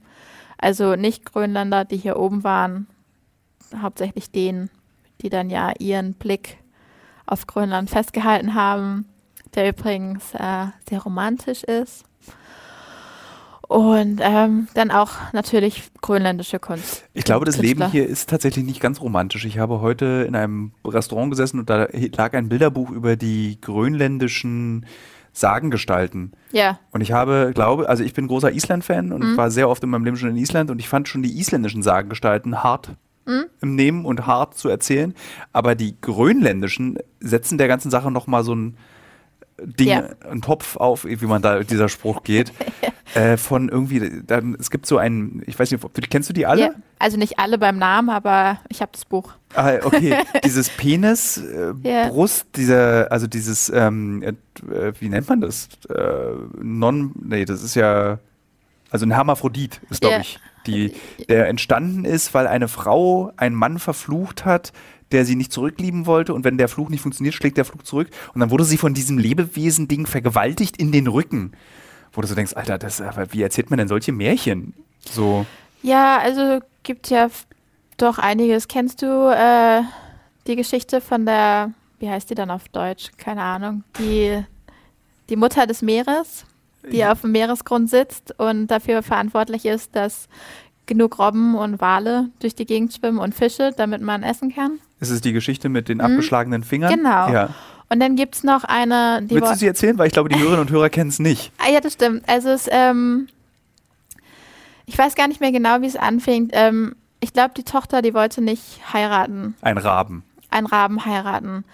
Also 0.58 0.96
nicht 0.96 1.24
Grönländer, 1.24 1.84
die 1.84 1.96
hier 1.96 2.18
oben 2.18 2.44
waren. 2.44 2.86
Hauptsächlich 3.76 4.30
denen, 4.30 4.70
die 5.20 5.28
dann 5.28 5.50
ja 5.50 5.72
ihren 5.78 6.14
Blick 6.14 6.58
auf 7.26 7.46
Grönland 7.46 7.90
festgehalten 7.90 8.54
haben, 8.54 9.06
der 9.54 9.68
übrigens 9.68 10.34
äh, 10.34 10.66
sehr 10.88 11.02
romantisch 11.02 11.62
ist. 11.64 12.04
Und 13.68 14.20
ähm, 14.22 14.66
dann 14.72 14.90
auch 14.90 15.10
natürlich 15.34 15.90
grönländische 16.00 16.58
Kunst. 16.58 17.04
Ich 17.12 17.24
glaube, 17.24 17.44
das 17.44 17.56
Künstler. 17.56 17.84
Leben 17.84 17.92
hier 17.92 18.06
ist 18.06 18.30
tatsächlich 18.30 18.64
nicht 18.64 18.80
ganz 18.80 19.02
romantisch. 19.02 19.44
Ich 19.44 19.58
habe 19.58 19.82
heute 19.82 20.24
in 20.26 20.34
einem 20.34 20.72
Restaurant 20.86 21.30
gesessen 21.30 21.60
und 21.60 21.68
da 21.68 21.86
lag 22.16 22.32
ein 22.32 22.48
Bilderbuch 22.48 22.90
über 22.90 23.16
die 23.16 23.60
grönländischen 23.60 24.86
Sagengestalten. 25.40 26.32
Ja. 26.52 26.78
Und 26.90 27.00
ich 27.00 27.12
habe, 27.12 27.52
glaube, 27.54 27.88
also 27.88 28.02
ich 28.02 28.14
bin 28.14 28.28
großer 28.28 28.52
Island-Fan 28.52 29.12
und 29.12 29.32
mhm. 29.32 29.36
war 29.36 29.50
sehr 29.50 29.68
oft 29.68 29.82
in 29.82 29.90
meinem 29.90 30.04
Leben 30.04 30.16
schon 30.16 30.30
in 30.30 30.36
Island 30.36 30.70
und 30.70 30.78
ich 30.78 30.88
fand 30.88 31.08
schon 31.08 31.22
die 31.22 31.38
isländischen 31.38 31.82
Sagengestalten 31.82 32.62
hart 32.62 32.90
mhm. 33.26 33.44
im 33.60 33.74
Nehmen 33.74 34.04
und 34.04 34.26
hart 34.26 34.56
zu 34.56 34.68
erzählen. 34.68 35.14
Aber 35.52 35.74
die 35.74 35.96
grönländischen 36.00 36.98
setzen 37.20 37.58
der 37.58 37.68
ganzen 37.68 37.90
Sache 37.90 38.10
nochmal 38.10 38.44
so 38.44 38.54
ein 38.54 38.76
Ding, 39.60 39.88
ja. 39.88 40.08
einen 40.28 40.42
Topf 40.42 40.76
auf, 40.76 41.04
wie 41.04 41.26
man 41.26 41.42
da 41.42 41.60
dieser 41.60 41.88
Spruch 41.88 42.22
geht, 42.22 42.52
äh, 43.14 43.36
von 43.36 43.68
irgendwie, 43.68 44.22
dann, 44.24 44.56
es 44.58 44.70
gibt 44.70 44.86
so 44.86 44.98
einen, 44.98 45.42
ich 45.46 45.58
weiß 45.58 45.70
nicht, 45.70 46.10
kennst 46.10 46.28
du 46.28 46.32
die 46.32 46.46
alle? 46.46 46.60
Ja. 46.60 46.70
Also 46.98 47.16
nicht 47.16 47.38
alle 47.38 47.58
beim 47.58 47.78
Namen, 47.78 48.10
aber 48.10 48.58
ich 48.68 48.80
habe 48.80 48.90
das 48.92 49.04
Buch. 49.04 49.32
Ah, 49.54 49.74
okay. 49.82 50.16
dieses 50.44 50.68
Penis, 50.68 51.38
äh, 51.38 51.72
yeah. 51.84 52.08
Brust, 52.08 52.46
dieser, 52.56 53.10
also 53.12 53.26
dieses, 53.26 53.70
ähm, 53.70 54.22
äh, 54.22 54.34
wie 54.98 55.08
nennt 55.08 55.28
man 55.28 55.40
das? 55.40 55.68
Äh, 55.88 56.32
non, 56.60 57.12
nee, 57.22 57.44
das 57.44 57.62
ist 57.62 57.76
ja, 57.76 58.18
also 58.90 59.06
ein 59.06 59.12
Hermaphrodit 59.12 59.80
ist, 59.90 60.00
glaube 60.00 60.14
yeah. 60.14 60.22
ich, 60.22 60.40
die, 60.66 60.92
der 61.28 61.48
entstanden 61.48 62.04
ist, 62.04 62.34
weil 62.34 62.46
eine 62.46 62.68
Frau 62.68 63.32
einen 63.36 63.54
Mann 63.54 63.78
verflucht 63.78 64.44
hat, 64.44 64.72
der 65.12 65.24
sie 65.24 65.36
nicht 65.36 65.52
zurücklieben 65.52 66.06
wollte 66.06 66.34
und 66.34 66.44
wenn 66.44 66.58
der 66.58 66.68
Fluch 66.68 66.90
nicht 66.90 67.00
funktioniert, 67.00 67.34
schlägt 67.34 67.56
der 67.56 67.64
Fluch 67.64 67.82
zurück 67.82 68.08
und 68.34 68.40
dann 68.40 68.50
wurde 68.50 68.64
sie 68.64 68.76
von 68.76 68.92
diesem 68.92 69.18
Lebewesen-Ding 69.18 70.06
vergewaltigt 70.06 70.76
in 70.76 70.92
den 70.92 71.06
Rücken. 71.06 71.52
Wo 72.12 72.20
du 72.20 72.26
so 72.26 72.34
denkst, 72.34 72.54
Alter, 72.54 72.78
das, 72.78 73.02
wie 73.30 73.42
erzählt 73.42 73.70
man 73.70 73.78
denn 73.78 73.88
solche 73.88 74.12
Märchen? 74.12 74.74
So. 75.08 75.46
Ja, 75.82 76.18
also 76.18 76.60
gibt 76.88 77.10
ja 77.10 77.28
doch 77.98 78.18
einiges. 78.18 78.66
Kennst 78.66 79.02
du 79.02 79.06
äh, 79.06 79.82
die 80.46 80.56
Geschichte 80.56 81.02
von 81.02 81.26
der, 81.26 81.72
wie 81.98 82.08
heißt 82.08 82.30
die 82.30 82.34
dann 82.34 82.50
auf 82.50 82.66
Deutsch? 82.70 83.10
Keine 83.18 83.42
Ahnung. 83.42 83.84
Die, 83.98 84.42
die 85.28 85.36
Mutter 85.36 85.66
des 85.66 85.82
Meeres, 85.82 86.46
die 86.90 86.96
ja. 86.98 87.12
auf 87.12 87.20
dem 87.20 87.32
Meeresgrund 87.32 87.90
sitzt 87.90 88.34
und 88.40 88.68
dafür 88.68 89.02
verantwortlich 89.02 89.66
ist, 89.66 89.94
dass 89.94 90.28
genug 90.86 91.18
Robben 91.18 91.54
und 91.56 91.82
Wale 91.82 92.30
durch 92.40 92.54
die 92.54 92.64
Gegend 92.64 92.94
schwimmen 92.94 93.18
und 93.18 93.34
Fische, 93.34 93.72
damit 93.76 94.00
man 94.00 94.22
essen 94.22 94.54
kann. 94.54 94.78
Ist 94.98 95.10
es 95.10 95.20
die 95.20 95.34
Geschichte 95.34 95.68
mit 95.68 95.90
den 95.90 95.98
mhm. 95.98 96.04
abgeschlagenen 96.04 96.64
Fingern? 96.64 96.94
Genau. 96.94 97.28
Ja. 97.28 97.50
Und 97.90 98.00
dann 98.00 98.16
gibt 98.16 98.36
es 98.36 98.44
noch 98.44 98.64
eine. 98.64 99.20
Willst 99.28 99.52
du 99.52 99.56
sie 99.56 99.66
erzählen? 99.66 99.98
Weil 99.98 100.06
ich 100.06 100.14
glaube, 100.14 100.30
die 100.30 100.38
Hörerinnen 100.38 100.60
und 100.60 100.70
Hörer 100.70 100.88
kennen 100.88 101.10
es 101.10 101.18
nicht. 101.18 101.52
Ah, 101.58 101.70
ja, 101.70 101.80
das 101.80 101.92
stimmt. 101.92 102.26
Also, 102.26 102.48
es, 102.48 102.66
ähm, 102.70 103.28
ich 104.88 104.96
weiß 104.96 105.14
gar 105.14 105.28
nicht 105.28 105.40
mehr 105.40 105.52
genau, 105.52 105.82
wie 105.82 105.86
es 105.86 105.96
anfing. 105.96 106.48
Ähm, 106.52 106.96
ich 107.20 107.34
glaube, 107.34 107.52
die 107.54 107.62
Tochter, 107.62 108.00
die 108.00 108.14
wollte 108.14 108.40
nicht 108.40 108.80
heiraten. 108.92 109.54
Ein 109.60 109.76
Raben. 109.76 110.24
Ein 110.50 110.64
Raben 110.64 111.04
heiraten. 111.04 111.64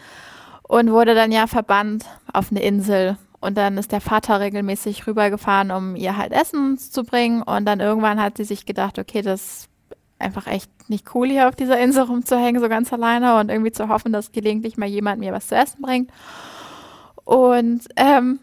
Und 0.64 0.90
wurde 0.90 1.14
dann 1.14 1.31
ja 1.31 1.46
verbannt 1.46 2.07
auf 2.33 2.50
eine 2.50 2.61
Insel. 2.62 3.16
Und 3.38 3.57
dann 3.57 3.79
ist 3.79 3.92
der 3.92 4.00
Vater 4.00 4.40
regelmäßig 4.40 5.07
rübergefahren, 5.07 5.70
um 5.70 5.94
ihr 5.94 6.16
halt 6.16 6.33
Essen 6.33 6.77
zu 6.77 7.05
bringen. 7.05 7.42
Und 7.42 7.66
dann 7.66 7.79
irgendwann 7.79 8.20
hat 8.20 8.37
sie 8.37 8.44
sich 8.44 8.66
gedacht, 8.66 8.98
okay, 8.98 9.22
das 9.22 9.68
einfach 10.18 10.48
echt 10.48 10.70
nicht 10.88 11.14
cool, 11.14 11.29
hier 11.29 11.48
auf 11.48 11.55
dieser 11.55 11.79
Insel 11.79 12.05
rumzuhängen, 12.05 12.61
so 12.61 12.68
ganz 12.68 12.92
alleine 12.92 13.38
und 13.38 13.48
irgendwie 13.48 13.72
zu 13.72 13.88
hoffen, 13.88 14.12
dass 14.12 14.33
gelegentlich 14.33 14.77
mal 14.77 14.88
jemand 14.88 15.20
mir 15.20 15.33
was 15.33 15.46
zu 15.46 15.55
essen 15.55 15.83
bringt. 15.83 16.11
Und 17.24 17.87
ähm, 17.96 18.40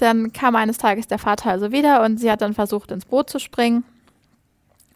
dann 0.00 0.32
kam 0.32 0.56
eines 0.56 0.78
Tages 0.78 1.06
der 1.06 1.18
Vater 1.18 1.50
also 1.50 1.72
wieder 1.72 2.04
und 2.04 2.18
sie 2.18 2.30
hat 2.30 2.42
dann 2.42 2.54
versucht, 2.54 2.90
ins 2.90 3.04
Boot 3.04 3.30
zu 3.30 3.38
springen, 3.38 3.84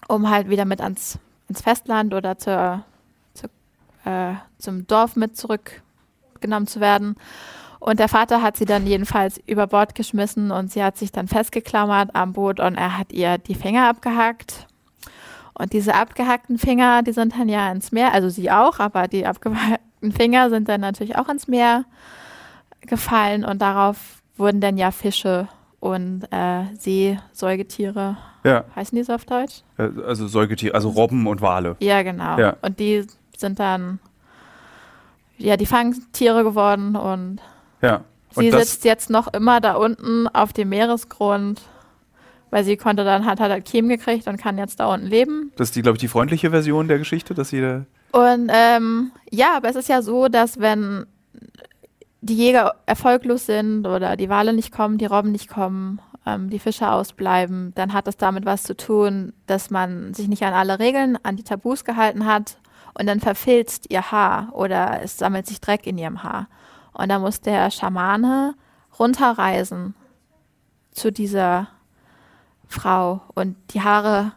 um 0.08 0.30
halt 0.30 0.48
wieder 0.48 0.64
mit 0.64 0.80
ans, 0.80 1.18
ins 1.48 1.62
Festland 1.62 2.14
oder 2.14 2.38
zur, 2.38 2.84
zur, 3.34 3.50
äh, 4.04 4.34
zum 4.58 4.86
Dorf 4.86 5.16
mit 5.16 5.36
zurückgenommen 5.36 6.66
zu 6.66 6.80
werden. 6.80 7.16
Und 7.80 8.00
der 8.00 8.08
Vater 8.08 8.40
hat 8.40 8.56
sie 8.56 8.64
dann 8.64 8.86
jedenfalls 8.86 9.38
über 9.46 9.66
Bord 9.66 9.94
geschmissen 9.94 10.50
und 10.50 10.72
sie 10.72 10.82
hat 10.82 10.96
sich 10.96 11.12
dann 11.12 11.28
festgeklammert 11.28 12.14
am 12.14 12.32
Boot 12.32 12.58
und 12.58 12.76
er 12.76 12.96
hat 12.96 13.12
ihr 13.12 13.36
die 13.36 13.54
Finger 13.54 13.88
abgehackt 13.88 14.66
und 15.54 15.72
diese 15.72 15.94
abgehackten 15.94 16.58
Finger, 16.58 17.02
die 17.02 17.12
sind 17.12 17.38
dann 17.38 17.48
ja 17.48 17.70
ins 17.70 17.92
Meer, 17.92 18.12
also 18.12 18.28
sie 18.28 18.50
auch, 18.50 18.80
aber 18.80 19.06
die 19.06 19.24
abgehackten 19.24 20.12
Finger 20.12 20.50
sind 20.50 20.68
dann 20.68 20.80
natürlich 20.80 21.16
auch 21.16 21.28
ins 21.28 21.46
Meer 21.46 21.84
gefallen 22.80 23.44
und 23.44 23.62
darauf 23.62 24.22
wurden 24.36 24.60
dann 24.60 24.76
ja 24.76 24.90
Fische 24.90 25.48
und 25.80 26.24
äh, 26.30 26.64
Seesäugetiere. 26.78 28.16
Ja. 28.42 28.64
Heißen 28.74 28.96
die 28.96 29.04
so 29.04 29.12
auf 29.12 29.24
Deutsch? 29.24 29.62
Äh, 29.78 29.88
also 30.06 30.26
Säugetiere, 30.26 30.74
also 30.74 30.90
Robben 30.90 31.26
und 31.26 31.40
Wale. 31.40 31.76
Ja, 31.80 32.02
genau. 32.02 32.38
Ja. 32.38 32.56
Und 32.62 32.78
die 32.78 33.06
sind 33.36 33.58
dann 33.58 33.98
ja 35.38 35.56
die 35.56 35.66
Fangtiere 35.66 36.44
geworden 36.44 36.96
und 36.96 37.40
ja. 37.82 38.02
Und 38.34 38.42
sie 38.42 38.50
sitzt 38.50 38.84
jetzt 38.84 39.10
noch 39.10 39.32
immer 39.32 39.60
da 39.60 39.74
unten 39.74 40.26
auf 40.28 40.52
dem 40.52 40.70
Meeresgrund 40.70 41.60
weil 42.54 42.62
sie 42.62 42.76
konnte 42.76 43.02
dann, 43.02 43.26
hat, 43.26 43.40
hat 43.40 43.50
halt 43.50 43.64
Kiem 43.64 43.88
gekriegt 43.88 44.28
und 44.28 44.36
kann 44.36 44.58
jetzt 44.58 44.78
da 44.78 44.86
unten 44.86 45.08
leben. 45.08 45.50
Das 45.56 45.70
ist 45.70 45.74
die, 45.74 45.82
glaube 45.82 45.96
ich, 45.96 46.00
die 46.00 46.06
freundliche 46.06 46.50
Version 46.50 46.86
der 46.86 46.98
Geschichte, 46.98 47.34
dass 47.34 47.48
sie 47.48 47.82
Und 48.12 48.48
ähm, 48.48 49.10
ja, 49.28 49.56
aber 49.56 49.70
es 49.70 49.74
ist 49.74 49.88
ja 49.88 50.02
so, 50.02 50.28
dass 50.28 50.60
wenn 50.60 51.04
die 52.24 52.36
Jäger 52.36 52.74
erfolglos 52.86 53.46
sind 53.46 53.86
oder 53.86 54.16
die 54.16 54.30
Wale 54.30 54.54
nicht 54.54 54.72
kommen, 54.72 54.96
die 54.96 55.04
Robben 55.04 55.30
nicht 55.30 55.48
kommen, 55.48 56.00
ähm, 56.24 56.48
die 56.48 56.58
Fische 56.58 56.90
ausbleiben, 56.90 57.72
dann 57.74 57.92
hat 57.92 58.06
das 58.06 58.16
damit 58.16 58.46
was 58.46 58.62
zu 58.62 58.74
tun, 58.74 59.34
dass 59.46 59.70
man 59.70 60.14
sich 60.14 60.28
nicht 60.28 60.42
an 60.42 60.54
alle 60.54 60.78
Regeln, 60.78 61.18
an 61.22 61.36
die 61.36 61.42
Tabus 61.42 61.84
gehalten 61.84 62.24
hat 62.24 62.56
und 62.94 63.06
dann 63.06 63.20
verfilzt 63.20 63.90
ihr 63.90 64.10
Haar 64.10 64.48
oder 64.52 65.02
es 65.02 65.18
sammelt 65.18 65.46
sich 65.46 65.60
Dreck 65.60 65.86
in 65.86 65.98
ihrem 65.98 66.22
Haar. 66.22 66.48
Und 66.94 67.10
da 67.10 67.18
muss 67.18 67.42
der 67.42 67.70
Schamane 67.70 68.54
runterreisen 68.98 69.94
zu 70.92 71.12
dieser 71.12 71.68
Frau 72.68 73.20
und 73.34 73.56
die 73.74 73.82
Haare 73.82 74.32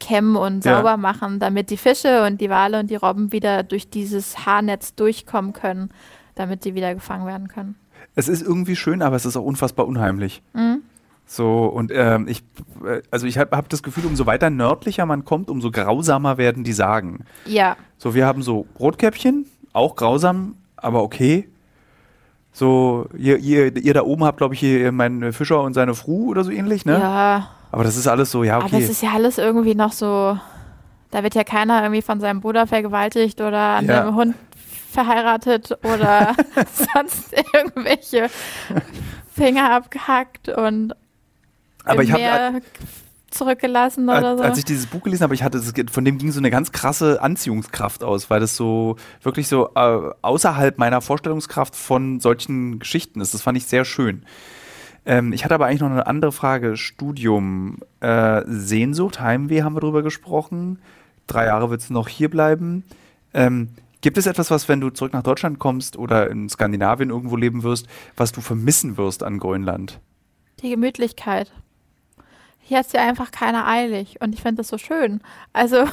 kämmen 0.00 0.36
und 0.36 0.64
sauber 0.64 0.90
ja. 0.90 0.96
machen, 0.96 1.38
damit 1.38 1.70
die 1.70 1.76
Fische 1.76 2.24
und 2.24 2.40
die 2.40 2.50
Wale 2.50 2.80
und 2.80 2.90
die 2.90 2.96
Robben 2.96 3.30
wieder 3.30 3.62
durch 3.62 3.88
dieses 3.88 4.46
Haarnetz 4.46 4.94
durchkommen 4.94 5.52
können, 5.52 5.90
damit 6.38 6.62
sie 6.62 6.74
wieder 6.74 6.94
gefangen 6.94 7.26
werden 7.26 7.48
können. 7.48 7.74
Es 8.14 8.28
ist 8.28 8.42
irgendwie 8.42 8.76
schön, 8.76 9.02
aber 9.02 9.16
es 9.16 9.26
ist 9.26 9.36
auch 9.36 9.44
unfassbar 9.44 9.86
unheimlich. 9.86 10.42
Mhm. 10.52 10.82
So, 11.26 11.66
und 11.66 11.92
ähm, 11.94 12.26
ich, 12.26 12.42
äh, 12.84 13.02
also 13.10 13.26
ich 13.26 13.36
habe 13.36 13.54
hab 13.54 13.68
das 13.68 13.82
Gefühl, 13.82 14.06
umso 14.06 14.24
weiter 14.24 14.48
nördlicher 14.48 15.04
man 15.04 15.26
kommt, 15.26 15.50
umso 15.50 15.70
grausamer 15.70 16.38
werden 16.38 16.64
die 16.64 16.72
Sagen. 16.72 17.26
Ja. 17.44 17.76
So, 17.98 18.14
wir 18.14 18.24
haben 18.26 18.42
so 18.42 18.66
Rotkäppchen, 18.80 19.44
auch 19.74 19.94
grausam, 19.94 20.56
aber 20.76 21.02
okay. 21.02 21.46
So, 22.52 23.06
ihr, 23.16 23.36
ihr, 23.38 23.76
ihr 23.76 23.94
da 23.94 24.02
oben 24.02 24.24
habt, 24.24 24.38
glaube 24.38 24.54
ich, 24.54 24.60
hier 24.60 24.90
meinen 24.90 25.32
Fischer 25.34 25.62
und 25.62 25.74
seine 25.74 25.94
Fru 25.94 26.30
oder 26.30 26.44
so 26.44 26.50
ähnlich, 26.50 26.86
ne? 26.86 26.98
Ja. 26.98 27.50
Aber 27.70 27.84
das 27.84 27.96
ist 27.96 28.08
alles 28.08 28.30
so, 28.30 28.42
ja, 28.42 28.56
okay. 28.56 28.66
Aber 28.70 28.80
das 28.80 28.88
ist 28.88 29.02
ja 29.02 29.10
alles 29.12 29.36
irgendwie 29.36 29.74
noch 29.74 29.92
so, 29.92 30.38
da 31.10 31.22
wird 31.22 31.34
ja 31.34 31.44
keiner 31.44 31.82
irgendwie 31.82 32.02
von 32.02 32.20
seinem 32.20 32.40
Bruder 32.40 32.66
vergewaltigt 32.66 33.40
oder 33.42 33.76
an 33.76 33.86
ja. 33.86 34.00
einem 34.00 34.14
Hund 34.14 34.34
verheiratet 34.90 35.78
oder 35.82 36.34
sonst 36.94 37.34
irgendwelche 37.52 38.30
Finger 39.32 39.72
abgehackt 39.72 40.48
und 40.48 40.94
Aber 41.84 42.02
ich 42.02 42.12
habe, 42.12 42.62
zurückgelassen 43.30 44.04
oder 44.04 44.28
als, 44.28 44.38
so. 44.38 44.44
als 44.44 44.58
ich 44.58 44.64
dieses 44.64 44.86
Buch 44.86 45.02
gelesen 45.02 45.22
habe, 45.22 45.34
ich 45.34 45.42
hatte, 45.42 45.60
von 45.90 46.04
dem 46.04 46.18
ging 46.18 46.32
so 46.32 46.40
eine 46.40 46.50
ganz 46.50 46.72
krasse 46.72 47.20
Anziehungskraft 47.22 48.02
aus, 48.02 48.30
weil 48.30 48.40
das 48.40 48.56
so 48.56 48.96
wirklich 49.22 49.48
so 49.48 49.70
äh, 49.74 50.10
außerhalb 50.22 50.78
meiner 50.78 51.00
Vorstellungskraft 51.00 51.76
von 51.76 52.20
solchen 52.20 52.78
Geschichten 52.78 53.20
ist. 53.20 53.34
Das 53.34 53.42
fand 53.42 53.58
ich 53.58 53.66
sehr 53.66 53.84
schön. 53.84 54.24
Ähm, 55.04 55.32
ich 55.32 55.44
hatte 55.44 55.54
aber 55.54 55.66
eigentlich 55.66 55.80
noch 55.80 55.90
eine 55.90 56.06
andere 56.06 56.32
Frage. 56.32 56.76
Studium, 56.76 57.78
äh, 58.00 58.42
Sehnsucht, 58.46 59.20
Heimweh 59.20 59.62
haben 59.62 59.76
wir 59.76 59.80
drüber 59.80 60.02
gesprochen. 60.02 60.78
Drei 61.26 61.46
Jahre 61.46 61.70
willst 61.70 61.90
du 61.90 61.94
noch 61.94 62.08
hier 62.08 62.30
bleiben. 62.30 62.84
Ähm, 63.34 63.68
gibt 64.00 64.18
es 64.18 64.26
etwas, 64.26 64.50
was, 64.50 64.68
wenn 64.68 64.80
du 64.80 64.90
zurück 64.90 65.12
nach 65.12 65.22
Deutschland 65.22 65.58
kommst 65.58 65.96
oder 65.96 66.30
in 66.30 66.48
Skandinavien 66.48 67.10
irgendwo 67.10 67.36
leben 67.36 67.62
wirst, 67.62 67.86
was 68.16 68.32
du 68.32 68.40
vermissen 68.40 68.96
wirst 68.96 69.22
an 69.22 69.38
Grönland? 69.38 70.00
Die 70.62 70.70
Gemütlichkeit. 70.70 71.52
Hier 72.60 72.80
ist 72.80 72.92
ja 72.92 73.02
einfach 73.02 73.30
keiner 73.30 73.66
eilig 73.66 74.20
und 74.20 74.34
ich 74.34 74.42
finde 74.42 74.56
das 74.56 74.68
so 74.68 74.76
schön. 74.76 75.20
Also, 75.52 75.84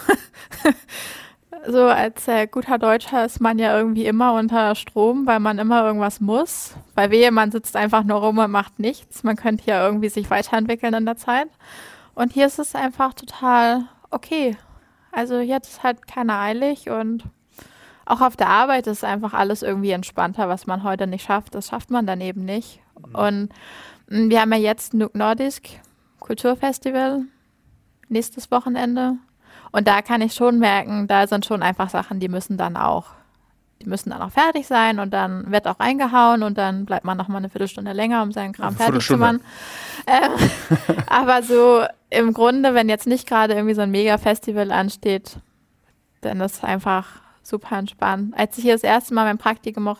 so 1.67 1.85
als 1.85 2.27
äh, 2.27 2.47
guter 2.47 2.77
Deutscher 2.77 3.25
ist 3.25 3.39
man 3.39 3.59
ja 3.59 3.77
irgendwie 3.77 4.05
immer 4.05 4.33
unter 4.33 4.75
Strom, 4.75 5.25
weil 5.25 5.39
man 5.39 5.57
immer 5.57 5.85
irgendwas 5.85 6.19
muss. 6.19 6.75
Bei 6.93 7.11
wehe, 7.11 7.31
man 7.31 7.51
sitzt 7.51 7.75
einfach 7.75 8.03
nur 8.03 8.19
rum 8.19 8.39
und 8.39 8.51
macht 8.51 8.79
nichts. 8.79 9.23
Man 9.23 9.37
könnte 9.37 9.65
ja 9.67 9.85
irgendwie 9.85 10.09
sich 10.09 10.29
weiterentwickeln 10.29 10.93
in 10.93 11.05
der 11.05 11.17
Zeit. 11.17 11.47
Und 12.13 12.33
hier 12.33 12.47
ist 12.47 12.59
es 12.59 12.75
einfach 12.75 13.13
total 13.13 13.85
okay. 14.09 14.57
Also 15.11 15.39
jetzt 15.39 15.69
ist 15.69 15.83
halt 15.83 16.07
keiner 16.07 16.39
eilig 16.39 16.89
und 16.89 17.23
auch 18.05 18.21
auf 18.21 18.35
der 18.35 18.49
Arbeit 18.49 18.87
ist 18.87 19.03
einfach 19.03 19.33
alles 19.33 19.63
irgendwie 19.63 19.91
entspannter, 19.91 20.47
was 20.47 20.67
man 20.67 20.83
heute 20.83 21.07
nicht 21.07 21.25
schafft. 21.25 21.55
Das 21.55 21.67
schafft 21.67 21.89
man 21.89 22.05
dann 22.05 22.21
eben 22.21 22.45
nicht. 22.45 22.79
Und 23.13 23.49
mh, 24.07 24.29
wir 24.29 24.41
haben 24.41 24.53
ja 24.53 24.59
jetzt 24.59 24.93
Nuuk 24.93 25.15
Nordisk 25.15 25.67
Kulturfestival 26.19 27.23
nächstes 28.09 28.51
Wochenende. 28.51 29.17
Und 29.71 29.87
da 29.87 30.01
kann 30.01 30.21
ich 30.21 30.33
schon 30.33 30.59
merken, 30.59 31.07
da 31.07 31.27
sind 31.27 31.45
schon 31.45 31.61
einfach 31.61 31.89
Sachen, 31.89 32.19
die 32.19 32.29
müssen 32.29 32.57
dann 32.57 32.77
auch, 32.77 33.07
die 33.81 33.89
müssen 33.89 34.11
dann 34.11 34.21
auch 34.21 34.31
fertig 34.31 34.67
sein 34.67 34.99
und 34.99 35.13
dann 35.13 35.51
wird 35.51 35.67
auch 35.67 35.79
eingehauen 35.79 36.43
und 36.43 36.57
dann 36.57 36.85
bleibt 36.85 37.05
man 37.05 37.17
noch 37.17 37.27
mal 37.27 37.37
eine 37.39 37.49
Viertelstunde 37.49 37.91
länger, 37.91 38.23
um 38.23 38.31
seinen 38.31 38.53
Kram 38.53 38.75
fertig 38.75 39.05
zu 39.05 39.17
machen. 39.17 39.41
Ähm, 40.07 40.31
aber 41.09 41.43
so 41.43 41.83
im 42.09 42.33
Grunde, 42.33 42.73
wenn 42.73 42.89
jetzt 42.89 43.07
nicht 43.07 43.27
gerade 43.27 43.53
irgendwie 43.53 43.75
so 43.75 43.81
ein 43.81 43.91
Mega-Festival 43.91 44.71
ansteht, 44.71 45.37
dann 46.21 46.39
ist 46.41 46.63
einfach 46.63 47.24
super 47.45 47.77
entspannt. 47.77 48.33
Als 48.37 48.57
ich 48.57 48.63
hier 48.63 48.73
das 48.73 48.83
erste 48.83 49.13
Mal 49.13 49.25
mein 49.25 49.37
Praktikum 49.37 49.95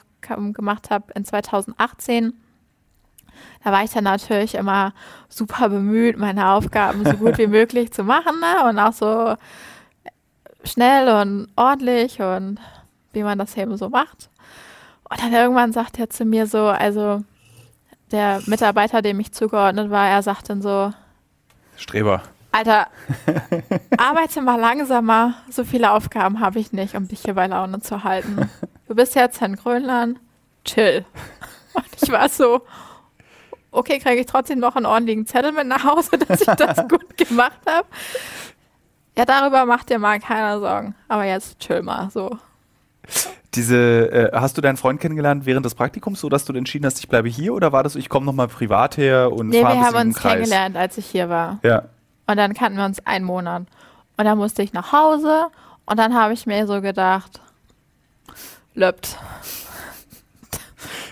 gemacht 0.54 0.90
habe 0.90 1.14
in 1.14 1.24
2018, 1.24 2.34
da 3.64 3.72
war 3.72 3.84
ich 3.84 3.92
dann 3.92 4.06
natürlich 4.06 4.56
immer 4.56 4.94
super 5.30 5.70
bemüht, 5.70 6.18
meine 6.18 6.50
Aufgaben 6.50 7.06
so 7.06 7.14
gut 7.14 7.38
wie 7.38 7.48
möglich 7.60 7.92
zu 7.92 8.04
machen 8.04 8.40
ne? 8.40 8.70
und 8.70 8.80
auch 8.80 8.94
so 8.94 9.36
schnell 10.64 11.10
und 11.10 11.48
ordentlich 11.56 12.22
und 12.22 12.60
wie 13.14 13.24
man 13.24 13.38
das 13.38 13.56
eben 13.58 13.78
so 13.78 13.90
macht. 13.90 14.30
Und 15.10 15.22
dann 15.22 15.34
irgendwann 15.34 15.74
sagt 15.74 16.00
er 16.00 16.10
zu 16.10 16.26
mir 16.26 16.48
so, 16.48 16.66
also 16.66 17.24
der 18.12 18.42
Mitarbeiter, 18.46 19.02
dem 19.02 19.20
ich 19.20 19.32
zugeordnet 19.32 19.90
war, 19.92 20.10
er 20.10 20.24
sagt 20.24 20.50
dann 20.50 20.62
so, 20.62 20.92
Streber. 21.78 22.24
Alter, 22.56 22.88
arbeite 23.98 24.42
mal 24.42 24.58
langsamer. 24.60 25.34
So 25.50 25.66
viele 25.66 25.92
Aufgaben 25.92 26.40
habe 26.40 26.60
ich 26.60 26.72
nicht, 26.72 26.96
um 26.96 27.08
dich 27.08 27.22
hier 27.22 27.34
bei 27.34 27.48
Laune 27.48 27.82
zu 27.82 28.04
halten. 28.06 28.50
Du 28.88 28.96
bist 28.96 29.14
jetzt 29.16 29.42
in 29.42 29.56
Grönland. 29.58 30.20
Chill. 30.64 31.04
Und 31.74 31.86
ich 32.02 32.10
war 32.12 32.30
so, 32.30 32.62
okay, 33.72 34.00
kriege 34.00 34.22
ich 34.22 34.26
trotzdem 34.26 34.60
noch 34.60 34.76
einen 34.78 34.86
ordentlichen 34.86 35.26
Zettel 35.28 35.52
mit 35.52 35.68
nach 35.68 35.84
Hause, 35.84 36.18
dass 36.28 36.42
ich 36.42 36.48
das 36.48 36.88
gut 36.88 37.18
gemacht 37.18 37.60
habe. 37.68 37.88
Ja, 39.18 39.26
darüber 39.26 39.66
macht 39.66 39.90
dir 39.90 40.00
mal 40.00 40.20
keiner 40.20 40.60
Sorgen. 40.60 40.96
Aber 41.10 41.26
jetzt 41.26 41.60
chill 41.60 41.82
mal 41.82 42.10
so. 42.10 42.38
Diese, 43.54 44.12
äh, 44.12 44.32
hast 44.34 44.58
du 44.58 44.62
deinen 44.62 44.78
Freund 44.78 45.00
kennengelernt 45.02 45.46
während 45.46 45.66
des 45.66 45.76
Praktikums, 45.76 46.20
so 46.22 46.30
dass 46.30 46.46
du 46.46 46.54
entschieden 46.54 46.86
hast, 46.86 47.00
ich 47.00 47.08
bleibe 47.10 47.28
hier 47.28 47.54
oder 47.54 47.72
war 47.72 47.84
das, 47.84 47.96
ich 47.96 48.08
komme 48.08 48.26
nochmal 48.26 48.48
privat 48.48 48.98
her 48.98 49.32
und 49.32 49.50
Nee, 49.50 49.62
fahre 49.62 49.74
ein 49.74 49.80
wir 49.80 49.84
bisschen 49.84 49.96
haben 49.98 50.02
im 50.04 50.08
uns 50.10 50.18
Kreis? 50.18 50.32
kennengelernt, 50.34 50.78
als 50.78 50.98
ich 50.98 51.06
hier 51.06 51.30
war. 51.30 51.60
Ja. 51.64 51.84
Und 52.28 52.38
dann 52.38 52.54
kannten 52.54 52.78
wir 52.78 52.86
uns 52.86 53.06
einen 53.06 53.26
Monat. 53.26 53.64
Und 54.18 54.26
dann 54.26 54.38
musste 54.38 54.64
ich 54.64 54.74
nach 54.74 54.92
Hause 54.92 55.48
und 55.86 55.98
dann 55.98 56.14
habe 56.14 56.34
ich 56.34 56.46
mir 56.46 56.66
so 56.68 56.82
gedacht, 56.82 57.40
löppt. 58.74 59.18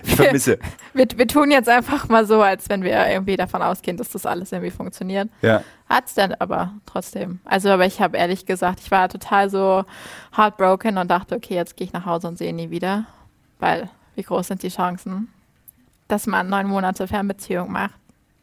Ich 0.03 0.15
vermisse. 0.15 0.59
Wir, 0.95 1.07
wir 1.15 1.27
tun 1.27 1.49
jetzt 1.49 1.69
einfach 1.69 2.07
mal 2.07 2.23
so, 2.27 2.39
als 2.43 2.69
wenn 2.69 2.83
wir 2.83 3.07
irgendwie 3.07 3.35
davon 3.35 3.63
ausgehen, 3.63 3.97
dass 3.97 4.11
das 4.11 4.27
alles 4.27 4.51
irgendwie 4.51 4.69
funktioniert. 4.69 5.27
ja. 5.41 5.63
Hat's 5.89 6.13
dann 6.13 6.35
aber 6.37 6.71
trotzdem. 6.85 7.39
Also, 7.45 7.69
aber 7.69 7.87
ich 7.87 7.99
habe 7.99 8.15
ehrlich 8.17 8.45
gesagt, 8.45 8.79
ich 8.79 8.91
war 8.91 9.09
total 9.09 9.49
so 9.49 9.85
heartbroken 10.37 10.99
und 10.99 11.09
dachte, 11.09 11.35
okay, 11.35 11.55
jetzt 11.55 11.77
gehe 11.77 11.87
ich 11.87 11.93
nach 11.93 12.05
Hause 12.05 12.27
und 12.27 12.37
sehe 12.37 12.49
ihn 12.49 12.57
nie 12.57 12.69
wieder. 12.69 13.05
Weil, 13.59 13.89
wie 14.13 14.21
groß 14.21 14.49
sind 14.49 14.61
die 14.61 14.69
Chancen, 14.69 15.29
dass 16.09 16.27
man 16.27 16.47
neun 16.47 16.67
Monate 16.67 17.07
Fernbeziehung 17.07 17.71
macht? 17.71 17.95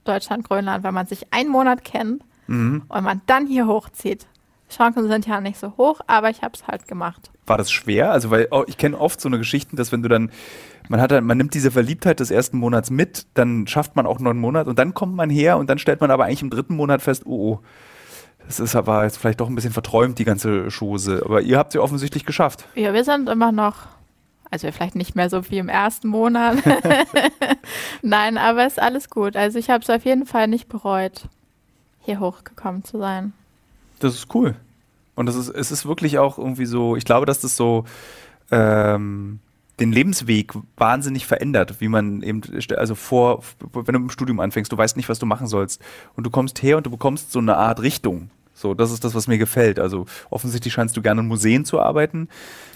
Deutschland, 0.03 0.49
Grönland, 0.49 0.83
wenn 0.83 0.95
man 0.95 1.07
sich 1.07 1.33
einen 1.33 1.51
Monat 1.51 1.85
kennt 1.85 2.25
Mhm. 2.51 2.83
und 2.89 3.05
man 3.05 3.23
dann 3.27 3.47
hier 3.47 3.67
hochzieht. 3.69 4.27
Chancen 4.69 5.09
sind 5.09 5.27
ja 5.27 5.41
nicht 5.41 5.59
so 5.59 5.77
hoch, 5.77 6.01
aber 6.07 6.31
ich 6.31 6.43
habe 6.43 6.55
es 6.55 6.67
halt 6.67 6.87
gemacht. 6.89 7.31
War 7.47 7.59
das 7.59 7.71
schwer? 7.71 8.11
Also, 8.11 8.31
weil 8.31 8.49
oh, 8.51 8.65
ich 8.67 8.77
kenne 8.77 8.99
oft 8.99 9.21
so 9.21 9.29
eine 9.29 9.39
Geschichten, 9.39 9.77
dass 9.77 9.93
wenn 9.93 10.03
du 10.03 10.09
dann, 10.09 10.31
man 10.89 11.01
hat 11.01 11.11
dann, 11.11 11.25
man 11.25 11.39
nimmt 11.39 11.55
diese 11.55 11.71
Verliebtheit 11.71 12.21
des 12.21 12.31
ersten 12.31 12.59
Monats 12.59 12.91
mit, 12.91 13.27
dann 13.35 13.67
schafft 13.67 13.97
man 13.97 14.07
auch 14.07 14.19
noch 14.19 14.31
einen 14.31 14.41
Monat 14.41 14.67
und 14.67 14.79
dann 14.79 14.95
kommt 14.95 15.15
man 15.15 15.31
her 15.31 15.59
und 15.59 15.71
dann 15.71 15.79
stellt 15.79 16.01
man 16.01 16.11
aber 16.11 16.25
eigentlich 16.25 16.43
im 16.43 16.51
dritten 16.51 16.75
Monat 16.75 17.03
fest, 17.03 17.23
oh, 17.27 17.53
oh, 17.53 17.61
das 18.47 18.59
ist 18.59 18.75
aber 18.75 19.05
jetzt 19.05 19.19
vielleicht 19.19 19.41
doch 19.41 19.49
ein 19.49 19.55
bisschen 19.55 19.73
verträumt, 19.73 20.19
die 20.19 20.25
ganze 20.25 20.69
Chose. 20.71 21.23
Aber 21.25 21.41
ihr 21.43 21.57
habt 21.57 21.73
sie 21.73 21.79
offensichtlich 21.79 22.27
geschafft. 22.27 22.67
Ja, 22.75 22.93
wir 22.93 23.05
sind 23.05 23.29
immer 23.29 23.53
noch, 23.53 23.77
also 24.51 24.71
vielleicht 24.73 24.97
nicht 24.97 25.15
mehr 25.15 25.31
so 25.31 25.49
wie 25.51 25.59
im 25.59 25.69
ersten 25.69 26.09
Monat. 26.09 26.59
Nein, 28.03 28.39
aber 28.39 28.67
ist 28.67 28.81
alles 28.81 29.09
gut. 29.09 29.37
Also 29.37 29.59
ich 29.59 29.71
habe 29.71 29.83
es 29.83 29.91
auf 29.91 30.05
jeden 30.05 30.27
Fall 30.27 30.49
nicht 30.49 30.69
bereut, 30.69 31.29
hier 32.01 32.21
hochgekommen 32.21 32.85
zu 32.85 32.99
sein. 32.99 33.33
Das 33.99 34.15
ist 34.15 34.35
cool. 34.35 34.55
Und 35.15 35.27
das 35.27 35.37
ist, 35.37 35.49
es 35.49 35.71
ist 35.71 35.87
wirklich 35.87 36.19
auch 36.19 36.39
irgendwie 36.39 36.67
so, 36.67 36.97
ich 36.97 37.05
glaube, 37.05 37.27
dass 37.27 37.41
das 37.41 37.57
so 37.57 37.85
ähm, 38.51 39.41
den 39.79 39.93
Lebensweg 39.93 40.53
wahnsinnig 40.77 41.27
verändert, 41.27 41.81
wie 41.81 41.89
man 41.89 42.23
eben, 42.23 42.43
also 42.77 42.95
vor, 42.95 43.43
wenn 43.73 43.95
du 43.95 44.01
im 44.01 44.11
Studium 44.11 44.41
anfängst, 44.41 44.71
du 44.71 44.77
weißt 44.77 44.97
nicht, 44.97 45.09
was 45.09 45.19
du 45.19 45.27
machen 45.27 45.47
sollst. 45.47 45.81
Und 46.17 46.25
du 46.25 46.31
kommst 46.31 46.63
her 46.63 46.77
und 46.77 46.87
du 46.87 46.91
bekommst 46.91 47.33
so 47.33 47.39
eine 47.39 47.57
Art 47.57 47.81
Richtung. 47.81 48.31
So, 48.55 48.75
das 48.75 48.91
ist 48.91 49.05
das, 49.05 49.15
was 49.15 49.27
mir 49.27 49.39
gefällt. 49.39 49.79
Also 49.79 50.05
offensichtlich 50.29 50.75
scheinst 50.75 50.97
du 50.97 51.03
gerne 51.03 51.23
in 51.23 51.29
Museen 51.29 51.65
zu 51.65 51.81
arbeiten. 51.81 52.29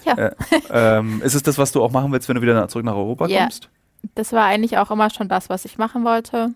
Ja. 0.03 0.13
Äh, 0.17 0.31
ähm, 0.71 1.21
ist 1.21 1.35
es 1.35 1.43
das, 1.43 1.57
was 1.59 1.71
du 1.71 1.83
auch 1.83 1.91
machen 1.91 2.11
willst, 2.11 2.27
wenn 2.27 2.35
du 2.35 2.41
wieder 2.41 2.55
nach, 2.55 2.67
zurück 2.67 2.85
nach 2.85 2.95
Europa 2.95 3.27
Ja. 3.27 3.41
kommst? 3.41 3.69
Das 4.15 4.33
war 4.33 4.45
eigentlich 4.45 4.77
auch 4.77 4.89
immer 4.91 5.09
schon 5.11 5.29
das, 5.29 5.49
was 5.49 5.65
ich 5.65 5.77
machen 5.77 6.03
wollte, 6.03 6.53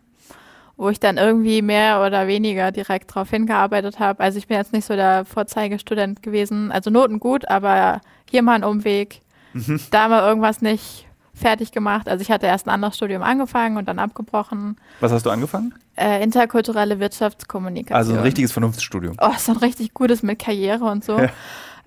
wo 0.79 0.89
ich 0.89 0.99
dann 1.01 1.17
irgendwie 1.17 1.61
mehr 1.61 2.01
oder 2.05 2.25
weniger 2.27 2.71
direkt 2.71 3.13
drauf 3.13 3.29
hingearbeitet 3.31 3.99
habe. 3.99 4.23
Also 4.23 4.37
ich 4.39 4.47
bin 4.47 4.55
jetzt 4.55 4.71
nicht 4.71 4.85
so 4.85 4.95
der 4.95 5.25
Vorzeigestudent 5.25 6.23
gewesen, 6.23 6.71
also 6.71 6.89
Noten 6.89 7.19
gut, 7.19 7.49
aber 7.49 7.99
hier 8.31 8.41
mal 8.43 8.53
ein 8.53 8.63
Umweg, 8.63 9.19
Mhm. 9.51 9.81
da 9.91 10.07
mal 10.07 10.25
irgendwas 10.25 10.61
nicht 10.61 11.05
fertig 11.33 11.73
gemacht. 11.73 12.07
Also 12.07 12.21
ich 12.21 12.31
hatte 12.31 12.45
erst 12.45 12.65
ein 12.65 12.69
anderes 12.69 12.95
Studium 12.95 13.23
angefangen 13.23 13.75
und 13.77 13.89
dann 13.89 13.99
abgebrochen. 13.99 14.77
Was 15.01 15.11
hast 15.11 15.25
du 15.25 15.31
angefangen? 15.31 15.73
Äh, 15.97 16.23
interkulturelle 16.23 17.01
Wirtschaftskommunikation. 17.01 17.97
Also 17.97 18.13
ein 18.13 18.19
richtiges 18.19 18.53
Vernunftsstudium. 18.53 19.17
Oh, 19.19 19.33
so 19.37 19.51
ein 19.51 19.57
richtig 19.57 19.93
gutes 19.93 20.23
mit 20.23 20.39
Karriere 20.39 20.85
und 20.85 21.03
so. 21.03 21.19
Ja. 21.19 21.27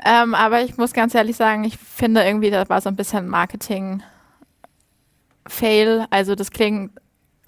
Ähm, 0.05 0.35
aber 0.35 0.61
ich 0.63 0.77
muss 0.77 0.93
ganz 0.93 1.15
ehrlich 1.15 1.37
sagen, 1.37 1.65
ich 1.65 1.79
finde 1.79 2.23
irgendwie, 2.25 2.51
das 2.51 2.69
war 2.69 2.83
so 2.83 2.91
ein 2.91 2.97
bisschen 2.97 3.27
Marketing-Fail. 3.29 4.05
Also 6.11 6.35
das 6.35 6.51
klingt, 6.51 6.91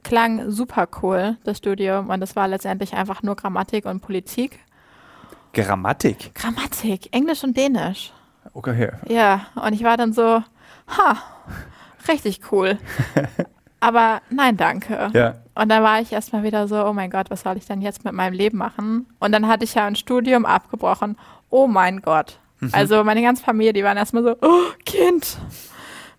klang 0.05 0.51
super 0.51 0.87
cool, 1.03 1.37
das 1.45 1.59
Studium. 1.59 2.11
Und 2.11 2.21
das 2.21 2.37
war 2.37 2.47
letztendlich 2.47 2.95
einfach 2.95 3.23
nur 3.23 3.35
Grammatik 3.35 3.87
und 3.87 4.01
Politik. 4.01 4.61
Grammatik. 5.53 6.35
Grammatik, 6.35 7.09
Englisch 7.13 7.43
und 7.43 7.57
Dänisch. 7.57 8.13
Okay. 8.53 8.91
Ja, 9.09 9.47
und 9.55 9.73
ich 9.73 9.83
war 9.83 9.97
dann 9.97 10.13
so, 10.13 10.43
ha, 10.89 11.17
richtig 12.09 12.41
cool. 12.53 12.79
Aber 13.81 14.23
nein, 14.31 14.57
danke. 14.57 15.11
Ja. 15.13 15.35
Und 15.55 15.69
dann 15.69 15.83
war 15.83 16.01
ich 16.01 16.13
erstmal 16.13 16.43
wieder 16.43 16.69
so, 16.69 16.85
oh 16.85 16.93
mein 16.93 17.11
Gott, 17.11 17.31
was 17.31 17.43
soll 17.43 17.57
ich 17.57 17.67
denn 17.67 17.83
jetzt 17.83 18.05
mit 18.05 18.15
meinem 18.15 18.33
Leben 18.33 18.59
machen? 18.59 19.07
Und 19.21 19.33
dann 19.33 19.47
hatte 19.47 19.65
ich 19.65 19.75
ja 19.75 19.87
ein 19.87 19.97
Studium 19.97 20.47
abgebrochen. 20.47 21.17
Oh 21.51 21.67
mein 21.67 22.01
Gott. 22.01 22.39
Also 22.73 23.05
meine 23.05 23.23
ganze 23.23 23.45
Familie, 23.45 23.73
die 23.73 23.85
waren 23.85 23.97
erstmal 23.97 24.23
so, 24.23 24.37
oh, 24.41 24.73
Kind, 24.87 25.37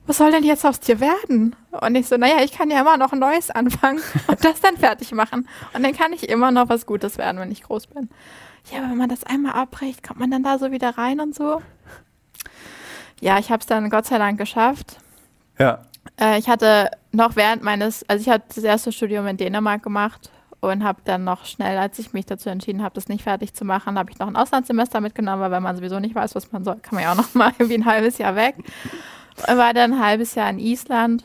was 0.07 0.17
soll 0.17 0.31
denn 0.31 0.43
jetzt 0.43 0.65
aus 0.65 0.79
dir 0.79 0.99
werden? 0.99 1.55
Und 1.71 1.95
ich 1.95 2.07
so, 2.07 2.17
naja, 2.17 2.43
ich 2.43 2.51
kann 2.51 2.69
ja 2.69 2.81
immer 2.81 2.97
noch 2.97 3.11
ein 3.11 3.19
neues 3.19 3.49
anfangen 3.49 4.01
und 4.27 4.43
das 4.43 4.61
dann 4.61 4.77
fertig 4.77 5.11
machen. 5.11 5.47
Und 5.73 5.83
dann 5.83 5.93
kann 5.93 6.13
ich 6.13 6.29
immer 6.29 6.51
noch 6.51 6.69
was 6.69 6.85
Gutes 6.85 7.17
werden, 7.17 7.39
wenn 7.39 7.51
ich 7.51 7.63
groß 7.63 7.87
bin. 7.87 8.09
Ja, 8.71 8.79
aber 8.79 8.89
wenn 8.89 8.97
man 8.97 9.09
das 9.09 9.23
einmal 9.23 9.53
abbricht, 9.53 10.03
kommt 10.03 10.19
man 10.19 10.31
dann 10.31 10.43
da 10.43 10.57
so 10.57 10.71
wieder 10.71 10.97
rein 10.97 11.19
und 11.19 11.35
so. 11.35 11.61
Ja, 13.21 13.39
ich 13.39 13.49
habe 13.51 13.61
es 13.61 13.65
dann 13.65 13.89
Gott 13.89 14.05
sei 14.05 14.17
Dank 14.17 14.37
geschafft. 14.37 14.97
Ja. 15.57 15.83
Äh, 16.19 16.39
ich 16.39 16.49
hatte 16.49 16.91
noch 17.11 17.35
während 17.35 17.63
meines, 17.63 18.07
also 18.09 18.21
ich 18.21 18.29
habe 18.29 18.43
das 18.47 18.63
erste 18.63 18.91
Studium 18.91 19.27
in 19.27 19.37
Dänemark 19.37 19.83
gemacht 19.83 20.29
und 20.59 20.83
habe 20.83 21.01
dann 21.05 21.23
noch 21.23 21.45
schnell, 21.45 21.77
als 21.77 21.99
ich 21.99 22.13
mich 22.13 22.25
dazu 22.25 22.49
entschieden 22.49 22.83
habe, 22.83 22.95
das 22.95 23.07
nicht 23.07 23.23
fertig 23.23 23.53
zu 23.53 23.65
machen, 23.65 23.97
habe 23.97 24.11
ich 24.11 24.19
noch 24.19 24.27
ein 24.27 24.35
Auslandssemester 24.35 25.01
mitgenommen, 25.01 25.41
weil 25.41 25.51
wenn 25.51 25.63
man 25.63 25.75
sowieso 25.75 25.99
nicht 25.99 26.15
weiß, 26.15 26.35
was 26.35 26.51
man 26.51 26.63
soll, 26.63 26.77
kann 26.77 26.95
man 26.95 27.03
ja 27.03 27.11
auch 27.11 27.17
noch 27.17 27.33
mal 27.33 27.51
irgendwie 27.57 27.75
ein 27.75 27.85
halbes 27.85 28.17
Jahr 28.17 28.35
weg. 28.35 28.55
War 29.37 29.73
dann 29.73 29.93
ein 29.93 29.99
halbes 29.99 30.35
Jahr 30.35 30.49
in 30.49 30.59
Island 30.59 31.23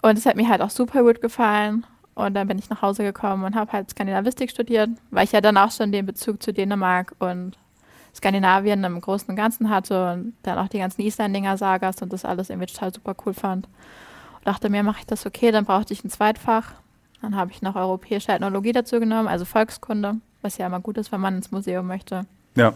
und 0.00 0.18
es 0.18 0.26
hat 0.26 0.36
mir 0.36 0.48
halt 0.48 0.62
auch 0.62 0.70
super 0.70 1.02
gut 1.02 1.20
gefallen. 1.20 1.86
Und 2.14 2.34
dann 2.34 2.46
bin 2.46 2.58
ich 2.58 2.68
nach 2.68 2.82
Hause 2.82 3.04
gekommen 3.04 3.44
und 3.44 3.54
habe 3.54 3.72
halt 3.72 3.90
Skandinavistik 3.90 4.50
studiert, 4.50 4.90
weil 5.10 5.24
ich 5.24 5.32
ja 5.32 5.40
dann 5.40 5.56
auch 5.56 5.70
schon 5.70 5.92
den 5.92 6.04
Bezug 6.04 6.42
zu 6.42 6.52
Dänemark 6.52 7.14
und 7.18 7.56
Skandinavien 8.14 8.84
im 8.84 9.00
Großen 9.00 9.28
und 9.30 9.36
Ganzen 9.36 9.70
hatte 9.70 10.12
und 10.12 10.34
dann 10.42 10.58
auch 10.58 10.68
die 10.68 10.78
ganzen 10.78 11.00
Islandinger 11.00 11.56
Sagas 11.56 12.02
und 12.02 12.12
das 12.12 12.26
alles 12.26 12.50
irgendwie 12.50 12.66
total 12.66 12.92
super 12.92 13.14
cool 13.24 13.32
fand. 13.32 13.66
Und 13.66 14.46
dachte 14.46 14.68
mir, 14.68 14.82
mache 14.82 15.00
ich 15.00 15.06
das 15.06 15.24
okay, 15.24 15.50
dann 15.50 15.64
brauchte 15.64 15.94
ich 15.94 16.04
ein 16.04 16.10
Zweitfach. 16.10 16.72
Dann 17.22 17.36
habe 17.36 17.52
ich 17.52 17.62
noch 17.62 17.76
europäische 17.76 18.32
Ethnologie 18.32 18.72
dazu 18.72 19.00
genommen, 19.00 19.28
also 19.28 19.44
Volkskunde, 19.44 20.16
was 20.42 20.58
ja 20.58 20.66
immer 20.66 20.80
gut 20.80 20.98
ist, 20.98 21.12
wenn 21.12 21.20
man 21.20 21.36
ins 21.36 21.50
Museum 21.50 21.86
möchte. 21.86 22.26
Ja. 22.56 22.74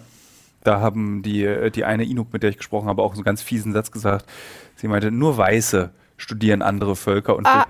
Da 0.67 0.81
haben 0.81 1.23
die, 1.23 1.45
äh, 1.45 1.71
die 1.71 1.85
eine 1.85 2.05
Inuk, 2.05 2.33
mit 2.33 2.43
der 2.43 2.51
ich 2.51 2.57
gesprochen 2.59 2.89
habe, 2.89 3.03
auch 3.03 3.13
so 3.15 3.19
einen 3.19 3.25
ganz 3.25 3.43
fiesen 3.43 3.73
Satz 3.73 3.91
gesagt. 3.91 4.27
Sie 4.75 4.89
meinte, 4.89 5.11
nur 5.11 5.37
Weiße 5.39 5.91
studieren 6.17 6.63
andere 6.63 6.97
Völker 6.97 7.37
und 7.37 7.47
ah, 7.47 7.67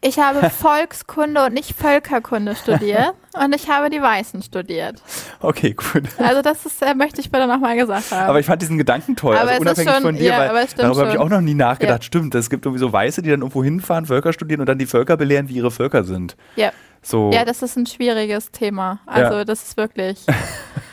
ich 0.00 0.18
habe 0.18 0.48
Volkskunde 0.50 1.44
und 1.44 1.52
nicht 1.52 1.76
Völkerkunde 1.76 2.56
studiert 2.56 3.12
und 3.34 3.54
ich 3.54 3.68
habe 3.68 3.90
die 3.90 4.00
Weißen 4.00 4.42
studiert. 4.42 5.02
Okay, 5.40 5.74
gut. 5.74 6.04
Also 6.18 6.40
das 6.40 6.64
ist, 6.64 6.80
äh, 6.82 6.94
möchte 6.94 7.20
ich 7.20 7.30
bitte 7.30 7.46
nochmal 7.46 7.76
gesagt 7.76 8.10
haben. 8.10 8.28
Aber 8.30 8.40
ich 8.40 8.46
fand 8.46 8.62
diesen 8.62 8.78
Gedanken 8.78 9.14
toll, 9.16 9.36
Aber 9.36 9.50
also 9.50 9.60
unabhängig 9.60 9.92
schon- 9.92 10.02
von 10.02 10.14
dir, 10.16 10.30
ja, 10.30 10.54
weil 10.54 10.66
darüber 10.76 11.00
habe 11.02 11.10
ich 11.10 11.18
auch 11.18 11.28
noch 11.28 11.42
nie 11.42 11.52
nachgedacht. 11.54 12.02
Ja. 12.02 12.06
Stimmt, 12.06 12.34
es 12.34 12.48
gibt 12.48 12.64
irgendwie 12.64 12.80
so 12.80 12.90
Weiße, 12.92 13.20
die 13.20 13.28
dann 13.28 13.40
irgendwo 13.40 13.62
hinfahren, 13.62 14.06
Völker 14.06 14.32
studieren 14.32 14.60
und 14.60 14.66
dann 14.68 14.78
die 14.78 14.86
Völker 14.86 15.16
belehren, 15.18 15.48
wie 15.50 15.54
ihre 15.56 15.70
Völker 15.70 16.04
sind. 16.04 16.36
ja. 16.56 16.70
So. 17.02 17.30
ja, 17.32 17.46
das 17.46 17.62
ist 17.62 17.76
ein 17.78 17.86
schwieriges 17.86 18.50
Thema. 18.50 19.00
Also 19.06 19.36
Ja. 19.38 19.44
das 19.46 19.62
ist 19.62 19.76
wirklich. 19.78 20.18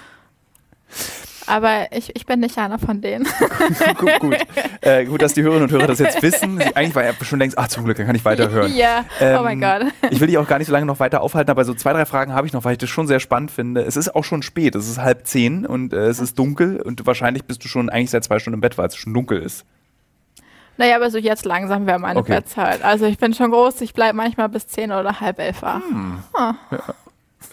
Aber 1.48 1.88
ich, 1.91 2.16
ich 2.16 2.26
bin 2.26 2.39
nicht 2.41 2.58
einer 2.58 2.78
von 2.80 3.02
denen. 3.02 3.26
gut, 3.98 4.20
gut. 4.20 4.38
Äh, 4.82 5.06
gut, 5.06 5.22
dass 5.22 5.34
die 5.34 5.41
Hörerinnen 5.43 5.70
und 5.70 5.72
Hörer 5.72 5.88
das 5.88 6.00
jetzt 6.00 6.22
wissen. 6.22 6.60
Sie, 6.60 6.76
eigentlich 6.76 6.95
war 6.95 7.04
er 7.04 7.14
schon 7.24 7.39
längst, 7.39 7.58
ach 7.58 7.68
zum 7.68 7.86
Glück, 7.86 7.98
dann 7.98 8.06
kann 8.06 8.16
ich 8.16 8.26
weiterhören. 8.26 8.76
ja, 8.76 9.06
oh 9.22 9.43
mein 9.43 9.62
Ähm, 9.62 9.82
Gott. 9.82 9.93
Ich 10.12 10.20
will 10.20 10.28
dich 10.28 10.38
auch 10.38 10.48
gar 10.48 10.58
nicht 10.58 10.68
so 10.68 10.74
lange 10.74 10.86
noch 10.86 11.00
weiter 11.00 11.22
aufhalten, 11.22 11.50
aber 11.52 11.66
so 11.66 11.74
zwei, 11.74 11.93
drei 11.93 12.06
Fragen 12.06 12.34
habe 12.34 12.48
ich 12.48 12.54
noch, 12.54 12.64
weil 12.66 12.74
ich 12.74 12.78
das 12.80 12.89
schon 12.89 13.08
sehr 13.08 13.20
spannend 13.20 13.52
finde. 13.52 13.82
Es 13.82 13.95
ist 13.98 14.16
auch 14.16 14.24
schon 14.24 14.41
spät, 14.43 14.76
es 14.76 14.89
ist 14.89 15.00
halb 15.00 15.26
zehn 15.28 15.66
und 15.66 15.93
äh, 15.93 16.08
es 16.08 16.20
ist 16.20 16.38
dunkel 16.38 16.82
und 16.82 17.06
wahrscheinlich 17.06 17.45
bist 17.45 17.64
du 17.64 17.68
schon 17.68 17.89
eigentlich 17.89 18.12
seit 18.12 18.24
zwei 18.24 18.39
Stunden 18.39 18.56
im 18.56 18.62
Bett, 18.62 18.78
weil 18.78 18.88
es 18.88 18.95
schon 18.95 19.14
dunkel 19.14 19.41
ist. 19.41 19.66
Naja, 20.78 20.95
aber 20.98 21.10
so 21.10 21.18
jetzt 21.18 21.45
langsam 21.45 21.88
wäre 21.88 21.98
meine 21.98 22.20
Okay. 22.20 22.36
Bettzeit. 22.36 22.84
Also 22.84 23.06
ich 23.06 23.18
bin 23.18 23.34
schon 23.34 23.50
groß, 23.52 23.82
ich 23.82 23.93
bleibe 23.95 24.16
manchmal 24.16 24.48
bis 24.50 24.68
zehn 24.68 24.91
oder 24.91 25.20
halb 25.22 25.39
elf 25.39 25.62
wach. 25.64 25.82
Hm. 25.82 26.20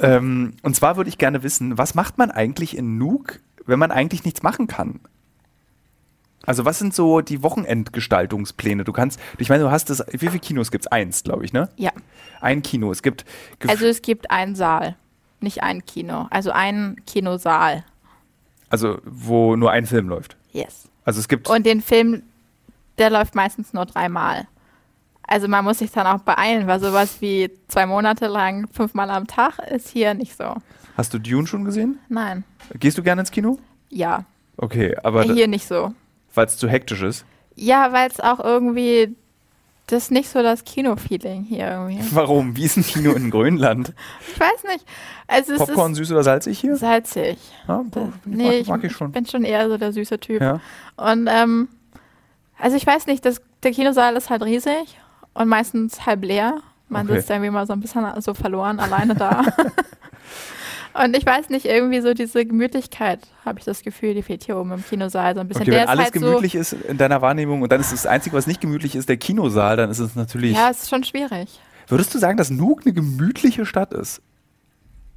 Ähm, 0.00 0.54
und 0.62 0.74
zwar 0.76 0.96
würde 0.96 1.08
ich 1.08 1.18
gerne 1.18 1.42
wissen, 1.42 1.78
was 1.78 1.94
macht 1.94 2.18
man 2.18 2.30
eigentlich 2.30 2.76
in 2.76 2.98
Nuuk, 2.98 3.40
wenn 3.66 3.78
man 3.78 3.90
eigentlich 3.90 4.24
nichts 4.24 4.42
machen 4.42 4.66
kann? 4.66 5.00
Also 6.46 6.64
was 6.66 6.78
sind 6.78 6.94
so 6.94 7.20
die 7.22 7.42
Wochenendgestaltungspläne? 7.42 8.84
Du 8.84 8.92
kannst, 8.92 9.18
ich 9.38 9.48
meine, 9.48 9.62
du 9.64 9.70
hast 9.70 9.88
das, 9.88 10.04
wie 10.10 10.18
viele 10.18 10.38
Kinos 10.38 10.70
gibt 10.70 10.84
es? 10.86 10.92
Eins, 10.92 11.22
glaube 11.22 11.44
ich, 11.44 11.52
ne? 11.52 11.70
Ja. 11.76 11.90
Ein 12.40 12.62
Kino. 12.62 12.90
Es 12.92 13.02
gibt, 13.02 13.24
Also 13.66 13.86
es 13.86 14.02
gibt 14.02 14.30
einen 14.30 14.54
Saal, 14.54 14.96
nicht 15.40 15.62
ein 15.62 15.86
Kino. 15.86 16.26
Also 16.30 16.50
einen 16.50 17.02
Kinosaal. 17.06 17.84
also 18.68 18.98
wo 19.04 19.56
nur 19.56 19.70
ein 19.70 19.86
Film 19.86 20.08
läuft. 20.08 20.36
Yes. 20.52 20.88
Also 21.06 21.20
es 21.20 21.28
gibt, 21.28 21.48
Und 21.48 21.64
den 21.64 21.80
Film, 21.80 22.22
der 22.98 23.08
läuft 23.10 23.34
meistens 23.34 23.72
nur 23.72 23.86
dreimal. 23.86 24.46
Also 25.26 25.48
man 25.48 25.64
muss 25.64 25.78
sich 25.78 25.90
dann 25.90 26.06
auch 26.06 26.20
beeilen, 26.20 26.66
weil 26.66 26.80
sowas 26.80 27.22
wie 27.22 27.50
zwei 27.68 27.86
Monate 27.86 28.26
lang 28.26 28.68
fünfmal 28.70 29.08
am 29.10 29.26
Tag 29.26 29.58
ist 29.70 29.88
hier 29.88 30.12
nicht 30.12 30.36
so. 30.36 30.56
Hast 30.96 31.12
du 31.14 31.18
Dune 31.18 31.46
schon 31.46 31.64
gesehen? 31.64 31.98
Nein. 32.08 32.44
Gehst 32.78 32.98
du 32.98 33.02
gerne 33.02 33.22
ins 33.22 33.30
Kino? 33.30 33.58
Ja, 33.90 34.24
Okay, 34.56 34.96
aber 35.02 35.24
hier 35.24 35.48
nicht 35.48 35.66
so. 35.66 35.92
weil 36.34 36.46
es 36.46 36.56
zu 36.56 36.68
hektisch 36.68 37.02
ist. 37.02 37.24
Ja, 37.56 37.92
weil 37.92 38.08
es 38.08 38.20
auch 38.20 38.38
irgendwie, 38.38 39.14
das 39.88 40.04
ist 40.04 40.10
nicht 40.12 40.28
so 40.28 40.42
das 40.44 40.64
Kino-Feeling 40.64 41.42
hier 41.42 41.68
irgendwie. 41.72 41.98
Warum? 42.14 42.56
Wie 42.56 42.64
ist 42.64 42.76
ein 42.76 42.84
Kino 42.84 43.12
in 43.12 43.30
Grönland? 43.30 43.92
Ich 44.32 44.38
weiß 44.38 44.62
nicht. 44.72 44.86
Also 45.26 45.54
es 45.54 45.58
Popcorn 45.58 45.94
süß 45.96 46.12
oder 46.12 46.22
salzig 46.22 46.60
hier? 46.60 46.76
salzig. 46.76 47.36
Ja, 47.66 47.82
Das, 47.90 48.04
mag, 48.04 48.12
nee, 48.26 48.58
ich, 48.58 48.68
mag 48.68 48.84
ich 48.84 48.92
schon. 48.92 49.10
bin 49.10 49.26
schon 49.26 49.42
eher 49.44 49.68
so 49.68 49.76
der 49.76 49.92
süße 49.92 50.20
Typ. 50.20 50.40
Ja. 50.40 50.60
Und 50.96 51.28
ähm, 51.28 51.68
also 52.58 52.76
ich 52.76 52.86
weiß 52.86 53.06
nicht, 53.06 53.24
das, 53.24 53.42
der 53.64 53.72
Kinosaal 53.72 54.14
ist 54.16 54.30
halt 54.30 54.42
riesig 54.44 54.98
und 55.34 55.48
meistens 55.48 56.06
halb 56.06 56.22
leer. 56.24 56.58
Man 56.88 57.06
Okay. 57.08 57.16
sitzt 57.18 57.30
irgendwie 57.30 57.50
mal 57.50 57.66
so 57.66 57.72
ein 57.72 57.80
bisschen 57.80 58.06
so 58.20 58.34
verloren 58.34 58.78
alleine 58.78 59.14
da. 59.16 59.42
und 60.94 61.16
ich 61.16 61.26
weiß 61.26 61.50
nicht, 61.50 61.66
irgendwie 61.66 62.00
so 62.00 62.14
diese 62.14 62.46
Gemütlichkeit, 62.46 63.20
habe 63.44 63.58
ich 63.58 63.64
das 63.64 63.82
Gefühl, 63.82 64.14
die 64.14 64.22
fehlt 64.22 64.44
hier 64.44 64.56
oben 64.56 64.72
im 64.72 64.84
Kinosaal 64.84 65.34
so 65.34 65.40
ein 65.40 65.48
bisschen. 65.48 65.62
Okay, 65.62 65.72
der 65.72 65.80
wenn 65.80 65.84
ist 65.84 65.90
alles 65.90 66.04
halt 66.04 66.12
gemütlich 66.14 66.54
ist 66.54 66.72
in 66.72 66.98
deiner 66.98 67.20
Wahrnehmung 67.20 67.62
und 67.62 67.72
dann 67.72 67.80
ist 67.80 67.92
das 67.92 68.06
Einzige, 68.06 68.36
was 68.36 68.46
nicht 68.46 68.60
gemütlich 68.60 68.94
ist, 68.94 69.08
der 69.08 69.16
Kinosaal, 69.16 69.76
dann 69.76 69.90
ist 69.90 69.98
es 69.98 70.14
so. 70.14 70.20
natürlich. 70.20 70.52
Ja, 70.52 70.68
ist 70.68 70.88
schon 70.88 71.02
schwierig. 71.02 71.60
Würdest 71.88 72.14
du 72.14 72.18
sagen, 72.18 72.36
dass 72.36 72.50
Nuuk 72.50 72.82
eine 72.84 72.94
gemütliche 72.94 73.66
Stadt 73.66 73.92
ist? 73.92 74.22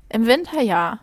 Im 0.10 0.26
Winter 0.26 0.62
ja. 0.62 1.00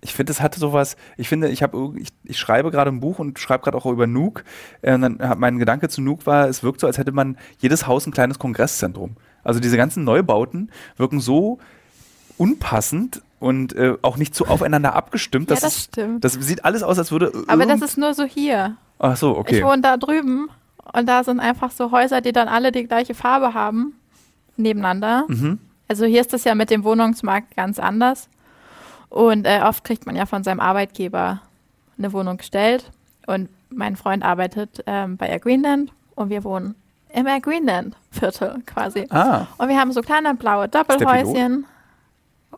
Ich 0.00 0.14
finde, 0.14 0.32
es 0.32 0.40
hatte 0.40 0.58
sowas, 0.58 0.96
ich 1.16 1.28
finde, 1.28 1.48
ich 1.48 1.62
habe 1.62 1.92
ich, 1.96 2.08
ich 2.24 2.38
schreibe 2.38 2.70
gerade 2.70 2.90
ein 2.90 3.00
Buch 3.00 3.18
und 3.18 3.38
schreibe 3.38 3.64
gerade 3.64 3.76
auch 3.76 3.86
über 3.86 4.06
Nuuk. 4.06 4.44
Äh, 4.80 4.94
und 4.94 5.02
dann 5.02 5.18
hat 5.20 5.38
mein 5.38 5.58
Gedanke 5.58 5.88
zu 5.88 6.00
Nuuk 6.00 6.26
war, 6.26 6.48
es 6.48 6.62
wirkt 6.62 6.80
so, 6.80 6.86
als 6.86 6.98
hätte 6.98 7.12
man 7.12 7.36
jedes 7.58 7.86
Haus 7.86 8.06
ein 8.06 8.12
kleines 8.12 8.38
Kongresszentrum. 8.38 9.16
Also 9.44 9.60
diese 9.60 9.76
ganzen 9.76 10.04
Neubauten 10.04 10.72
wirken 10.96 11.20
so 11.20 11.58
unpassend 12.38 13.22
und 13.42 13.74
äh, 13.74 13.96
auch 14.02 14.16
nicht 14.16 14.34
so 14.34 14.46
aufeinander 14.46 14.94
abgestimmt. 14.94 15.50
Ja, 15.50 15.56
dass 15.56 15.62
das 15.62 15.76
es, 15.76 15.84
stimmt. 15.84 16.24
das 16.24 16.34
sieht 16.34 16.64
alles 16.64 16.82
aus, 16.82 16.98
als 16.98 17.10
würde. 17.10 17.32
Aber 17.48 17.66
das 17.66 17.82
ist 17.82 17.98
nur 17.98 18.14
so 18.14 18.24
hier. 18.24 18.76
Ach 18.98 19.16
so, 19.16 19.32
Ich 19.32 19.38
okay. 19.38 19.64
wohne 19.64 19.82
da 19.82 19.96
drüben 19.96 20.48
und 20.92 21.08
da 21.08 21.24
sind 21.24 21.40
einfach 21.40 21.72
so 21.72 21.90
Häuser, 21.90 22.20
die 22.20 22.32
dann 22.32 22.46
alle 22.48 22.70
die 22.70 22.86
gleiche 22.86 23.14
Farbe 23.14 23.52
haben, 23.52 23.94
nebeneinander. 24.56 25.24
Mhm. 25.26 25.58
Also 25.88 26.04
hier 26.04 26.20
ist 26.20 26.32
das 26.32 26.44
ja 26.44 26.54
mit 26.54 26.70
dem 26.70 26.84
Wohnungsmarkt 26.84 27.56
ganz 27.56 27.78
anders. 27.80 28.28
Und 29.08 29.44
äh, 29.46 29.60
oft 29.64 29.82
kriegt 29.84 30.06
man 30.06 30.14
ja 30.16 30.24
von 30.24 30.44
seinem 30.44 30.60
Arbeitgeber 30.60 31.40
eine 31.98 32.12
Wohnung 32.12 32.36
gestellt. 32.36 32.90
Und 33.26 33.48
mein 33.70 33.96
Freund 33.96 34.24
arbeitet 34.24 34.84
ähm, 34.86 35.16
bei 35.16 35.28
Air 35.28 35.40
Greenland 35.40 35.92
und 36.14 36.30
wir 36.30 36.44
wohnen 36.44 36.76
im 37.12 37.26
Air 37.26 37.40
Greenland 37.40 37.96
Viertel 38.10 38.62
quasi. 38.66 39.06
Ah, 39.10 39.46
Und 39.58 39.68
wir 39.68 39.78
haben 39.78 39.92
so 39.92 40.00
kleine 40.00 40.34
blaue? 40.34 40.68
Doppelhäuschen. 40.68 41.66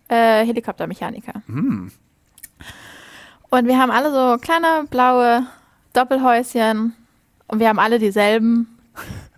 Äh, 0.09 0.45
Helikoptermechaniker. 0.45 1.43
hm. 1.47 1.91
Und 3.51 3.67
wir 3.69 3.79
haben 3.79 3.93
alle 3.93 4.11
so 4.13 4.37
kleine 4.41 4.85
blaue 4.91 5.47
Doppelhäuschen 5.93 6.93
und 7.47 7.61
wir 7.61 7.69
haben 7.69 7.79
alle 7.79 8.01
dieselben, 8.01 8.67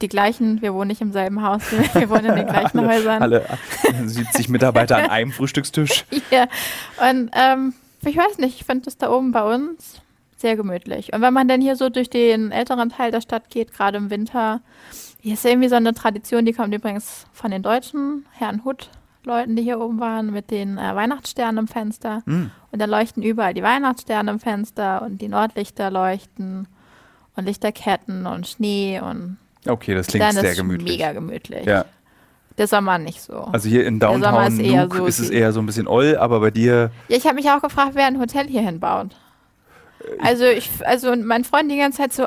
die 0.01 0.09
gleichen. 0.09 0.63
Wir 0.63 0.73
wohnen 0.73 0.89
nicht 0.89 1.03
im 1.03 1.13
selben 1.13 1.43
Haus, 1.43 1.61
wir 1.93 2.09
wohnen 2.09 2.27
in 2.27 2.37
den 2.37 2.47
gleichen 2.47 2.79
alle, 2.79 2.89
Häusern. 2.89 3.23
alle 3.23 3.45
70 4.07 4.49
Mitarbeiter 4.49 4.97
an 4.97 5.11
einem 5.11 5.33
Frühstückstisch. 5.33 6.05
Ja. 6.31 6.47
Und 7.11 7.31
ähm, 7.35 7.75
ich 8.05 8.17
weiß 8.17 8.39
nicht, 8.39 8.59
ich 8.59 8.67
finde 8.67 8.87
das 8.87 8.97
da 8.97 9.11
oben 9.11 9.33
bei 9.33 9.43
uns 9.55 10.01
sehr 10.39 10.57
gemütlich. 10.57 11.13
Und 11.13 11.21
wenn 11.21 11.35
man 11.35 11.47
dann 11.49 11.61
hier 11.61 11.77
so 11.77 11.89
durch 11.89 12.11
den 12.11 12.53
älteren 12.53 12.89
Teil 12.91 13.11
der 13.11 13.21
Stadt 13.21 13.51
geht, 13.51 13.73
gerade 13.73 13.99
im 13.99 14.11
Winter, 14.11 14.61
hier 15.21 15.35
ist 15.35 15.45
irgendwie 15.45 15.69
so 15.69 15.77
eine 15.77 15.93
Tradition, 15.95 16.45
die 16.45 16.53
kommt 16.53 16.75
übrigens 16.75 17.27
von 17.33 17.51
den 17.51 17.63
deutschen 17.63 18.27
Herrn 18.33 18.65
Hutt. 18.65 18.91
Leuten, 19.27 19.57
die 19.57 19.63
hier 19.63 19.81
oben 19.81 20.01
waren, 20.01 20.33
mit 20.33 20.51
den 20.51 20.79
äh, 20.79 20.95
Weihnachtssternen 20.95 21.59
im 21.65 21.69
Fenster. 21.69 22.23
Hm. 22.27 22.51
Und 22.71 22.79
da 22.81 22.87
leuchten 22.87 23.23
überall 23.23 23.55
die 23.55 23.63
Weihnachtssterne 23.63 24.31
im 24.31 24.41
Fenster 24.41 25.03
und 25.03 25.21
die 25.21 25.29
Nordlichter 25.29 25.91
leuchten 25.91 26.69
und 27.35 27.45
Lichterketten 27.45 28.27
und 28.27 28.47
Schnee 28.47 29.01
und 29.01 29.37
Okay, 29.67 29.95
das 29.95 30.07
klingt 30.07 30.33
sehr 30.33 30.45
ist 30.53 30.57
gemütlich. 30.57 30.93
mega 30.93 31.13
gemütlich. 31.13 31.67
Ja, 31.67 31.85
Der 32.57 32.69
Sommer 32.69 32.99
nicht 32.99 33.21
so. 33.21 33.35
also 33.41 33.69
hier 33.69 33.85
in 33.85 33.99
Downtown 33.99 34.47
ist 34.47 34.59
eher 34.61 34.85
Nuuk 34.87 34.95
so 34.97 35.07
ist 35.07 35.19
es 35.19 35.31
eher 35.31 35.53
so 35.53 35.61
ein 35.61 35.67
bisschen 35.67 35.89
oll, 35.89 36.17
aber 36.17 36.39
bei 36.41 36.51
dir, 36.53 36.91
Ja, 37.09 37.17
ich 37.17 37.25
habe 37.25 37.35
mich 37.35 37.51
auch 37.51 37.61
gefragt, 37.61 37.91
wer 37.95 38.07
ein 38.07 38.21
Hotel 38.21 38.47
hier 38.47 38.63
hinbaut. 38.63 39.17
Also 40.21 40.45
ich, 40.45 40.71
also 40.87 41.15
mein 41.17 41.43
Freund 41.43 41.71
die 41.71 41.77
ganze 41.77 41.99
Zeit 41.99 42.13
so, 42.13 42.27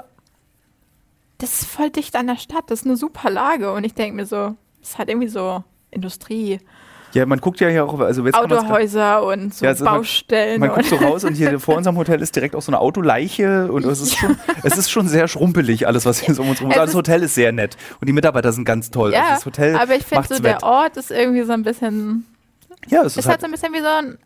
das 1.38 1.62
ist 1.62 1.66
voll 1.70 1.89
dicht 1.89 2.16
an 2.18 2.28
der 2.28 2.36
Stadt, 2.38 2.66
das 2.68 2.82
ist 2.82 2.86
eine 2.86 2.97
super 2.97 3.30
Lage. 3.30 3.72
Und 3.72 3.86
ich 3.86 3.93
denke 3.93 4.18
mir 4.18 4.26
so, 4.26 4.56
das 4.82 4.89
ist 4.89 4.97
halt 4.97 5.10
irgendwie 5.10 5.30
so 5.30 5.64
Industrie, 5.91 6.60
ja, 7.14 7.26
man 7.26 7.39
guckt 7.39 7.60
ja 7.60 7.68
hier 7.70 7.86
auch, 7.86 7.99
also 7.99 8.26
jetzt 8.26 8.36
Autohäuser 8.36 9.24
und 9.26 9.53
so 9.53 9.66
Ja, 9.66 9.74
man- 9.76 9.84
Baustellen. 9.99 10.60
Man 10.60 10.70
und 10.70 10.76
guckt 10.76 10.88
so 10.89 10.95
raus 10.97 11.24
und 11.24 11.34
hier 11.34 11.60
vor 11.60 11.76
unserem 11.78 11.97
Hotel 11.97 12.22
ist 12.22 12.36
direkt 12.36 12.55
auch 12.55 12.62
so 12.62 12.72
eine 12.72 12.80
Autoleiche 12.80 13.72
und 13.72 13.86
es 13.86 14.01
ist 14.01 14.16
schon, 14.18 14.38
es 14.64 14.78
ist 14.78 14.89
schon 14.91 15.07
sehr 15.07 15.28
schrumpelig, 15.28 15.88
alles, 15.88 16.05
was 16.05 16.20
hier 16.20 16.36
so 16.36 16.41
um 16.43 16.49
uns 16.49 16.62
rum 16.62 16.70
ist. 16.72 16.78
Aber 16.78 16.86
das 16.86 16.95
Hotel 16.95 17.24
ist 17.24 17.36
sehr 17.36 17.51
nett 17.51 17.78
und 17.99 18.07
die 18.07 18.14
Mitarbeiter 18.14 18.51
sind 18.51 18.66
ganz 18.66 18.91
toll. 18.91 19.14
also 19.14 19.28
ja, 19.28 19.36
das 19.36 19.45
Hotel 19.45 19.76
aber 19.76 19.95
ich 19.95 20.05
finde 20.05 20.28
so, 20.28 20.41
der 20.41 20.64
Ort 20.64 20.97
ist 20.97 21.12
irgendwie 21.12 21.43
so 21.43 21.53
ein 21.53 21.64
bisschen, 21.64 22.26
Ja, 22.89 23.01
es 23.01 23.14
ist 23.14 23.18
ist 23.20 23.28
halt 23.28 23.41
so 23.41 23.45
ein 23.45 23.51
bisschen 23.51 23.74
wie 23.74 23.80
so 23.82 23.88
ein 23.88 24.18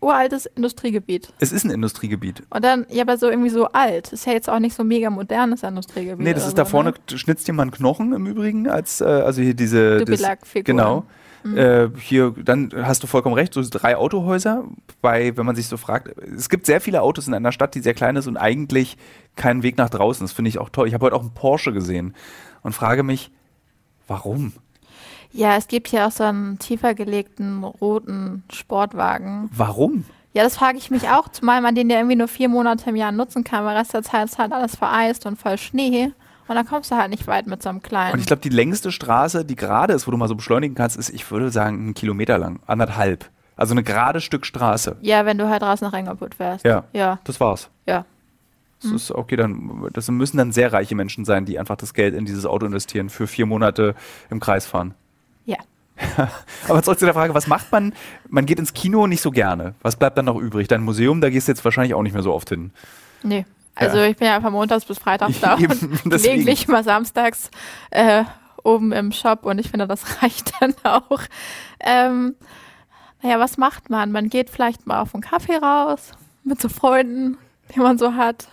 uraltes 0.00 0.46
Industriegebiet. 0.46 1.32
Es 1.38 1.52
ist 1.52 1.64
ein 1.64 1.70
Industriegebiet. 1.70 2.42
Und 2.50 2.64
dann, 2.64 2.86
ja, 2.90 3.02
aber 3.02 3.16
so 3.18 3.30
irgendwie 3.30 3.50
so 3.50 3.66
alt. 3.68 4.12
Ist 4.12 4.26
ja 4.26 4.32
jetzt 4.32 4.50
auch 4.50 4.58
nicht 4.58 4.74
so 4.74 4.82
mega 4.82 5.10
modernes 5.10 5.62
Industriegebiet. 5.62 6.24
Nee, 6.26 6.34
das 6.34 6.48
ist 6.48 6.58
da 6.58 6.64
so, 6.64 6.72
vorne, 6.72 6.90
Ne? 7.10 7.18
schnitzt 7.18 7.46
jemand 7.46 7.70
Knochen 7.70 8.12
im 8.12 8.26
Übrigen, 8.26 8.68
als, 8.68 9.00
äh, 9.00 9.04
also 9.04 9.40
hier 9.42 9.54
diese. 9.54 9.98
Dubilak-Figuren. 9.98 10.64
Genau. 10.64 11.04
Mhm. 11.44 11.56
Äh, 11.56 11.88
hier, 11.98 12.34
dann 12.42 12.70
hast 12.74 13.02
du 13.02 13.06
vollkommen 13.06 13.34
recht, 13.34 13.54
so 13.54 13.62
drei 13.68 13.96
Autohäuser, 13.96 14.64
bei, 15.00 15.36
wenn 15.36 15.46
man 15.46 15.56
sich 15.56 15.66
so 15.66 15.76
fragt, 15.76 16.16
es 16.18 16.48
gibt 16.48 16.66
sehr 16.66 16.80
viele 16.80 17.02
Autos 17.02 17.26
in 17.26 17.34
einer 17.34 17.52
Stadt, 17.52 17.74
die 17.74 17.80
sehr 17.80 17.94
klein 17.94 18.16
ist 18.16 18.26
und 18.26 18.36
eigentlich 18.36 18.96
keinen 19.36 19.62
Weg 19.62 19.78
nach 19.78 19.90
draußen. 19.90 20.24
Das 20.24 20.32
finde 20.32 20.48
ich 20.50 20.58
auch 20.58 20.68
toll. 20.68 20.88
Ich 20.88 20.94
habe 20.94 21.06
heute 21.06 21.16
auch 21.16 21.22
einen 21.22 21.34
Porsche 21.34 21.72
gesehen 21.72 22.14
und 22.62 22.74
frage 22.74 23.02
mich, 23.02 23.30
warum? 24.06 24.52
Ja, 25.32 25.56
es 25.56 25.66
gibt 25.66 25.88
hier 25.88 26.06
auch 26.06 26.12
so 26.12 26.24
einen 26.24 26.58
tiefer 26.58 26.94
gelegten 26.94 27.64
roten 27.64 28.44
Sportwagen. 28.52 29.48
Warum? 29.52 30.04
Ja, 30.34 30.44
das 30.44 30.56
frage 30.56 30.78
ich 30.78 30.90
mich 30.90 31.08
auch, 31.08 31.28
zumal 31.28 31.60
man 31.60 31.74
den 31.74 31.90
ja 31.90 31.96
irgendwie 31.96 32.16
nur 32.16 32.28
vier 32.28 32.48
Monate 32.48 32.90
im 32.90 32.96
Jahr 32.96 33.12
nutzen 33.12 33.44
kann, 33.44 33.64
weil 33.64 33.76
Rest 33.76 33.92
der 33.92 34.02
Zeit 34.02 34.26
ist 34.26 34.38
halt 34.38 34.52
alles 34.52 34.76
vereist 34.76 35.26
und 35.26 35.38
voll 35.38 35.58
Schnee. 35.58 36.12
Und 36.52 36.56
dann 36.56 36.66
kommst 36.66 36.90
du 36.90 36.96
halt 36.96 37.08
nicht 37.08 37.26
weit 37.26 37.46
mit 37.46 37.62
so 37.62 37.70
einem 37.70 37.80
kleinen. 37.82 38.12
Und 38.12 38.20
ich 38.20 38.26
glaube, 38.26 38.42
die 38.42 38.50
längste 38.50 38.92
Straße, 38.92 39.46
die 39.46 39.56
gerade 39.56 39.94
ist, 39.94 40.06
wo 40.06 40.10
du 40.10 40.18
mal 40.18 40.28
so 40.28 40.34
beschleunigen 40.34 40.74
kannst, 40.74 40.98
ist, 40.98 41.08
ich 41.08 41.30
würde 41.30 41.50
sagen, 41.50 41.78
einen 41.78 41.94
Kilometer 41.94 42.36
lang, 42.36 42.60
anderthalb. 42.66 43.30
Also 43.56 43.72
eine 43.72 43.82
gerade 43.82 44.20
Stück 44.20 44.44
Straße. 44.44 44.96
ja, 45.00 45.24
wenn 45.24 45.38
du 45.38 45.48
halt 45.48 45.62
draußen 45.62 45.86
nach 45.86 45.94
Engelbut 45.94 46.34
fährst. 46.34 46.62
Ja. 46.66 46.84
Ja, 46.92 47.18
Das 47.24 47.40
war's. 47.40 47.70
ja. 47.86 48.04
Das 48.82 48.90
ist 48.92 49.12
okay, 49.12 49.36
dann 49.36 49.88
das 49.94 50.10
müssen 50.10 50.36
dann 50.36 50.52
sehr 50.52 50.72
reiche 50.74 50.94
Menschen 50.94 51.24
sein, 51.24 51.46
die 51.46 51.58
einfach 51.58 51.76
das 51.76 51.94
Geld 51.94 52.14
in 52.14 52.26
dieses 52.26 52.44
Auto 52.44 52.66
investieren, 52.66 53.08
für 53.08 53.26
vier 53.26 53.46
Monate 53.46 53.94
im 54.28 54.40
Kreis 54.40 54.66
fahren. 54.66 54.92
Ja. 55.46 55.56
Aber 56.68 56.82
zurück 56.82 56.98
zu 56.98 57.04
der 57.06 57.14
Frage, 57.14 57.32
was 57.32 57.46
macht 57.46 57.72
man? 57.72 57.94
Man 58.28 58.44
geht 58.44 58.58
ins 58.58 58.74
Kino 58.74 59.06
nicht 59.06 59.22
so 59.22 59.30
gerne. 59.30 59.74
Was 59.82 59.96
bleibt 59.96 60.18
dann 60.18 60.24
noch 60.26 60.36
übrig? 60.36 60.68
Dein 60.68 60.82
Museum, 60.82 61.22
da 61.22 61.30
gehst 61.30 61.48
du 61.48 61.52
jetzt 61.52 61.64
wahrscheinlich 61.64 61.94
auch 61.94 62.02
nicht 62.02 62.12
mehr 62.12 62.22
so 62.24 62.34
oft 62.34 62.48
hin. 62.50 62.72
Nee. 63.22 63.46
Also 63.74 63.98
Ja. 63.98 64.06
ich 64.06 64.16
bin 64.16 64.26
ja 64.28 64.40
von 64.40 64.52
montags 64.52 64.84
bis 64.84 64.98
freitags 64.98 65.40
da 65.40 65.56
Eben, 65.58 65.72
und 66.04 66.10
gelegentlich 66.10 66.68
mal 66.68 66.84
samstags 66.84 67.50
äh, 67.90 68.24
oben 68.64 68.92
im 68.92 69.12
Shop 69.12 69.44
und 69.44 69.58
ich 69.58 69.70
finde, 69.70 69.86
das 69.86 70.22
reicht 70.22 70.52
dann 70.60 70.74
auch. 70.84 71.20
Ähm, 71.80 72.34
naja, 73.22 73.38
was 73.38 73.56
macht 73.56 73.88
man? 73.90 74.12
Man 74.12 74.28
geht 74.28 74.50
vielleicht 74.50 74.86
mal 74.86 75.00
auf 75.00 75.14
einen 75.14 75.22
Kaffee 75.22 75.56
raus 75.56 76.12
mit 76.44 76.60
so 76.60 76.68
Freunden, 76.68 77.38
die 77.74 77.80
man 77.80 77.96
so 77.98 78.14
hat. 78.14 78.48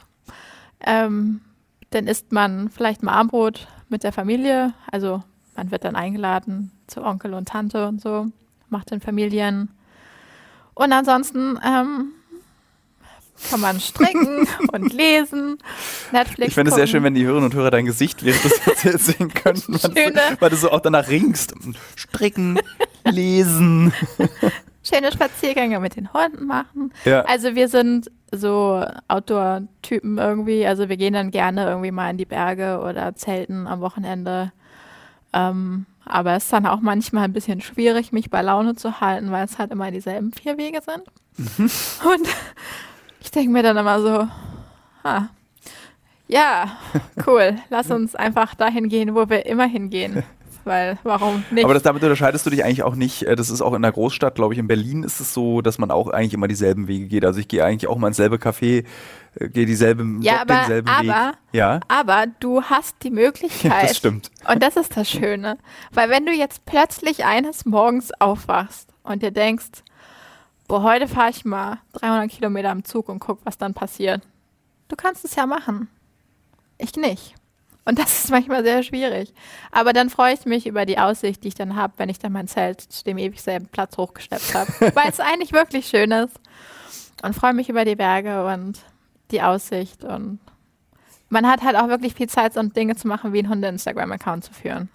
Ähm, 0.82 1.41
dann 1.89 2.07
isst 2.07 2.32
man 2.32 2.70
vielleicht 2.70 3.01
mal 3.03 3.13
Abendbrot 3.13 3.67
mit 3.89 4.03
der 4.03 4.13
Familie. 4.13 4.74
Also 4.91 5.24
man 5.55 5.72
wird 5.72 5.84
dann 5.84 5.95
eingeladen 5.95 6.72
zu 6.88 7.03
Onkel 7.03 7.34
und 7.34 7.47
Tante 7.49 7.88
und 7.88 7.99
so, 7.99 8.28
macht 8.70 8.91
den 8.91 9.01
Familien. 9.01 9.70
Und 10.76 10.93
ansonsten 10.93 11.59
ähm, 11.65 12.11
kann 13.49 13.59
man 13.59 13.79
stricken 13.79 14.47
und 14.71 14.93
lesen, 14.93 15.57
Netflix 16.11 16.49
Ich 16.49 16.53
fände 16.53 16.69
es 16.69 16.75
sehr 16.75 16.87
schön, 16.87 17.03
wenn 17.03 17.13
die 17.13 17.25
Hörerinnen 17.25 17.49
und 17.49 17.55
Hörer 17.55 17.71
dein 17.71 17.85
Gesicht 17.85 18.23
während 18.23 18.43
des 18.43 18.59
Erzählens 18.67 19.05
sehen 19.05 19.33
könnten, 19.33 19.73
weil, 19.73 20.11
du, 20.11 20.19
weil 20.39 20.49
du 20.49 20.55
so 20.55 20.71
auch 20.71 20.81
danach 20.81 21.07
ringst. 21.09 21.53
Stricken, 21.95 22.59
lesen. 23.05 23.93
schöne 24.83 25.11
Spaziergänge 25.11 25.79
mit 25.79 25.95
den 25.95 26.13
Hunden 26.13 26.45
machen. 26.45 26.93
Ja. 27.05 27.21
Also 27.21 27.55
wir 27.55 27.67
sind 27.67 28.11
so 28.31 28.85
Outdoor-Typen 29.07 30.17
irgendwie. 30.17 30.65
Also 30.65 30.89
wir 30.89 30.97
gehen 30.97 31.13
dann 31.13 31.31
gerne 31.31 31.67
irgendwie 31.67 31.91
mal 31.91 32.09
in 32.09 32.17
die 32.17 32.25
Berge 32.25 32.79
oder 32.79 33.15
zelten 33.15 33.67
am 33.67 33.81
Wochenende. 33.81 34.51
Ähm, 35.33 35.85
aber 36.05 36.35
es 36.35 36.45
ist 36.45 36.53
dann 36.53 36.65
auch 36.65 36.81
manchmal 36.81 37.25
ein 37.25 37.33
bisschen 37.33 37.61
schwierig, 37.61 38.11
mich 38.11 38.29
bei 38.29 38.41
Laune 38.41 38.75
zu 38.75 38.99
halten, 38.99 39.31
weil 39.31 39.45
es 39.45 39.59
halt 39.59 39.71
immer 39.71 39.91
dieselben 39.91 40.31
vier 40.31 40.57
Wege 40.57 40.79
sind. 40.81 41.03
Mhm. 41.37 41.69
Und 42.09 42.27
ich 43.30 43.34
denke 43.34 43.51
mir 43.51 43.61
dann 43.61 43.77
immer 43.77 44.01
so, 44.01 44.27
ah, 45.03 45.27
ja, 46.27 46.71
cool, 47.27 47.57
lass 47.69 47.91
uns 47.91 48.15
einfach 48.15 48.55
dahin 48.55 48.89
gehen, 48.89 49.13
wo 49.13 49.30
wir 49.30 49.45
immer 49.45 49.65
hingehen. 49.67 50.23
Weil 50.65 50.97
warum 51.03 51.43
nicht? 51.51 51.63
Aber 51.63 51.73
das, 51.75 51.84
damit 51.84 52.01
unterscheidest 52.03 52.45
du 52.45 52.49
dich 52.49 52.63
eigentlich 52.65 52.82
auch 52.84 52.95
nicht. 52.95 53.23
äh, 53.23 53.36
Das 53.36 53.49
ist 53.51 53.61
auch 53.61 53.73
in 53.75 53.82
der 53.84 53.91
Großstadt, 53.91 54.34
glaube 54.36 54.53
ich, 54.55 54.59
in 54.59 54.67
Berlin 54.67 55.03
ist 55.03 55.19
es 55.19 55.34
so, 55.34 55.61
dass 55.61 55.77
man 55.77 55.89
auch 55.91 56.09
eigentlich 56.09 56.34
immer 56.34 56.47
dieselben 56.47 56.88
Wege 56.88 57.05
geht. 57.07 57.23
Also 57.23 57.39
ich 57.39 57.47
gehe 57.47 57.63
eigentlich 57.63 57.88
auch 57.88 57.97
mal 57.97 58.07
ins 58.07 58.17
selbe 58.17 58.36
Café, 58.38 58.84
äh, 59.36 59.47
gehe 59.49 59.65
dieselben, 59.67 60.21
Ja, 60.23 60.41
aber- 60.41 60.55
denselben 60.55 60.88
Weg. 60.88 61.09
aber- 61.11 61.34
Ja, 61.53 61.80
Aber 61.88 62.25
du 62.39 62.63
hast 62.63 62.95
die 63.03 63.09
Möglichkeit. 63.11 63.84
das 63.84 63.97
stimmt. 63.97 64.32
Und 64.51 64.61
das 64.63 64.75
ist 64.75 64.97
das 64.97 65.07
Schöne. 65.09 65.57
Weil 65.91 66.09
wenn 66.09 66.25
du 66.25 66.34
jetzt 66.34 66.65
plötzlich 66.65 67.25
eines 67.25 67.65
Morgens 67.65 68.11
aufwachst 68.19 68.89
und 69.03 69.21
dir 69.23 69.32
denkst, 69.32 69.84
boah, 70.70 70.84
heute 70.84 71.07
fahre 71.07 71.32
ich 71.32 71.43
mal 71.43 71.80
300 71.93 72.30
Kilometer 72.30 72.72
im 72.72 72.86
Zug 72.86 73.09
und 73.09 73.20
guck, 73.20 73.39
was 73.43 73.57
dann 73.57 73.74
passiert. 73.74 74.22
Du 74.88 74.95
kannst 74.95 75.26
es 75.26 75.36
ja 75.36 75.45
machen. 75.45 75.89
Ich 76.78 76.95
nicht. 76.95 77.36
Und 77.86 77.97
das 77.97 78.24
ist 78.24 78.30
manchmal 78.32 78.63
sehr 78.63 78.84
schwierig. 78.84 79.34
Aber 79.72 79.93
dann 79.93 80.11
freue 80.11 80.36
ich 80.36 80.45
mich 80.45 80.67
über 80.67 80.86
die 80.86 80.99
Aussicht, 80.99 81.43
die 81.43 81.47
ich 81.49 81.55
dann 81.55 81.76
habe, 81.76 81.93
wenn 81.97 82.07
ich 82.07 82.20
dann 82.20 82.32
mein 82.32 82.47
Zelt 82.47 82.82
zu 82.82 83.03
dem 83.03 83.17
ewig 83.17 83.41
selben 83.41 83.65
Platz 83.67 83.97
hochgesteppt 83.97 84.53
habe. 84.53 84.72
weil 84.95 85.09
es 85.09 85.20
eigentlich 85.20 85.53
wirklich 85.53 85.88
schön 85.88 86.11
ist. 86.11 86.39
Und 87.24 87.36
freue 87.36 87.53
mich 87.53 87.67
über 87.67 87.84
die 87.84 87.95
Berge 87.95 88.45
und 88.45 88.80
die 89.32 89.41
Aussicht. 89.41 90.03
Und 90.03 90.39
man 91.30 91.47
hat 91.47 91.63
halt 91.63 91.78
auch 91.78 91.88
wirklich 91.88 92.13
viel 92.13 92.30
Zeit, 92.30 92.53
so 92.53 92.61
Dinge 92.61 92.95
zu 92.95 93.07
machen, 93.07 93.34
wie 93.34 93.39
einen 93.39 93.49
Hunde-Instagram-Account 93.49 94.45
zu 94.45 94.53
führen. 94.53 94.89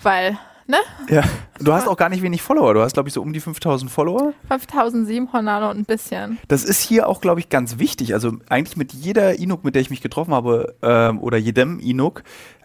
Weil, 0.00 0.38
ne? 0.68 0.76
Ja. 1.08 1.22
Du 1.58 1.72
hast 1.72 1.88
auch 1.88 1.96
gar 1.96 2.08
nicht 2.08 2.22
wenig 2.22 2.40
Follower. 2.42 2.72
Du 2.74 2.80
hast, 2.82 2.92
glaube 2.92 3.08
ich, 3.08 3.14
so 3.14 3.20
um 3.20 3.32
die 3.32 3.40
5000 3.40 3.90
Follower. 3.90 4.32
5700 4.48 5.70
und 5.70 5.78
ein 5.80 5.84
bisschen. 5.84 6.38
Das 6.46 6.62
ist 6.62 6.80
hier 6.80 7.08
auch, 7.08 7.20
glaube 7.20 7.40
ich, 7.40 7.48
ganz 7.48 7.78
wichtig. 7.78 8.14
Also 8.14 8.34
eigentlich 8.48 8.76
mit 8.76 8.92
jeder 8.92 9.38
Inuk, 9.38 9.64
mit 9.64 9.74
der 9.74 9.82
ich 9.82 9.90
mich 9.90 10.00
getroffen 10.00 10.32
habe, 10.32 10.76
ähm, 10.82 11.20
oder 11.20 11.36
jedem 11.36 11.80
Inuk, 11.80 12.22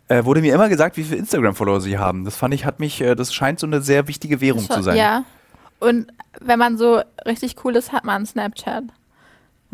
äh, 0.10 0.26
wurde 0.26 0.42
mir 0.42 0.54
immer 0.54 0.70
gesagt, 0.70 0.98
wie 0.98 1.04
viele 1.04 1.18
Instagram-Follower 1.18 1.82
sie 1.82 1.98
haben. 1.98 2.26
Das 2.26 2.36
fand 2.36 2.54
ich, 2.54 2.66
hat 2.66 2.80
mich, 2.80 3.02
äh, 3.02 3.16
das 3.16 3.34
scheint 3.34 3.60
so 3.60 3.66
eine 3.66 3.82
sehr 3.82 4.08
wichtige 4.08 4.42
Währung 4.42 4.62
zu 4.62 4.74
Schon- 4.74 4.84
sein. 4.84 4.98
Ja. 4.98 5.24
Und 5.80 6.08
wenn 6.40 6.60
man 6.60 6.78
so 6.78 7.02
richtig 7.26 7.56
cool 7.64 7.76
ist, 7.76 7.92
hat 7.92 8.04
man 8.04 8.26
Snapchat. 8.26 8.84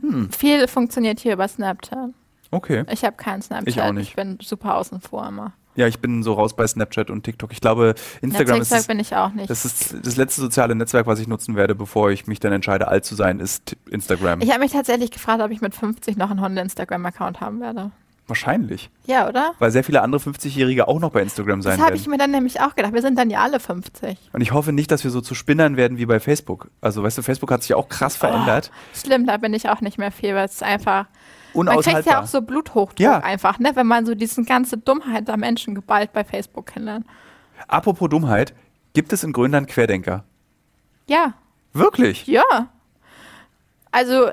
Hm. 0.02 0.32
Viel 0.32 0.68
funktioniert 0.68 1.20
hier 1.20 1.34
über 1.34 1.48
Snapchat. 1.48 2.12
Okay. 2.52 2.84
Ich 2.92 3.04
habe 3.04 3.16
keinen 3.16 3.42
Snapchat. 3.42 3.68
Ich 3.68 3.82
auch 3.82 3.92
nicht. 3.92 4.10
Ich 4.10 4.16
bin 4.16 4.40
super 4.42 4.78
außen 4.78 5.02
vor 5.02 5.28
immer. 5.28 5.54
Ja, 5.76 5.88
ich 5.88 6.00
bin 6.00 6.24
so 6.24 6.34
raus 6.34 6.56
bei 6.56 6.68
Snapchat 6.68 7.10
und 7.10 7.24
TikTok. 7.24 7.52
Ich 7.54 7.62
glaube, 7.62 7.96
Instagram 8.22 8.58
ja, 8.58 8.62
ist 8.62 8.70
TikTok 8.70 8.78
das, 8.80 8.88
bin 8.88 9.00
ich 9.00 9.16
auch 9.16 9.32
nicht. 9.32 9.50
das 9.50 9.66
ist 9.66 9.96
das 10.04 10.16
letzte 10.18 10.42
soziale 10.42 10.76
Netzwerk, 10.76 11.08
was 11.08 11.20
ich 11.20 11.28
nutzen 11.28 11.56
werde, 11.56 11.76
bevor 11.76 12.12
ich 12.12 12.28
mich 12.28 12.40
dann 12.40 12.52
entscheide, 12.52 12.88
alt 12.88 13.06
zu 13.06 13.16
sein, 13.16 13.40
ist 13.40 13.78
Instagram. 13.90 14.42
ich 14.42 14.50
habe 14.50 14.60
mich 14.60 14.72
tatsächlich 14.72 15.12
gefragt, 15.12 15.42
ob 15.42 15.52
ich 15.52 15.62
mit 15.62 15.74
50 15.74 16.18
noch 16.18 16.32
einen 16.32 16.42
Hunde-Instagram-Account 16.42 17.40
haben 17.40 17.62
werde. 17.62 17.92
Wahrscheinlich. 18.30 18.92
Ja, 19.08 19.28
oder? 19.28 19.54
Weil 19.58 19.72
sehr 19.72 19.84
viele 19.84 20.04
andere 20.04 20.22
50-Jährige 20.22 20.88
auch 20.88 21.00
noch 21.00 21.10
bei 21.10 21.22
Instagram 21.22 21.64
sein 21.64 21.72
Das 21.72 21.80
habe 21.80 21.94
werden. 21.94 22.02
ich 22.02 22.08
mir 22.08 22.18
dann 22.20 22.30
nämlich 22.30 22.62
auch 22.62 22.76
gedacht. 22.76 22.94
Wir 22.94 23.02
sind 23.02 23.18
dann 23.18 23.32
ja 23.32 23.42
alle 23.42 23.60
50. 23.60 24.18
Und 24.32 24.42
ich 24.42 24.54
hoffe 24.54 24.72
nicht, 24.72 24.92
dass 24.92 25.04
wir 25.04 25.10
so 25.10 25.20
zu 25.20 25.34
Spinnern 25.34 25.78
werden 25.78 25.98
wie 25.98 26.06
bei 26.06 26.20
Facebook. 26.20 26.70
Also, 26.80 27.02
weißt 27.02 27.18
du, 27.18 27.22
Facebook 27.24 27.50
hat 27.52 27.64
sich 27.64 27.70
ja 27.70 27.76
auch 27.76 27.90
krass 27.90 28.16
verändert. 28.16 28.70
Schlimm, 28.94 29.26
da 29.26 29.38
bin 29.38 29.54
ich 29.56 29.68
auch 29.70 29.82
nicht 29.82 29.98
mehr 29.98 30.12
viel, 30.12 30.36
weil 30.36 30.46
es 30.46 30.62
einfach. 30.62 31.08
Man 31.54 31.80
kriegt 31.82 32.06
ja 32.06 32.22
auch 32.22 32.28
so 32.28 32.42
Bluthochdruck 32.42 33.00
Ja. 33.00 33.20
einfach, 33.20 33.60
ne? 33.60 33.72
Wenn 33.76 33.88
man 33.88 34.06
so 34.06 34.16
diese 34.16 34.44
ganze 34.44 34.78
Dummheit 34.78 35.28
der 35.28 35.38
Menschen 35.38 35.76
geballt 35.76 36.14
bei 36.14 36.24
Facebook 36.24 36.68
kennenlernt. 36.68 37.06
Apropos 37.68 38.10
Dummheit, 38.10 38.54
gibt 38.94 39.12
es 39.14 39.24
in 39.24 39.34
Grönland 39.34 39.68
Querdenker? 39.68 40.24
Ja, 41.08 41.34
Wirklich? 41.74 42.28
ja. 42.28 42.44
Also, 43.92 44.30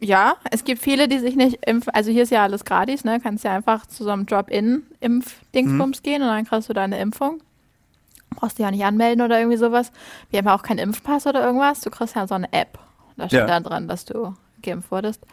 ja, 0.00 0.36
es 0.50 0.64
gibt 0.64 0.80
viele, 0.80 1.08
die 1.08 1.18
sich 1.18 1.34
nicht 1.36 1.66
impfen. 1.66 1.92
Also 1.92 2.10
hier 2.10 2.22
ist 2.22 2.30
ja 2.30 2.42
alles 2.44 2.64
gratis, 2.64 3.04
ne? 3.04 3.20
Kannst 3.20 3.44
ja 3.44 3.54
einfach 3.54 3.86
zu 3.86 4.04
so 4.04 4.10
einem 4.10 4.26
Drop-in-Impf-Dingsbums 4.26 6.02
gehen 6.02 6.22
und 6.22 6.28
dann 6.28 6.44
kriegst 6.46 6.68
du 6.68 6.72
deine 6.72 6.98
Impfung. 7.00 7.40
Brauchst 8.36 8.58
dich 8.58 8.64
ja 8.64 8.70
nicht 8.70 8.84
anmelden 8.84 9.22
oder 9.24 9.38
irgendwie 9.38 9.56
sowas. 9.58 9.90
Wir 10.30 10.38
haben 10.38 10.46
ja 10.46 10.54
auch 10.54 10.62
keinen 10.62 10.78
Impfpass 10.78 11.26
oder 11.26 11.44
irgendwas. 11.44 11.80
Du 11.80 11.90
kriegst 11.90 12.14
ja 12.14 12.26
so 12.26 12.34
eine 12.36 12.52
App. 12.52 12.78
Da 13.16 13.26
steht 13.26 13.40
Ja. 13.40 13.46
da 13.46 13.60
dran, 13.60 13.88
dass 13.88 14.04
du 14.04 14.34
geimpft 14.62 14.90
wurdest. 14.90 15.26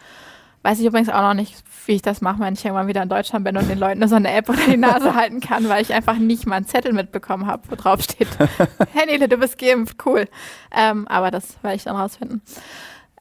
Weiß 0.63 0.79
ich 0.79 0.85
übrigens 0.85 1.09
auch 1.09 1.21
noch 1.21 1.33
nicht, 1.33 1.55
wie 1.85 1.93
ich 1.93 2.01
das 2.01 2.21
mache, 2.21 2.39
wenn 2.39 2.53
ich 2.53 2.65
irgendwann 2.65 2.87
wieder 2.87 3.03
in 3.03 3.09
Deutschland 3.09 3.45
bin 3.45 3.55
und 3.57 3.69
den 3.69 3.79
Leuten 3.79 3.99
nur 3.99 4.09
so 4.09 4.15
eine 4.15 4.31
App 4.31 4.49
unter 4.49 4.69
die 4.69 4.77
Nase 4.77 5.15
halten 5.15 5.39
kann, 5.39 5.69
weil 5.69 5.81
ich 5.81 5.93
einfach 5.93 6.17
nicht 6.17 6.45
mal 6.45 6.57
einen 6.57 6.67
Zettel 6.67 6.93
mitbekommen 6.93 7.45
habe, 7.45 7.63
wo 7.69 7.75
drauf 7.75 8.01
steht, 8.01 8.27
hey 8.93 9.05
Nele, 9.05 9.27
du 9.27 9.37
bist 9.37 9.57
geimpft, 9.57 10.05
cool. 10.05 10.27
Ähm, 10.75 11.07
aber 11.07 11.31
das 11.31 11.61
werde 11.63 11.77
ich 11.77 11.83
dann 11.83 11.95
rausfinden. 11.95 12.41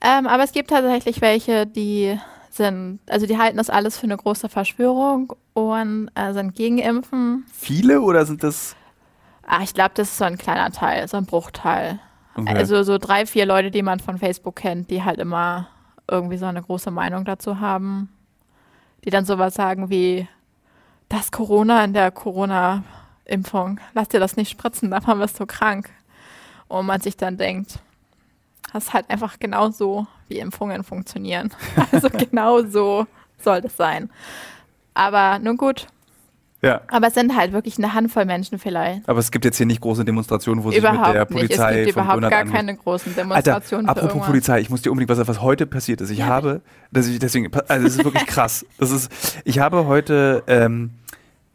Ähm, 0.00 0.26
aber 0.26 0.42
es 0.42 0.52
gibt 0.52 0.70
tatsächlich 0.70 1.20
welche, 1.20 1.66
die 1.66 2.18
sind, 2.50 3.00
also 3.08 3.26
die 3.26 3.38
halten 3.38 3.58
das 3.58 3.70
alles 3.70 3.98
für 3.98 4.04
eine 4.04 4.16
große 4.16 4.48
Verschwörung 4.48 5.34
und 5.52 6.10
äh, 6.14 6.32
sind 6.32 6.54
gegen 6.54 6.78
Impfen. 6.78 7.44
Viele 7.52 8.00
oder 8.00 8.26
sind 8.26 8.42
das. 8.42 8.76
Ah, 9.46 9.62
ich 9.62 9.74
glaube, 9.74 9.92
das 9.94 10.08
ist 10.08 10.18
so 10.18 10.24
ein 10.24 10.38
kleiner 10.38 10.72
Teil, 10.72 11.06
so 11.06 11.16
ein 11.16 11.26
Bruchteil. 11.26 12.00
Okay. 12.34 12.54
Also 12.54 12.82
so 12.82 12.98
drei, 12.98 13.26
vier 13.26 13.46
Leute, 13.46 13.70
die 13.70 13.82
man 13.82 14.00
von 14.00 14.18
Facebook 14.18 14.56
kennt, 14.56 14.90
die 14.90 15.04
halt 15.04 15.18
immer 15.18 15.68
irgendwie 16.08 16.36
so 16.36 16.46
eine 16.46 16.62
große 16.62 16.90
Meinung 16.90 17.24
dazu 17.24 17.60
haben, 17.60 18.08
die 19.04 19.10
dann 19.10 19.24
sowas 19.24 19.54
sagen 19.54 19.90
wie, 19.90 20.28
das 21.08 21.30
Corona 21.30 21.84
in 21.84 21.92
der 21.92 22.10
Corona-Impfung, 22.10 23.80
lass 23.94 24.08
dir 24.08 24.20
das 24.20 24.36
nicht 24.36 24.50
spritzen, 24.50 24.90
davon 24.90 25.18
wirst 25.20 25.38
du 25.38 25.46
krank. 25.46 25.90
Und 26.68 26.86
man 26.86 27.00
sich 27.00 27.16
dann 27.16 27.36
denkt, 27.36 27.78
Das 28.72 28.84
ist 28.86 28.92
halt 28.92 29.08
einfach 29.08 29.38
genau 29.38 29.70
so, 29.70 30.06
wie 30.28 30.38
Impfungen 30.38 30.82
funktionieren. 30.84 31.52
Also 31.92 32.10
genau 32.10 32.62
so 32.64 33.06
soll 33.38 33.60
das 33.60 33.76
sein. 33.76 34.10
Aber 34.94 35.38
nun 35.38 35.56
gut. 35.56 35.86
Ja. 36.62 36.80
Aber 36.88 37.08
es 37.08 37.14
sind 37.14 37.36
halt 37.36 37.52
wirklich 37.52 37.76
eine 37.78 37.92
Handvoll 37.94 38.24
Menschen 38.24 38.58
vielleicht. 38.58 39.08
Aber 39.08 39.18
es 39.18 39.30
gibt 39.30 39.44
jetzt 39.44 39.58
hier 39.58 39.66
nicht 39.66 39.80
große 39.80 40.04
Demonstrationen, 40.04 40.64
wo 40.64 40.70
sich 40.70 40.78
Überhaupt 40.78 41.06
mit 41.08 41.14
der 41.14 41.20
nicht. 41.24 41.30
Polizei 41.32 41.70
Es 41.80 41.84
gibt 41.86 41.96
überhaupt 41.96 42.16
Donut 42.16 42.30
gar 42.30 42.44
keine 42.44 42.74
großen 42.76 43.12
Alter, 43.12 43.22
Demonstrationen. 43.22 43.86
für 43.86 43.90
apropos. 43.92 44.26
Polizei, 44.26 44.60
ich 44.60 44.70
muss 44.70 44.82
dir 44.82 44.90
unbedingt 44.90 45.10
was, 45.16 45.26
was 45.28 45.42
heute 45.42 45.66
passiert 45.66 46.00
ist. 46.00 46.10
Ich 46.10 46.18
Ja. 46.20 46.26
habe, 46.26 46.62
das 46.90 47.06
ich 47.08 47.18
deswegen, 47.18 47.50
also 47.68 47.84
das 47.86 47.96
ist 47.96 48.04
wirklich 48.04 48.26
krass. 48.26 48.64
Das 48.78 48.90
ist, 48.90 49.10
ich 49.44 49.58
habe 49.58 49.86
heute, 49.86 50.42
ähm, 50.46 50.90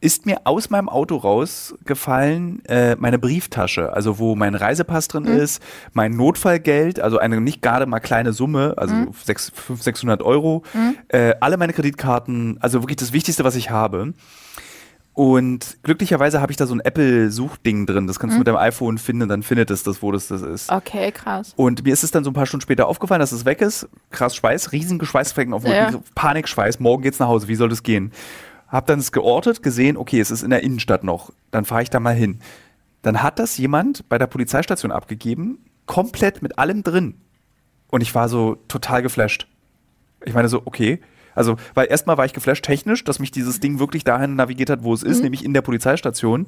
ist 0.03 0.25
mir 0.25 0.41
aus 0.45 0.69
meinem 0.71 0.89
Auto 0.89 1.15
rausgefallen 1.17 2.63
äh, 2.65 2.95
meine 2.95 3.19
Brieftasche, 3.19 3.93
also 3.93 4.17
wo 4.19 4.35
mein 4.35 4.55
Reisepass 4.55 5.07
drin 5.07 5.23
Mhm. 5.23 5.39
ist, 5.39 5.61
mein 5.93 6.15
Notfallgeld, 6.15 6.99
also 6.99 7.17
eine 7.17 7.39
nicht 7.41 7.61
gerade 7.61 7.85
mal 7.85 7.99
kleine 7.99 8.33
Summe, 8.33 8.73
also 8.77 8.93
Mhm. 8.95 9.11
sechs- 9.23 9.49
500, 9.53 9.83
600 9.83 10.21
Euro, 10.23 10.63
äh, 11.09 11.33
alle 11.39 11.57
meine 11.57 11.73
Kreditkarten, 11.73 12.57
also 12.61 12.81
wirklich 12.83 12.97
das 12.97 13.13
Wichtigste, 13.13 13.43
was 13.43 13.55
ich 13.55 13.69
habe. 13.69 14.13
Und 15.13 15.77
glücklicherweise 15.83 16.39
habe 16.39 16.51
ich 16.53 16.57
da 16.57 16.65
so 16.65 16.73
ein 16.73 16.79
Apple-Suchding 16.79 17.85
drin. 17.85 18.07
Das 18.07 18.17
Mhm. 18.17 18.21
kannst 18.21 18.35
du 18.35 18.39
mit 18.39 18.47
deinem 18.47 18.55
iPhone 18.57 18.97
finden, 18.97 19.27
dann 19.27 19.43
findet 19.43 19.69
es 19.69 19.83
das, 19.83 20.01
wo 20.01 20.11
das, 20.11 20.27
das 20.27 20.41
ist. 20.41 20.71
Okay, 20.71 21.11
krass. 21.11 21.53
Und 21.57 21.83
mir 21.83 21.91
ist 21.91 22.03
es 22.03 22.11
dann 22.11 22.23
so 22.23 22.29
ein 22.29 22.33
paar 22.33 22.45
Stunden 22.45 22.61
später 22.61 22.87
aufgefallen, 22.87 23.19
dass 23.19 23.33
es 23.33 23.43
weg 23.43 23.59
ist. 23.61 23.89
Krass 24.09 24.35
Schweiß, 24.35 24.71
riesige 24.71 25.05
Schweißflecken 25.05 25.53
auf 25.53 25.63
dem 25.63 25.73
Ja. 25.73 25.87
Rücken, 25.89 26.03
Panikschweiß. 26.15 26.79
Morgen 26.79 27.03
geht's 27.03 27.19
nach 27.19 27.27
Hause. 27.27 27.47
Wie 27.49 27.55
soll 27.55 27.67
das 27.69 27.83
gehen? 27.83 28.11
Hab 28.69 28.85
dann 28.87 28.99
es 28.99 29.11
geortet, 29.11 29.61
gesehen, 29.63 29.97
okay, 29.97 30.21
es 30.21 30.31
ist 30.31 30.43
in 30.43 30.49
der 30.49 30.63
Innenstadt 30.63 31.03
noch. 31.03 31.31
Dann 31.51 31.65
fahre 31.65 31.83
ich 31.83 31.89
da 31.89 31.99
mal 31.99 32.15
hin. 32.15 32.39
Dann 33.01 33.21
hat 33.21 33.37
das 33.37 33.57
jemand 33.57 34.07
bei 34.07 34.17
der 34.17 34.27
Polizeistation 34.27 34.93
abgegeben, 34.93 35.57
komplett 35.87 36.41
mit 36.41 36.57
allem 36.57 36.83
drin. 36.83 37.15
Und 37.89 37.99
ich 37.99 38.15
war 38.15 38.29
so 38.29 38.55
total 38.69 39.01
geflasht. 39.01 39.47
Ich 40.23 40.33
meine 40.33 40.47
so, 40.47 40.61
okay. 40.63 41.01
Also, 41.35 41.55
weil 41.73 41.87
erstmal 41.89 42.17
war 42.17 42.25
ich 42.25 42.33
geflasht 42.33 42.65
technisch, 42.65 43.03
dass 43.03 43.19
mich 43.19 43.31
dieses 43.31 43.59
Ding 43.59 43.79
wirklich 43.79 44.03
dahin 44.03 44.35
navigiert 44.35 44.69
hat, 44.69 44.83
wo 44.83 44.93
es 44.93 45.03
ist, 45.03 45.21
nämlich 45.23 45.43
in 45.45 45.53
der 45.53 45.61
Polizeistation. 45.61 46.47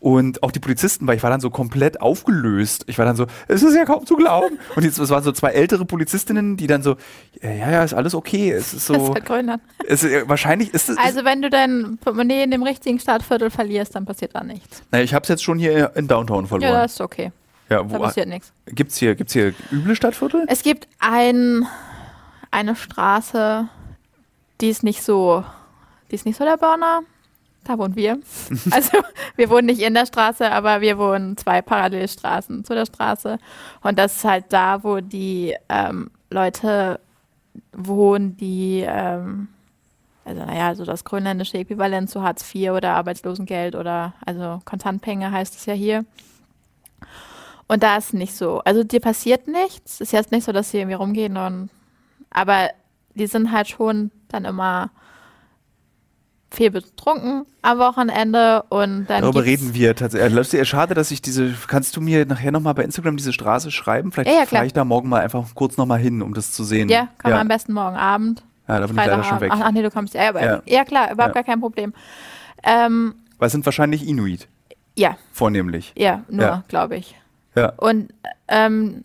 Und 0.00 0.42
auch 0.42 0.50
die 0.50 0.58
Polizisten, 0.60 1.06
weil 1.06 1.16
ich 1.16 1.22
war 1.22 1.30
dann 1.30 1.40
so 1.40 1.48
komplett 1.48 2.00
aufgelöst. 2.02 2.84
Ich 2.88 2.98
war 2.98 3.06
dann 3.06 3.16
so, 3.16 3.26
es 3.48 3.62
ist 3.62 3.74
ja 3.74 3.84
kaum 3.86 4.04
zu 4.04 4.16
glauben. 4.16 4.58
Und 4.76 4.82
jetzt, 4.84 4.98
es 4.98 5.08
waren 5.08 5.22
so 5.22 5.32
zwei 5.32 5.48
ältere 5.50 5.86
Polizistinnen, 5.86 6.56
die 6.58 6.66
dann 6.66 6.82
so, 6.82 6.96
ja, 7.42 7.50
ja, 7.70 7.84
ist 7.84 7.94
alles 7.94 8.14
okay. 8.14 8.50
Es 8.50 8.74
ist 8.74 8.88
Das 8.90 8.98
ist 8.98 9.06
so, 9.06 9.12
Grönland. 9.14 9.62
es, 9.88 10.04
ist- 10.04 10.28
wahrscheinlich 10.28 10.74
ist 10.74 10.90
es, 10.90 10.98
Also 10.98 11.24
wenn 11.24 11.40
du 11.40 11.48
dein 11.48 11.96
Portemonnaie 12.02 12.42
in 12.44 12.50
dem 12.50 12.62
richtigen 12.62 12.98
Stadtviertel 12.98 13.48
verlierst, 13.50 13.94
dann 13.94 14.04
passiert 14.04 14.34
da 14.34 14.44
nichts. 14.44 14.82
na, 14.90 15.00
ich 15.00 15.14
habe 15.14 15.22
es 15.22 15.28
jetzt 15.30 15.42
schon 15.42 15.58
hier 15.58 15.92
in 15.94 16.06
Downtown 16.06 16.44
Ja, 16.44 16.48
verloren. 16.48 16.72
das 16.74 16.92
ist 16.94 17.00
okay. 17.00 17.32
Ja, 17.70 17.82
Da 17.82 17.90
wo, 17.90 17.98
passiert 18.00 18.28
nichts. 18.28 18.52
gibt's 18.66 18.98
hier, 18.98 19.14
gibt's 19.14 19.32
hier 19.32 19.54
üble 19.72 19.96
Stadtviertel? 19.96 20.44
Es 20.48 20.62
gibt 20.62 20.86
ein, 20.98 21.66
eine 22.50 22.76
Straße, 22.76 23.68
die 24.60 24.68
ist 24.68 24.82
nicht 24.82 25.02
so, 25.02 25.44
die 26.10 26.14
ist 26.14 26.26
nicht 26.26 26.36
so 26.36 26.44
der 26.44 26.56
Burner. 26.56 27.02
Da 27.64 27.78
wohnen 27.78 27.96
wir. 27.96 28.18
Also 28.70 28.98
wir 29.36 29.50
wohnen 29.50 29.66
nicht 29.66 29.80
in 29.80 29.94
der 29.94 30.06
Straße, 30.06 30.50
aber 30.50 30.80
wir 30.80 30.98
wohnen 30.98 31.36
zwei 31.36 31.62
Parallelstraßen 31.62 32.64
zu 32.64 32.74
der 32.74 32.86
Straße. 32.86 33.38
Und 33.82 33.98
das 33.98 34.16
ist 34.16 34.24
halt 34.24 34.46
da, 34.50 34.84
wo 34.84 35.00
die 35.00 35.56
ähm, 35.68 36.10
Leute 36.30 37.00
wohnen, 37.72 38.36
die, 38.36 38.84
ähm, 38.86 39.48
also 40.24 40.44
naja, 40.44 40.74
so 40.74 40.84
das 40.84 41.04
grönländische 41.04 41.58
Äquivalent 41.58 42.10
zu 42.10 42.22
Hartz 42.22 42.54
IV 42.54 42.72
oder 42.72 42.94
Arbeitslosengeld 42.94 43.74
oder 43.76 44.12
also 44.24 44.60
Kontantpenge 44.64 45.30
heißt 45.30 45.54
es 45.56 45.66
ja 45.66 45.74
hier. 45.74 46.04
Und 47.66 47.82
da 47.82 47.96
ist 47.96 48.12
nicht 48.12 48.34
so. 48.34 48.60
Also 48.64 48.84
dir 48.84 49.00
passiert 49.00 49.48
nichts. 49.48 50.00
Ist 50.00 50.12
jetzt 50.12 50.32
nicht 50.32 50.44
so, 50.44 50.52
dass 50.52 50.70
sie 50.70 50.78
irgendwie 50.78 50.96
rumgehen 50.96 51.36
und 51.36 51.70
aber 52.30 52.70
die 53.14 53.26
sind 53.26 53.52
halt 53.52 53.68
schon 53.68 54.10
dann 54.28 54.44
immer 54.44 54.90
viel 56.50 56.70
betrunken 56.70 57.46
am 57.62 57.78
Wochenende 57.78 58.62
und 58.68 59.06
dann 59.06 59.22
Darüber 59.22 59.44
reden 59.44 59.74
wir 59.74 59.96
tatsächlich. 59.96 60.30
Äh, 60.32 60.34
Lustig, 60.34 60.68
Schade, 60.68 60.94
dass 60.94 61.10
ich 61.10 61.20
diese. 61.20 61.52
Kannst 61.66 61.96
du 61.96 62.00
mir 62.00 62.26
nachher 62.26 62.52
nochmal 62.52 62.74
bei 62.74 62.84
Instagram 62.84 63.16
diese 63.16 63.32
Straße 63.32 63.70
schreiben? 63.72 64.12
Vielleicht 64.12 64.30
Ja, 64.30 64.40
ja, 64.40 64.46
fahre 64.46 64.66
ich 64.66 64.72
da 64.72 64.84
morgen 64.84 65.08
mal 65.08 65.20
einfach 65.20 65.44
kurz 65.54 65.76
nochmal 65.76 65.98
hin, 65.98 66.22
um 66.22 66.32
das 66.32 66.52
zu 66.52 66.62
sehen. 66.62 66.88
Ja, 66.88 67.08
kann 67.18 67.30
ja. 67.30 67.36
man 67.38 67.40
am 67.42 67.48
besten 67.48 67.72
morgen 67.72 67.96
Abend. 67.96 68.44
Ja, 68.68 68.78
da 68.78 68.86
bin 68.86 68.96
ich 68.96 69.04
leider 69.04 69.24
schon 69.24 69.40
weg. 69.40 69.50
Ach, 69.52 69.60
ach 69.64 69.72
nee, 69.72 69.82
du 69.82 69.90
kommst. 69.90 70.14
Ja, 70.14 70.28
aber, 70.28 70.44
Ja. 70.44 70.62
ja. 70.64 70.84
klar, 70.84 71.10
überhaupt 71.12 71.34
Ja. 71.34 71.42
gar 71.42 71.44
kein 71.44 71.60
Problem. 71.60 71.92
Ähm, 72.62 73.14
Weil 73.38 73.46
es 73.46 73.52
sind 73.52 73.66
wahrscheinlich 73.66 74.06
Inuit, 74.06 74.48
ja, 74.96 75.18
vornehmlich. 75.32 75.92
ja, 75.96 76.22
nur, 76.28 76.44
Ja. 76.44 76.64
glaube 76.68 76.96
ich. 76.96 77.16
Ja. 77.56 77.72
Und 77.76 78.12
ähm, 78.48 79.02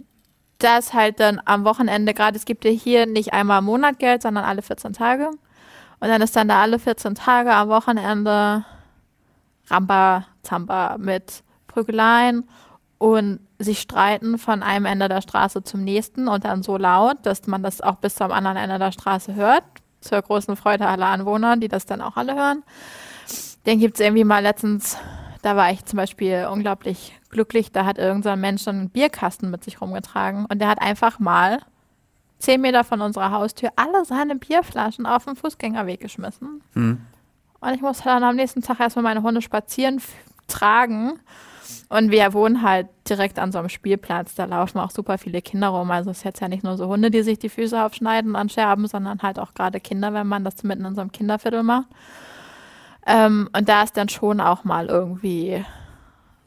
das 0.59 0.93
halt 0.93 1.19
dann 1.19 1.41
am 1.45 1.63
Wochenende, 1.65 2.13
gerade 2.13 2.37
es 2.37 2.45
gibt 2.45 2.65
ja 2.65 2.71
hier 2.71 3.05
nicht 3.05 3.33
einmal 3.33 3.59
im 3.59 3.65
Monat 3.65 3.99
Geld, 3.99 4.21
sondern 4.21 4.45
alle 4.45 4.61
14 4.61 4.93
Tage. 4.93 5.29
Und 5.29 6.07
dann 6.07 6.21
ist 6.21 6.35
dann 6.35 6.47
da 6.47 6.61
alle 6.61 6.79
14 6.79 7.15
Tage 7.15 7.53
am 7.53 7.69
Wochenende 7.69 8.65
Ramba, 9.67 10.25
Zamba 10.43 10.97
mit 10.97 11.43
Prügeleien 11.67 12.47
und 12.97 13.39
sich 13.59 13.79
streiten 13.81 14.37
von 14.37 14.63
einem 14.63 14.85
Ende 14.85 15.09
der 15.09 15.21
Straße 15.21 15.63
zum 15.63 15.83
nächsten 15.83 16.27
und 16.27 16.45
dann 16.45 16.63
so 16.63 16.77
laut, 16.77 17.17
dass 17.23 17.47
man 17.47 17.63
das 17.63 17.81
auch 17.81 17.95
bis 17.95 18.15
zum 18.15 18.31
anderen 18.31 18.57
Ende 18.57 18.79
der 18.79 18.91
Straße 18.91 19.35
hört. 19.35 19.63
Zur 20.01 20.21
großen 20.21 20.55
Freude 20.55 20.87
aller 20.87 21.07
Anwohner, 21.07 21.57
die 21.57 21.67
das 21.67 21.85
dann 21.85 22.01
auch 22.01 22.15
alle 22.15 22.35
hören. 22.35 22.63
Den 23.65 23.79
gibt 23.79 23.95
es 23.95 23.99
irgendwie 24.05 24.23
mal 24.23 24.41
letztens, 24.41 24.97
da 25.41 25.57
war 25.57 25.71
ich 25.71 25.83
zum 25.83 25.97
Beispiel 25.97 26.47
unglaublich 26.49 27.18
glücklich, 27.29 27.71
da 27.71 27.85
hat 27.85 27.97
irgendein 27.97 28.37
so 28.37 28.41
Mensch 28.41 28.67
einen 28.67 28.89
Bierkasten 28.89 29.49
mit 29.49 29.63
sich 29.63 29.81
rumgetragen 29.81 30.45
und 30.45 30.59
der 30.59 30.67
hat 30.67 30.81
einfach 30.81 31.19
mal 31.19 31.59
zehn 32.39 32.61
Meter 32.61 32.83
von 32.83 33.01
unserer 33.01 33.31
Haustür 33.31 33.69
alle 33.75 34.05
seine 34.05 34.35
Bierflaschen 34.35 35.05
auf 35.05 35.25
den 35.25 35.35
Fußgängerweg 35.35 35.99
geschmissen. 35.99 36.61
Hm. 36.73 37.01
Und 37.59 37.73
ich 37.73 37.81
musste 37.81 38.05
dann 38.05 38.23
am 38.23 38.35
nächsten 38.35 38.61
Tag 38.61 38.79
erstmal 38.79 39.03
meine 39.03 39.21
Hunde 39.21 39.41
spazieren 39.41 40.01
tragen. 40.47 41.19
Und 41.89 42.11
wir 42.11 42.33
wohnen 42.33 42.61
halt 42.61 42.87
direkt 43.07 43.37
an 43.37 43.51
so 43.51 43.59
einem 43.59 43.69
Spielplatz. 43.69 44.35
Da 44.35 44.45
laufen 44.45 44.79
auch 44.79 44.91
super 44.91 45.17
viele 45.17 45.41
Kinder 45.41 45.69
rum. 45.69 45.91
Also 45.91 46.09
es 46.11 46.19
ist 46.19 46.23
jetzt 46.23 46.39
ja 46.39 46.47
nicht 46.47 46.63
nur 46.63 46.77
so 46.77 46.87
Hunde, 46.87 47.11
die 47.11 47.21
sich 47.21 47.37
die 47.37 47.49
Füße 47.49 47.83
aufschneiden 47.83 48.35
an 48.35 48.49
Scherben, 48.49 48.87
sondern 48.87 49.21
halt 49.21 49.39
auch 49.39 49.53
gerade 49.53 49.79
Kinder, 49.79 50.13
wenn 50.13 50.27
man 50.27 50.43
das 50.43 50.63
mitten 50.63 50.85
in 50.85 50.95
so 50.95 51.01
einem 51.01 51.11
Kinderviertel 51.11 51.63
macht. 51.63 51.87
Ähm, 53.05 53.49
und 53.55 53.69
da 53.69 53.83
ist 53.83 53.97
dann 53.97 54.09
schon 54.09 54.39
auch 54.39 54.63
mal 54.63 54.87
irgendwie 54.87 55.63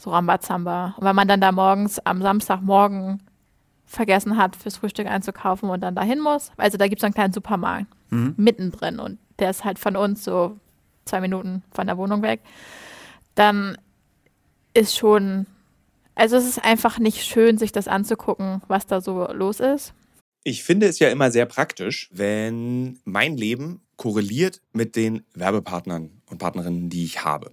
so 0.02 0.10
Rambazamba. 0.10 0.94
Und 0.96 1.04
wenn 1.04 1.16
man 1.16 1.28
dann 1.28 1.40
da 1.40 1.52
morgens 1.52 1.98
am 2.00 2.22
Samstagmorgen 2.22 3.22
vergessen 3.86 4.36
hat, 4.36 4.56
fürs 4.56 4.76
Frühstück 4.78 5.06
einzukaufen 5.06 5.68
und 5.68 5.80
dann 5.82 5.94
dahin 5.94 6.20
muss. 6.20 6.50
Also 6.56 6.78
da 6.78 6.88
gibt 6.88 7.00
es 7.00 7.04
einen 7.04 7.14
kleinen 7.14 7.32
Supermarkt 7.32 7.86
Mhm. 8.10 8.34
mittendrin 8.36 8.98
und 8.98 9.18
der 9.38 9.50
ist 9.50 9.64
halt 9.64 9.78
von 9.78 9.96
uns 9.96 10.22
so 10.24 10.58
zwei 11.06 11.20
Minuten 11.20 11.62
von 11.70 11.86
der 11.86 11.96
Wohnung 11.96 12.20
weg. 12.22 12.40
Dann 13.34 13.78
ist 14.74 14.96
schon, 14.96 15.46
also 16.14 16.36
es 16.36 16.46
ist 16.46 16.62
einfach 16.64 16.98
nicht 16.98 17.24
schön, 17.24 17.56
sich 17.58 17.72
das 17.72 17.88
anzugucken, 17.88 18.60
was 18.68 18.86
da 18.86 19.00
so 19.00 19.26
los 19.32 19.60
ist. 19.60 19.94
Ich 20.44 20.62
finde 20.64 20.86
es 20.86 20.98
ja 20.98 21.08
immer 21.08 21.30
sehr 21.30 21.46
praktisch, 21.46 22.10
wenn 22.12 22.98
mein 23.04 23.36
Leben 23.36 23.80
korreliert 23.96 24.60
mit 24.72 24.96
den 24.96 25.22
Werbepartnern 25.34 26.10
und 26.28 26.38
Partnerinnen, 26.38 26.90
die 26.90 27.04
ich 27.04 27.24
habe. 27.24 27.52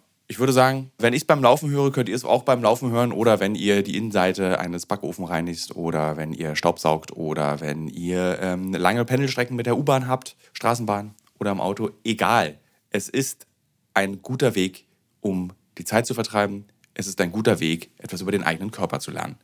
ich 0.31 0.39
würde 0.39 0.53
sagen, 0.53 0.91
wenn 0.97 1.11
ich 1.11 1.23
es 1.23 1.25
beim 1.25 1.43
Laufen 1.43 1.69
höre, 1.71 1.91
könnt 1.91 2.07
ihr 2.07 2.15
es 2.15 2.23
auch 2.23 2.43
beim 2.43 2.63
Laufen 2.63 2.89
hören 2.89 3.11
oder 3.11 3.41
wenn 3.41 3.53
ihr 3.53 3.83
die 3.83 3.97
Innenseite 3.97 4.61
eines 4.61 4.85
Backofen 4.85 5.25
reinigt 5.25 5.75
oder 5.75 6.15
wenn 6.15 6.31
ihr 6.31 6.55
Staubsaugt 6.55 7.11
oder 7.11 7.59
wenn 7.59 7.89
ihr 7.89 8.39
ähm, 8.41 8.71
lange 8.71 9.03
Pendelstrecken 9.03 9.57
mit 9.57 9.65
der 9.65 9.77
U-Bahn 9.77 10.07
habt, 10.07 10.37
Straßenbahn 10.53 11.15
oder 11.37 11.51
im 11.51 11.59
Auto. 11.59 11.89
Egal. 12.05 12.57
Es 12.91 13.09
ist 13.09 13.45
ein 13.93 14.21
guter 14.21 14.55
Weg, 14.55 14.87
um 15.19 15.51
die 15.77 15.83
Zeit 15.83 16.05
zu 16.05 16.13
vertreiben. 16.13 16.63
Es 16.93 17.07
ist 17.07 17.19
ein 17.19 17.33
guter 17.33 17.59
Weg, 17.59 17.91
etwas 17.97 18.21
über 18.21 18.31
den 18.31 18.43
eigenen 18.43 18.71
Körper 18.71 19.01
zu 19.01 19.11
lernen. 19.11 19.35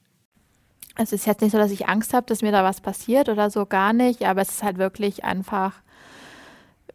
Es 0.96 1.12
ist 1.12 1.28
jetzt 1.28 1.42
nicht 1.42 1.52
so, 1.52 1.58
dass 1.58 1.72
ich 1.72 1.90
Angst 1.90 2.14
habe, 2.14 2.28
dass 2.28 2.42
mir 2.42 2.54
da 2.54 2.64
was 2.64 2.80
passiert 2.80 3.28
oder 3.28 3.50
so, 3.50 3.66
gar 3.66 3.92
nicht. 3.92 4.26
Aber 4.26 4.42
es 4.42 4.52
ist 4.52 4.64
halt 4.64 4.78
wirklich 4.78 5.26
einfach, 5.26 5.74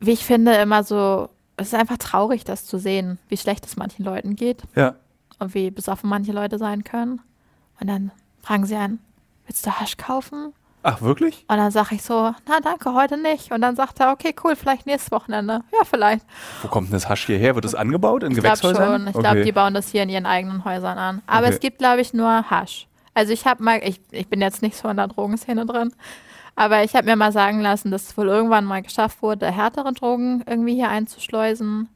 wie 0.00 0.12
ich 0.12 0.24
finde, 0.24 0.54
immer 0.54 0.82
so 0.82 1.28
es 1.56 1.68
ist 1.68 1.74
einfach 1.74 1.98
traurig, 1.98 2.44
das 2.44 2.64
zu 2.64 2.78
sehen, 2.78 3.18
wie 3.28 3.36
schlecht 3.36 3.66
es 3.66 3.76
manchen 3.76 4.04
Leuten 4.04 4.36
geht. 4.36 4.62
Ja. 4.74 4.94
Und 5.38 5.54
wie 5.54 5.70
besoffen 5.70 6.08
manche 6.08 6.32
Leute 6.32 6.58
sein 6.58 6.84
können. 6.84 7.20
Und 7.80 7.88
dann 7.88 8.12
fragen 8.42 8.66
sie 8.66 8.76
einen, 8.76 9.00
willst 9.46 9.66
du 9.66 9.70
Hasch 9.70 9.96
kaufen? 9.96 10.52
Ach, 10.84 11.00
wirklich? 11.00 11.44
Und 11.48 11.58
dann 11.58 11.70
sage 11.70 11.94
ich 11.94 12.02
so, 12.02 12.34
na 12.48 12.60
danke, 12.60 12.92
heute 12.92 13.16
nicht. 13.16 13.52
Und 13.52 13.60
dann 13.60 13.76
sagt 13.76 14.00
er, 14.00 14.10
okay, 14.10 14.34
cool, 14.42 14.56
vielleicht 14.56 14.86
nächstes 14.86 15.12
Wochenende. 15.12 15.62
Ja, 15.72 15.84
vielleicht. 15.84 16.26
Wo 16.62 16.68
kommt 16.68 16.88
denn 16.88 16.94
das 16.94 17.08
Hasch 17.08 17.26
hierher? 17.26 17.54
Wird 17.54 17.64
das 17.64 17.74
angebaut 17.74 18.24
in 18.24 18.32
ich 18.32 18.38
Gewächshäusern? 18.38 18.70
Ich 18.70 18.76
glaube 18.76 18.92
schon. 18.92 19.08
Ich 19.08 19.14
okay. 19.14 19.20
glaube, 19.20 19.44
die 19.44 19.52
bauen 19.52 19.74
das 19.74 19.88
hier 19.90 20.02
in 20.02 20.08
ihren 20.08 20.26
eigenen 20.26 20.64
Häusern 20.64 20.98
an. 20.98 21.22
Aber 21.26 21.46
okay. 21.46 21.54
es 21.54 21.60
gibt, 21.60 21.78
glaube 21.78 22.00
ich, 22.00 22.12
nur 22.12 22.50
Hasch. 22.50 22.88
Also 23.14 23.32
ich 23.32 23.46
habe 23.46 23.62
mal, 23.62 23.80
ich, 23.84 24.00
ich 24.10 24.28
bin 24.28 24.40
jetzt 24.40 24.62
nicht 24.62 24.76
so 24.76 24.88
in 24.88 24.96
der 24.96 25.06
Drogenszene 25.06 25.66
drin, 25.66 25.92
aber 26.54 26.84
ich 26.84 26.94
habe 26.94 27.06
mir 27.06 27.16
mal 27.16 27.32
sagen 27.32 27.60
lassen, 27.60 27.90
dass 27.90 28.10
es 28.10 28.16
wohl 28.16 28.28
irgendwann 28.28 28.64
mal 28.64 28.82
geschafft 28.82 29.22
wurde, 29.22 29.50
härtere 29.50 29.92
Drogen 29.92 30.42
irgendwie 30.46 30.74
hier 30.74 30.88
einzuschleusen. 30.88 31.88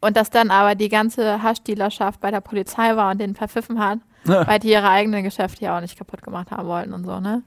Und 0.00 0.16
dass 0.16 0.30
dann 0.30 0.50
aber 0.50 0.74
die 0.74 0.88
ganze 0.88 1.42
Haschdealerschaft 1.42 2.20
bei 2.20 2.30
der 2.30 2.40
Polizei 2.40 2.96
war 2.96 3.10
und 3.10 3.20
den 3.20 3.34
verpfiffen 3.34 3.78
hat, 3.78 3.98
ja. 4.24 4.46
weil 4.46 4.58
die 4.58 4.70
ihre 4.70 4.88
eigenen 4.88 5.22
Geschäfte 5.22 5.64
ja 5.64 5.76
auch 5.76 5.82
nicht 5.82 5.98
kaputt 5.98 6.22
gemacht 6.22 6.50
haben 6.50 6.66
wollten 6.68 6.94
und 6.94 7.04
so, 7.04 7.20
ne? 7.20 7.42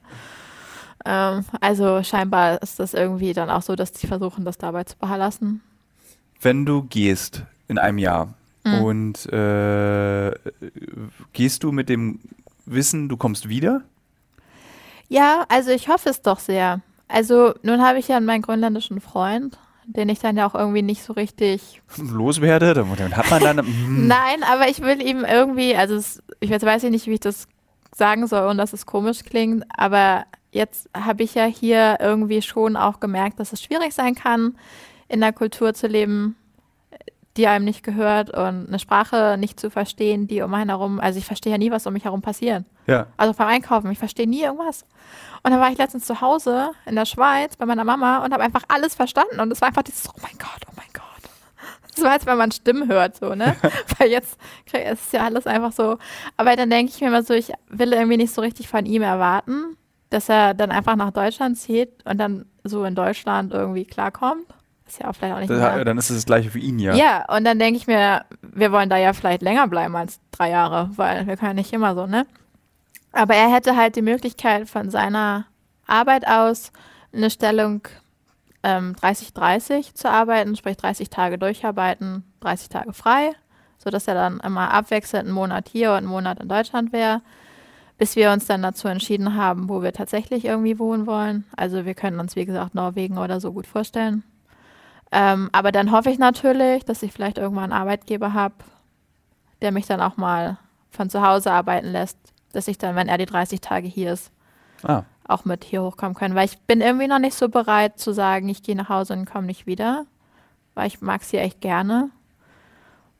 Ähm, 1.04 1.44
also 1.60 2.02
scheinbar 2.02 2.62
ist 2.62 2.78
das 2.78 2.94
irgendwie 2.94 3.32
dann 3.32 3.50
auch 3.50 3.62
so, 3.62 3.74
dass 3.76 3.92
die 3.92 4.06
versuchen, 4.06 4.44
das 4.44 4.56
dabei 4.56 4.84
zu 4.84 4.96
behalten. 4.96 5.60
Wenn 6.40 6.64
du 6.64 6.82
gehst 6.82 7.42
in 7.68 7.78
einem 7.78 7.98
Jahr 7.98 8.34
mhm. 8.64 8.82
und 8.82 9.32
äh, 9.32 10.32
gehst 11.32 11.62
du 11.62 11.72
mit 11.72 11.88
dem 11.88 12.20
Wissen, 12.66 13.08
du 13.08 13.16
kommst 13.16 13.48
wieder? 13.48 13.82
Ja, 15.08 15.44
also 15.48 15.70
ich 15.70 15.88
hoffe 15.88 16.08
es 16.08 16.22
doch 16.22 16.38
sehr. 16.38 16.80
Also 17.08 17.54
nun 17.62 17.82
habe 17.82 17.98
ich 17.98 18.08
ja 18.08 18.20
meinen 18.20 18.42
grönländischen 18.42 19.00
Freund, 19.00 19.58
den 19.86 20.08
ich 20.08 20.18
dann 20.18 20.36
ja 20.36 20.46
auch 20.46 20.54
irgendwie 20.54 20.82
nicht 20.82 21.02
so 21.02 21.12
richtig 21.12 21.82
loswerde. 21.96 22.74
Dann 22.74 23.16
hat 23.16 23.30
man 23.30 23.42
dann. 23.42 23.56
Mm. 23.56 24.06
Nein, 24.08 24.42
aber 24.50 24.68
ich 24.68 24.80
will 24.80 25.02
ihm 25.02 25.24
irgendwie, 25.24 25.76
also 25.76 25.94
es, 25.94 26.22
ich 26.40 26.50
weiß, 26.50 26.62
weiß 26.62 26.84
nicht, 26.84 27.06
wie 27.06 27.14
ich 27.14 27.20
das 27.20 27.46
sagen 27.94 28.26
soll 28.26 28.48
und 28.48 28.58
dass 28.58 28.72
es 28.72 28.86
komisch 28.86 29.22
klingt, 29.22 29.64
aber 29.76 30.24
jetzt 30.50 30.88
habe 30.96 31.22
ich 31.22 31.34
ja 31.34 31.44
hier 31.44 31.98
irgendwie 32.00 32.42
schon 32.42 32.76
auch 32.76 33.00
gemerkt, 33.00 33.38
dass 33.38 33.52
es 33.52 33.62
schwierig 33.62 33.92
sein 33.92 34.14
kann, 34.14 34.56
in 35.08 35.20
der 35.20 35.32
Kultur 35.32 35.74
zu 35.74 35.86
leben, 35.86 36.36
die 37.36 37.46
einem 37.46 37.64
nicht 37.64 37.82
gehört 37.82 38.30
und 38.30 38.68
eine 38.68 38.78
Sprache 38.78 39.36
nicht 39.38 39.60
zu 39.60 39.70
verstehen, 39.70 40.26
die 40.26 40.42
um 40.42 40.54
einen 40.54 40.70
herum, 40.70 41.00
also 41.00 41.18
ich 41.18 41.24
verstehe 41.24 41.52
ja 41.52 41.58
nie, 41.58 41.70
was 41.70 41.86
um 41.86 41.92
mich 41.92 42.04
herum 42.04 42.22
passiert. 42.22 42.64
Ja. 42.86 43.06
Also 43.16 43.34
beim 43.34 43.48
Einkaufen, 43.48 43.90
ich 43.90 43.98
verstehe 43.98 44.28
nie 44.28 44.42
irgendwas. 44.42 44.84
Und 45.42 45.50
dann 45.50 45.60
war 45.60 45.70
ich 45.70 45.78
letztens 45.78 46.06
zu 46.06 46.20
Hause 46.20 46.70
in 46.86 46.94
der 46.94 47.04
Schweiz 47.04 47.56
bei 47.56 47.66
meiner 47.66 47.84
Mama 47.84 48.24
und 48.24 48.32
habe 48.32 48.42
einfach 48.42 48.62
alles 48.68 48.94
verstanden 48.94 49.40
und 49.40 49.52
es 49.52 49.60
war 49.60 49.68
einfach 49.68 49.82
dieses, 49.82 50.08
oh 50.08 50.18
mein 50.22 50.38
Gott, 50.38 50.62
oh 50.68 50.72
mein 50.76 50.86
Gott. 50.92 51.04
Das 51.94 52.02
war, 52.02 52.12
als 52.12 52.26
wenn 52.26 52.38
man 52.38 52.50
Stimmen 52.50 52.88
hört, 52.88 53.16
so, 53.16 53.34
ne? 53.34 53.56
Weil 53.98 54.08
jetzt 54.08 54.38
es 54.72 55.00
ist 55.00 55.12
ja 55.12 55.24
alles 55.24 55.46
einfach 55.46 55.72
so. 55.72 55.98
Aber 56.36 56.56
dann 56.56 56.70
denke 56.70 56.92
ich 56.94 57.00
mir 57.00 57.08
immer 57.08 57.22
so, 57.22 57.34
ich 57.34 57.52
will 57.68 57.92
irgendwie 57.92 58.16
nicht 58.16 58.34
so 58.34 58.40
richtig 58.40 58.68
von 58.68 58.86
ihm 58.86 59.02
erwarten, 59.02 59.76
dass 60.10 60.28
er 60.28 60.54
dann 60.54 60.70
einfach 60.70 60.96
nach 60.96 61.12
Deutschland 61.12 61.58
zieht 61.58 61.90
und 62.04 62.18
dann 62.18 62.46
so 62.64 62.84
in 62.84 62.94
Deutschland 62.94 63.52
irgendwie 63.52 63.84
klarkommt. 63.84 64.46
Ist 64.86 65.00
ja 65.00 65.08
auch 65.08 65.14
vielleicht 65.14 65.34
auch 65.34 65.40
nicht 65.40 65.50
das. 65.50 65.84
Dann 65.84 65.98
ist 65.98 66.10
es 66.10 66.16
das 66.16 66.26
gleiche 66.26 66.50
für 66.50 66.58
ihn, 66.58 66.78
ja. 66.78 66.94
Ja, 66.94 67.24
und 67.34 67.44
dann 67.44 67.58
denke 67.58 67.78
ich 67.78 67.86
mir, 67.86 68.24
wir 68.42 68.70
wollen 68.70 68.90
da 68.90 68.96
ja 68.96 69.12
vielleicht 69.12 69.42
länger 69.42 69.66
bleiben 69.66 69.96
als 69.96 70.20
drei 70.30 70.50
Jahre, 70.50 70.90
weil 70.96 71.26
wir 71.26 71.36
können 71.36 71.50
ja 71.50 71.54
nicht 71.54 71.72
immer 71.72 71.94
so, 71.94 72.06
ne? 72.06 72.26
Aber 73.14 73.34
er 73.34 73.48
hätte 73.48 73.76
halt 73.76 73.94
die 73.94 74.02
Möglichkeit 74.02 74.68
von 74.68 74.90
seiner 74.90 75.46
Arbeit 75.86 76.26
aus 76.26 76.72
eine 77.12 77.30
Stellung 77.30 77.82
ähm, 78.64 78.94
30-30 79.00 79.94
zu 79.94 80.10
arbeiten, 80.10 80.56
sprich 80.56 80.76
30 80.76 81.10
Tage 81.10 81.38
durcharbeiten, 81.38 82.24
30 82.40 82.70
Tage 82.70 82.92
frei, 82.92 83.30
sodass 83.78 84.08
er 84.08 84.14
dann 84.14 84.40
immer 84.40 84.72
abwechselnd 84.72 85.26
einen 85.26 85.34
Monat 85.34 85.68
hier 85.68 85.92
und 85.92 85.98
einen 85.98 86.06
Monat 86.08 86.40
in 86.40 86.48
Deutschland 86.48 86.92
wäre, 86.92 87.22
bis 87.98 88.16
wir 88.16 88.32
uns 88.32 88.46
dann 88.46 88.62
dazu 88.62 88.88
entschieden 88.88 89.36
haben, 89.36 89.68
wo 89.68 89.80
wir 89.80 89.92
tatsächlich 89.92 90.44
irgendwie 90.44 90.80
wohnen 90.80 91.06
wollen. 91.06 91.44
Also 91.56 91.84
wir 91.84 91.94
können 91.94 92.18
uns, 92.18 92.34
wie 92.34 92.46
gesagt, 92.46 92.74
Norwegen 92.74 93.18
oder 93.18 93.40
so 93.40 93.52
gut 93.52 93.68
vorstellen. 93.68 94.24
Ähm, 95.12 95.50
aber 95.52 95.70
dann 95.70 95.92
hoffe 95.92 96.10
ich 96.10 96.18
natürlich, 96.18 96.84
dass 96.84 97.04
ich 97.04 97.12
vielleicht 97.12 97.38
irgendwann 97.38 97.72
einen 97.72 97.80
Arbeitgeber 97.80 98.32
habe, 98.32 98.56
der 99.62 99.70
mich 99.70 99.86
dann 99.86 100.00
auch 100.00 100.16
mal 100.16 100.58
von 100.90 101.10
zu 101.10 101.24
Hause 101.24 101.52
arbeiten 101.52 101.92
lässt, 101.92 102.33
dass 102.54 102.68
ich 102.68 102.78
dann, 102.78 102.96
wenn 102.96 103.08
er 103.08 103.18
die 103.18 103.26
30 103.26 103.60
Tage 103.60 103.86
hier 103.88 104.12
ist, 104.12 104.30
ah. 104.82 105.02
auch 105.26 105.44
mit 105.44 105.64
hier 105.64 105.82
hochkommen 105.82 106.14
kann. 106.14 106.34
Weil 106.34 106.46
ich 106.46 106.58
bin 106.60 106.80
irgendwie 106.80 107.08
noch 107.08 107.18
nicht 107.18 107.34
so 107.34 107.48
bereit 107.48 107.98
zu 107.98 108.12
sagen, 108.12 108.48
ich 108.48 108.62
gehe 108.62 108.76
nach 108.76 108.88
Hause 108.88 109.14
und 109.14 109.30
komme 109.30 109.46
nicht 109.46 109.66
wieder. 109.66 110.06
Weil 110.74 110.88
ich 110.88 111.00
mag 111.00 111.22
es 111.22 111.30
hier 111.30 111.40
echt 111.40 111.60
gerne 111.60 112.10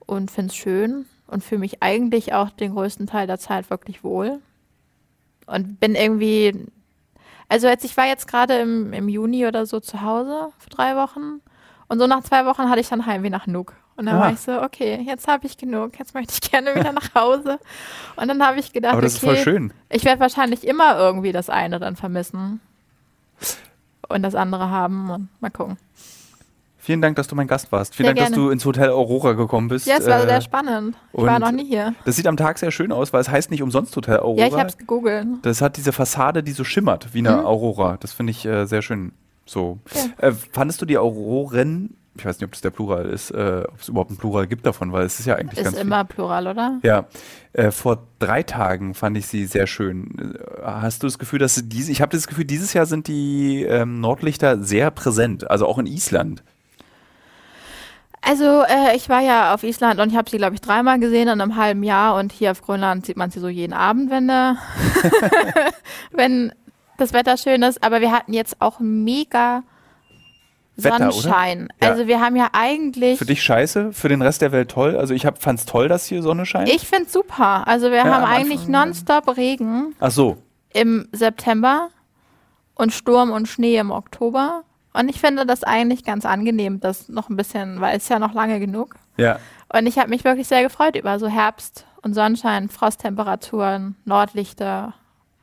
und 0.01 0.30
finde 0.30 0.51
es 0.51 0.57
schön 0.57 1.07
und 1.26 1.45
fühle 1.45 1.61
mich 1.61 1.82
eigentlich 1.82 2.35
auch 2.35 2.51
den 2.51 2.74
größten 2.74 3.07
Teil 3.07 3.26
der 3.26 3.39
Zeit 3.39 3.70
wirklich 3.70 4.05
wohl. 4.05 4.41
Und 5.47 5.78
bin 5.78 5.95
irgendwie, 5.95 6.66
also 7.49 7.68
jetzt, 7.68 7.85
ich 7.85 7.97
war 7.97 8.07
jetzt 8.07 8.26
gerade 8.26 8.59
im, 8.59 8.93
im 8.93 9.09
Juni 9.09 9.47
oder 9.47 9.66
so 9.66 9.80
zu 9.80 10.03
Hause 10.03 10.51
für 10.59 10.70
drei 10.70 10.97
Wochen 10.97 11.41
und 11.89 11.99
so 11.99 12.07
nach 12.07 12.22
zwei 12.22 12.47
Wochen 12.47 12.68
hatte 12.68 12.80
ich 12.80 12.89
dann 12.89 13.07
Heimweh 13.07 13.30
nach 13.30 13.47
Nuuk. 13.47 13.74
Und 13.97 14.07
dann 14.07 14.17
ah. 14.17 14.21
war 14.21 14.33
ich 14.33 14.41
so, 14.41 14.61
okay, 14.63 15.05
jetzt 15.07 15.29
habe 15.29 15.47
ich 15.47 15.57
genug, 15.57 15.99
jetzt 15.99 16.15
möchte 16.15 16.35
ich 16.35 16.41
gerne 16.51 16.75
wieder 16.75 16.93
nach 16.93 17.15
Hause. 17.15 17.59
Und 18.17 18.29
dann 18.29 18.45
habe 18.45 18.59
ich 18.59 18.73
gedacht, 18.73 18.97
okay, 18.97 19.71
ich 19.91 20.05
werde 20.05 20.21
wahrscheinlich 20.21 20.67
immer 20.67 20.99
irgendwie 20.99 21.33
das 21.33 21.49
eine 21.49 21.79
dann 21.79 21.97
vermissen 21.97 22.61
und 24.09 24.23
das 24.23 24.35
andere 24.35 24.71
haben 24.71 25.11
und 25.11 25.29
mal 25.41 25.51
gucken. 25.51 25.77
Vielen 26.85 27.01
Dank, 27.01 27.17
dass 27.17 27.29
du 27.29 27.35
mein 27.35 27.47
Gast 27.47 27.73
warst. 27.73 27.95
Vielen 27.95 28.09
Sehr 28.09 28.15
Dank, 28.15 28.27
dass 28.27 28.35
gerne. 28.35 28.49
du 28.49 28.51
ins 28.53 28.65
Hotel 28.67 28.91
Aurora 28.91 29.33
gekommen 29.33 29.69
bist. 29.69 29.87
Ja, 29.87 29.97
es 29.97 30.07
war 30.07 30.23
Äh, 30.23 30.29
sehr 30.29 30.41
spannend. 30.43 30.95
Ich 31.15 31.23
war 31.23 31.39
noch 31.39 31.51
nie 31.51 31.65
hier. 31.65 31.95
Das 32.05 32.17
sieht 32.17 32.27
am 32.27 32.37
Tag 32.37 32.59
sehr 32.59 32.71
schön 32.73 32.93
aus, 32.93 33.11
weil 33.15 33.23
es 33.23 33.31
heißt 33.31 33.51
nicht 33.51 33.63
umsonst 33.63 33.97
Hotel 33.97 34.19
Aurora. 34.19 34.41
Ja, 34.41 34.47
ich 34.49 34.53
habe 34.53 34.69
es 34.69 34.77
gegoogelt. 34.77 35.27
Das 35.41 35.63
hat 35.63 35.79
diese 35.79 35.93
Fassade, 35.93 36.43
die 36.43 36.53
so 36.53 36.63
schimmert 36.63 37.15
wie 37.15 37.21
eine 37.21 37.39
Mhm. 37.39 37.47
Aurora. 37.47 37.97
Das 38.01 38.13
finde 38.13 38.33
ich 38.33 38.45
äh, 38.45 38.67
sehr 38.67 38.83
schön. 38.83 39.13
So. 39.47 39.79
Ja. 39.95 40.29
Äh, 40.29 40.33
fandest 40.33 40.83
du 40.83 40.85
die 40.85 40.99
Auroren, 40.99 41.97
ich 42.17 42.25
weiß 42.25 42.39
nicht, 42.39 42.45
ob 42.45 42.53
das 42.53 42.61
der 42.61 42.71
Plural 42.71 43.07
ist, 43.07 43.31
äh, 43.31 43.65
ob 43.67 43.81
es 43.81 43.89
überhaupt 43.89 44.11
ein 44.11 44.17
Plural 44.17 44.47
gibt 44.47 44.65
davon, 44.67 44.93
weil 44.93 45.05
es 45.05 45.19
ist 45.19 45.27
ja 45.27 45.35
eigentlich 45.37 45.59
Ist 45.59 45.65
ganz 45.65 45.79
immer 45.79 46.05
plural, 46.05 46.47
oder? 46.47 46.79
viel. 46.81 46.89
Ja. 46.91 47.07
Äh, 47.53 47.71
vor 47.71 48.07
drei 48.21 48.43
Tagen 48.43 48.95
fand 48.95 49.17
ich 49.17 49.27
sie 49.27 49.47
sehr 49.47 49.67
schön. 49.67 50.37
Äh, 50.37 50.62
Hast 50.65 51.03
du 51.03 51.07
das 51.07 51.19
Gefühl, 51.19 51.39
dass 51.41 51.57
sie 51.57 51.69
diese, 51.69 51.91
ich 51.91 52.01
habe 52.01 52.17
das 52.17 52.27
Gefühl, 52.27 52.45
dieses 52.45 52.73
Jahr 52.73 52.87
sind 52.87 53.09
die 53.09 53.65
ähm, 53.65 54.01
Nordlichter 54.01 54.62
sehr 54.62 54.91
präsent, 54.91 55.51
also 55.51 55.67
auch 55.67 55.79
in 55.79 55.87
Island. 55.87 56.43
Also, 58.27 58.62
äh, 58.62 58.97
ich 58.97 59.09
war 59.11 59.21
ja 59.21 59.53
auf 59.53 59.65
Island 59.65 60.01
und 60.01 60.11
ich 60.11 60.17
habe 60.17 60.31
sie, 60.31 60.39
glaube 60.39 60.55
ich, 60.55 60.62
dreimal 60.62 60.99
gesehen 60.99 61.29
in 61.29 61.41
einem 61.41 61.57
halben 61.57 61.83
Jahr. 61.83 62.17
Und 62.17 62.33
hier 62.33 62.53
auf 62.53 62.62
Grönland 62.62 63.05
sieht 63.05 63.19
man 63.19 63.31
sie 63.31 63.39
so 63.41 63.49
jeden 63.49 63.75
Abend, 63.75 64.11
wenn, 64.11 64.29
der 64.29 64.57
wenn 66.11 66.53
das 66.97 67.12
Wetter 67.12 67.37
schön 67.37 67.62
ist. 67.62 67.83
Aber 67.83 68.01
wir 68.01 68.12
hatten 68.12 68.33
jetzt 68.33 68.62
auch 68.62 68.81
mega 68.81 69.62
Wetter, 70.77 70.97
oder? 70.97 71.12
Sonnenschein. 71.12 71.68
Ja. 71.83 71.91
Also, 71.91 72.07
wir 72.07 72.20
haben 72.20 72.37
ja 72.37 72.49
eigentlich. 72.53 73.18
Für 73.18 73.27
dich 73.27 73.43
scheiße, 73.43 73.93
für 73.93 74.09
den 74.09 74.22
Rest 74.22 74.43
der 74.43 74.53
Welt 74.53 74.70
toll. 74.70 74.97
Also 74.97 75.14
ich 75.14 75.22
fand 75.39 75.61
es 75.61 75.66
toll, 75.66 75.89
dass 75.89 76.07
hier 76.07 76.22
Sonne 76.22 76.47
scheint. 76.47 76.68
Ich 76.68 76.87
finde 76.87 77.09
super. 77.09 77.66
Also, 77.66 77.91
wir 77.91 77.99
Ja, 77.99 78.05
haben 78.05 78.25
eigentlich 78.25 78.66
nonstop 78.66 79.37
Regen 79.37 79.95
Ach 80.01 80.11
so. 80.11 80.37
im 80.72 81.09
September 81.12 81.89
und 82.75 82.93
Sturm 82.93 83.31
und 83.31 83.47
Schnee 83.47 83.79
im 83.79 83.91
Oktober. 83.91 84.62
Und 84.93 85.09
ich 85.09 85.20
finde 85.20 85.45
das 85.47 85.64
eigentlich 85.64 86.05
ganz 86.05 86.25
angenehm, 86.25 86.81
das 86.81 87.09
noch 87.09 87.29
ein 87.29 87.37
bisschen, 87.37 87.81
weil 87.81 87.97
es 87.97 88.09
ja 88.09 88.18
noch 88.18 88.33
lange 88.33 88.61
genug. 88.61 88.95
Ja. 89.16 89.39
Und 89.72 89.87
ich 89.87 89.99
habe 89.99 90.09
mich 90.11 90.25
wirklich 90.25 90.47
sehr 90.47 90.62
gefreut 90.62 90.97
über 90.97 91.18
so 91.18 91.27
Herbst 91.27 91.85
und 92.03 92.14
Sonnenschein, 92.14 92.68
Frosttemperaturen, 92.68 93.97
Nordlichter. 94.05 94.95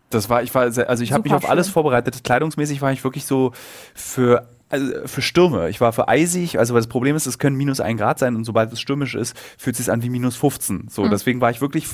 Das 0.09 0.29
war, 0.29 0.43
ich 0.43 0.53
war, 0.55 0.71
sehr, 0.71 0.89
also 0.89 1.03
ich 1.03 1.11
habe 1.11 1.23
mich 1.23 1.34
auf 1.34 1.49
alles 1.49 1.69
vorbereitet. 1.69 2.23
Kleidungsmäßig 2.23 2.82
war 2.82 2.91
ich 2.91 3.03
wirklich 3.03 3.25
so 3.25 3.51
für, 3.93 4.47
also 4.72 5.07
für 5.07 5.22
Stürme. 5.22 5.69
Ich 5.69 5.82
war 5.82 5.93
für 5.93 6.07
eisig, 6.07 6.57
also 6.59 6.74
weil 6.74 6.82
das 6.82 6.88
Problem 6.88 7.15
ist, 7.15 7.26
es 7.26 7.38
können 7.39 7.55
minus 7.55 7.80
ein 7.80 7.97
Grad 7.97 8.19
sein 8.19 8.36
und 8.36 8.43
sobald 8.45 8.72
es 8.74 8.80
stürmisch 8.80 9.15
ist, 9.15 9.36
fühlt 9.57 9.76
es 9.80 9.86
sich 9.86 9.91
an 9.91 10.01
wie 10.03 10.09
minus 10.09 10.36
15. 10.36 10.88
So, 10.89 11.03
Mhm. 11.03 11.09
deswegen 11.11 11.41
war 11.41 11.51
ich 11.51 11.61
wirklich 11.61 11.88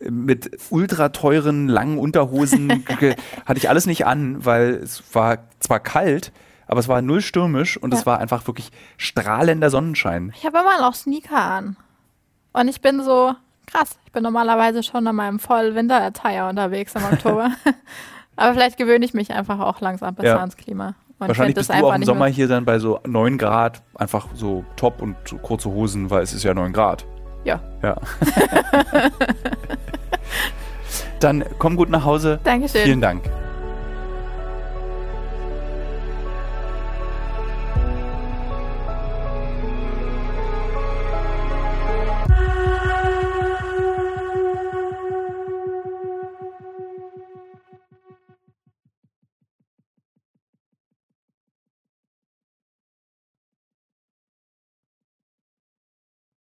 mit 0.00 0.50
ultra 0.70 1.08
teuren, 1.10 1.68
langen 1.68 1.98
Unterhosen, 1.98 2.84
hatte 3.46 3.58
ich 3.58 3.68
alles 3.68 3.86
nicht 3.86 4.06
an, 4.06 4.44
weil 4.44 4.74
es 4.74 5.02
war 5.14 5.38
zwar 5.60 5.80
kalt, 5.80 6.32
aber 6.66 6.80
es 6.80 6.88
war 6.88 7.00
null 7.02 7.20
stürmisch 7.22 7.76
und 7.76 7.92
es 7.94 8.00
Ja. 8.00 8.06
war 8.06 8.18
einfach 8.20 8.46
wirklich 8.46 8.70
strahlender 8.96 9.70
Sonnenschein. 9.70 10.32
Ich 10.36 10.44
habe 10.44 10.58
immer 10.58 10.80
noch 10.80 10.94
Sneaker 10.94 11.40
an. 11.42 11.76
Und 12.52 12.68
ich 12.68 12.80
bin 12.80 13.02
so, 13.02 13.34
krass, 13.66 13.98
ich 14.04 14.12
bin 14.12 14.22
normalerweise 14.22 14.82
schon 14.82 15.06
an 15.06 15.16
meinem 15.16 15.38
Voll-Winter-Attire 15.38 16.48
unterwegs 16.48 16.94
im 16.94 17.04
Oktober. 17.04 17.50
Aber 18.36 18.52
vielleicht 18.54 18.76
gewöhne 18.76 19.04
ich 19.04 19.14
mich 19.14 19.32
einfach 19.32 19.58
auch 19.60 19.80
langsam 19.80 20.14
besser 20.14 20.28
Ja. 20.28 20.38
ans 20.38 20.56
Klima. 20.56 20.94
Und 21.18 21.28
Wahrscheinlich 21.28 21.56
bist 21.56 21.70
du 21.70 21.74
auch 21.74 21.94
im 21.94 22.04
Sommer 22.04 22.26
hier 22.26 22.46
dann 22.46 22.64
bei 22.64 22.78
so 22.78 23.00
9 23.04 23.38
Grad 23.38 23.82
einfach 23.96 24.28
so 24.34 24.64
top 24.76 25.02
und 25.02 25.16
kurze 25.42 25.68
Hosen, 25.68 26.10
weil 26.10 26.22
es 26.22 26.32
ist 26.32 26.44
ja 26.44 26.54
9 26.54 26.72
Grad. 26.72 27.04
Ja. 27.44 27.60
Ja. 27.82 27.96
dann 31.20 31.44
komm 31.58 31.76
gut 31.76 31.90
nach 31.90 32.04
Hause. 32.04 32.38
Dankeschön. 32.44 32.82
Vielen 32.82 33.00
Dank. 33.00 33.22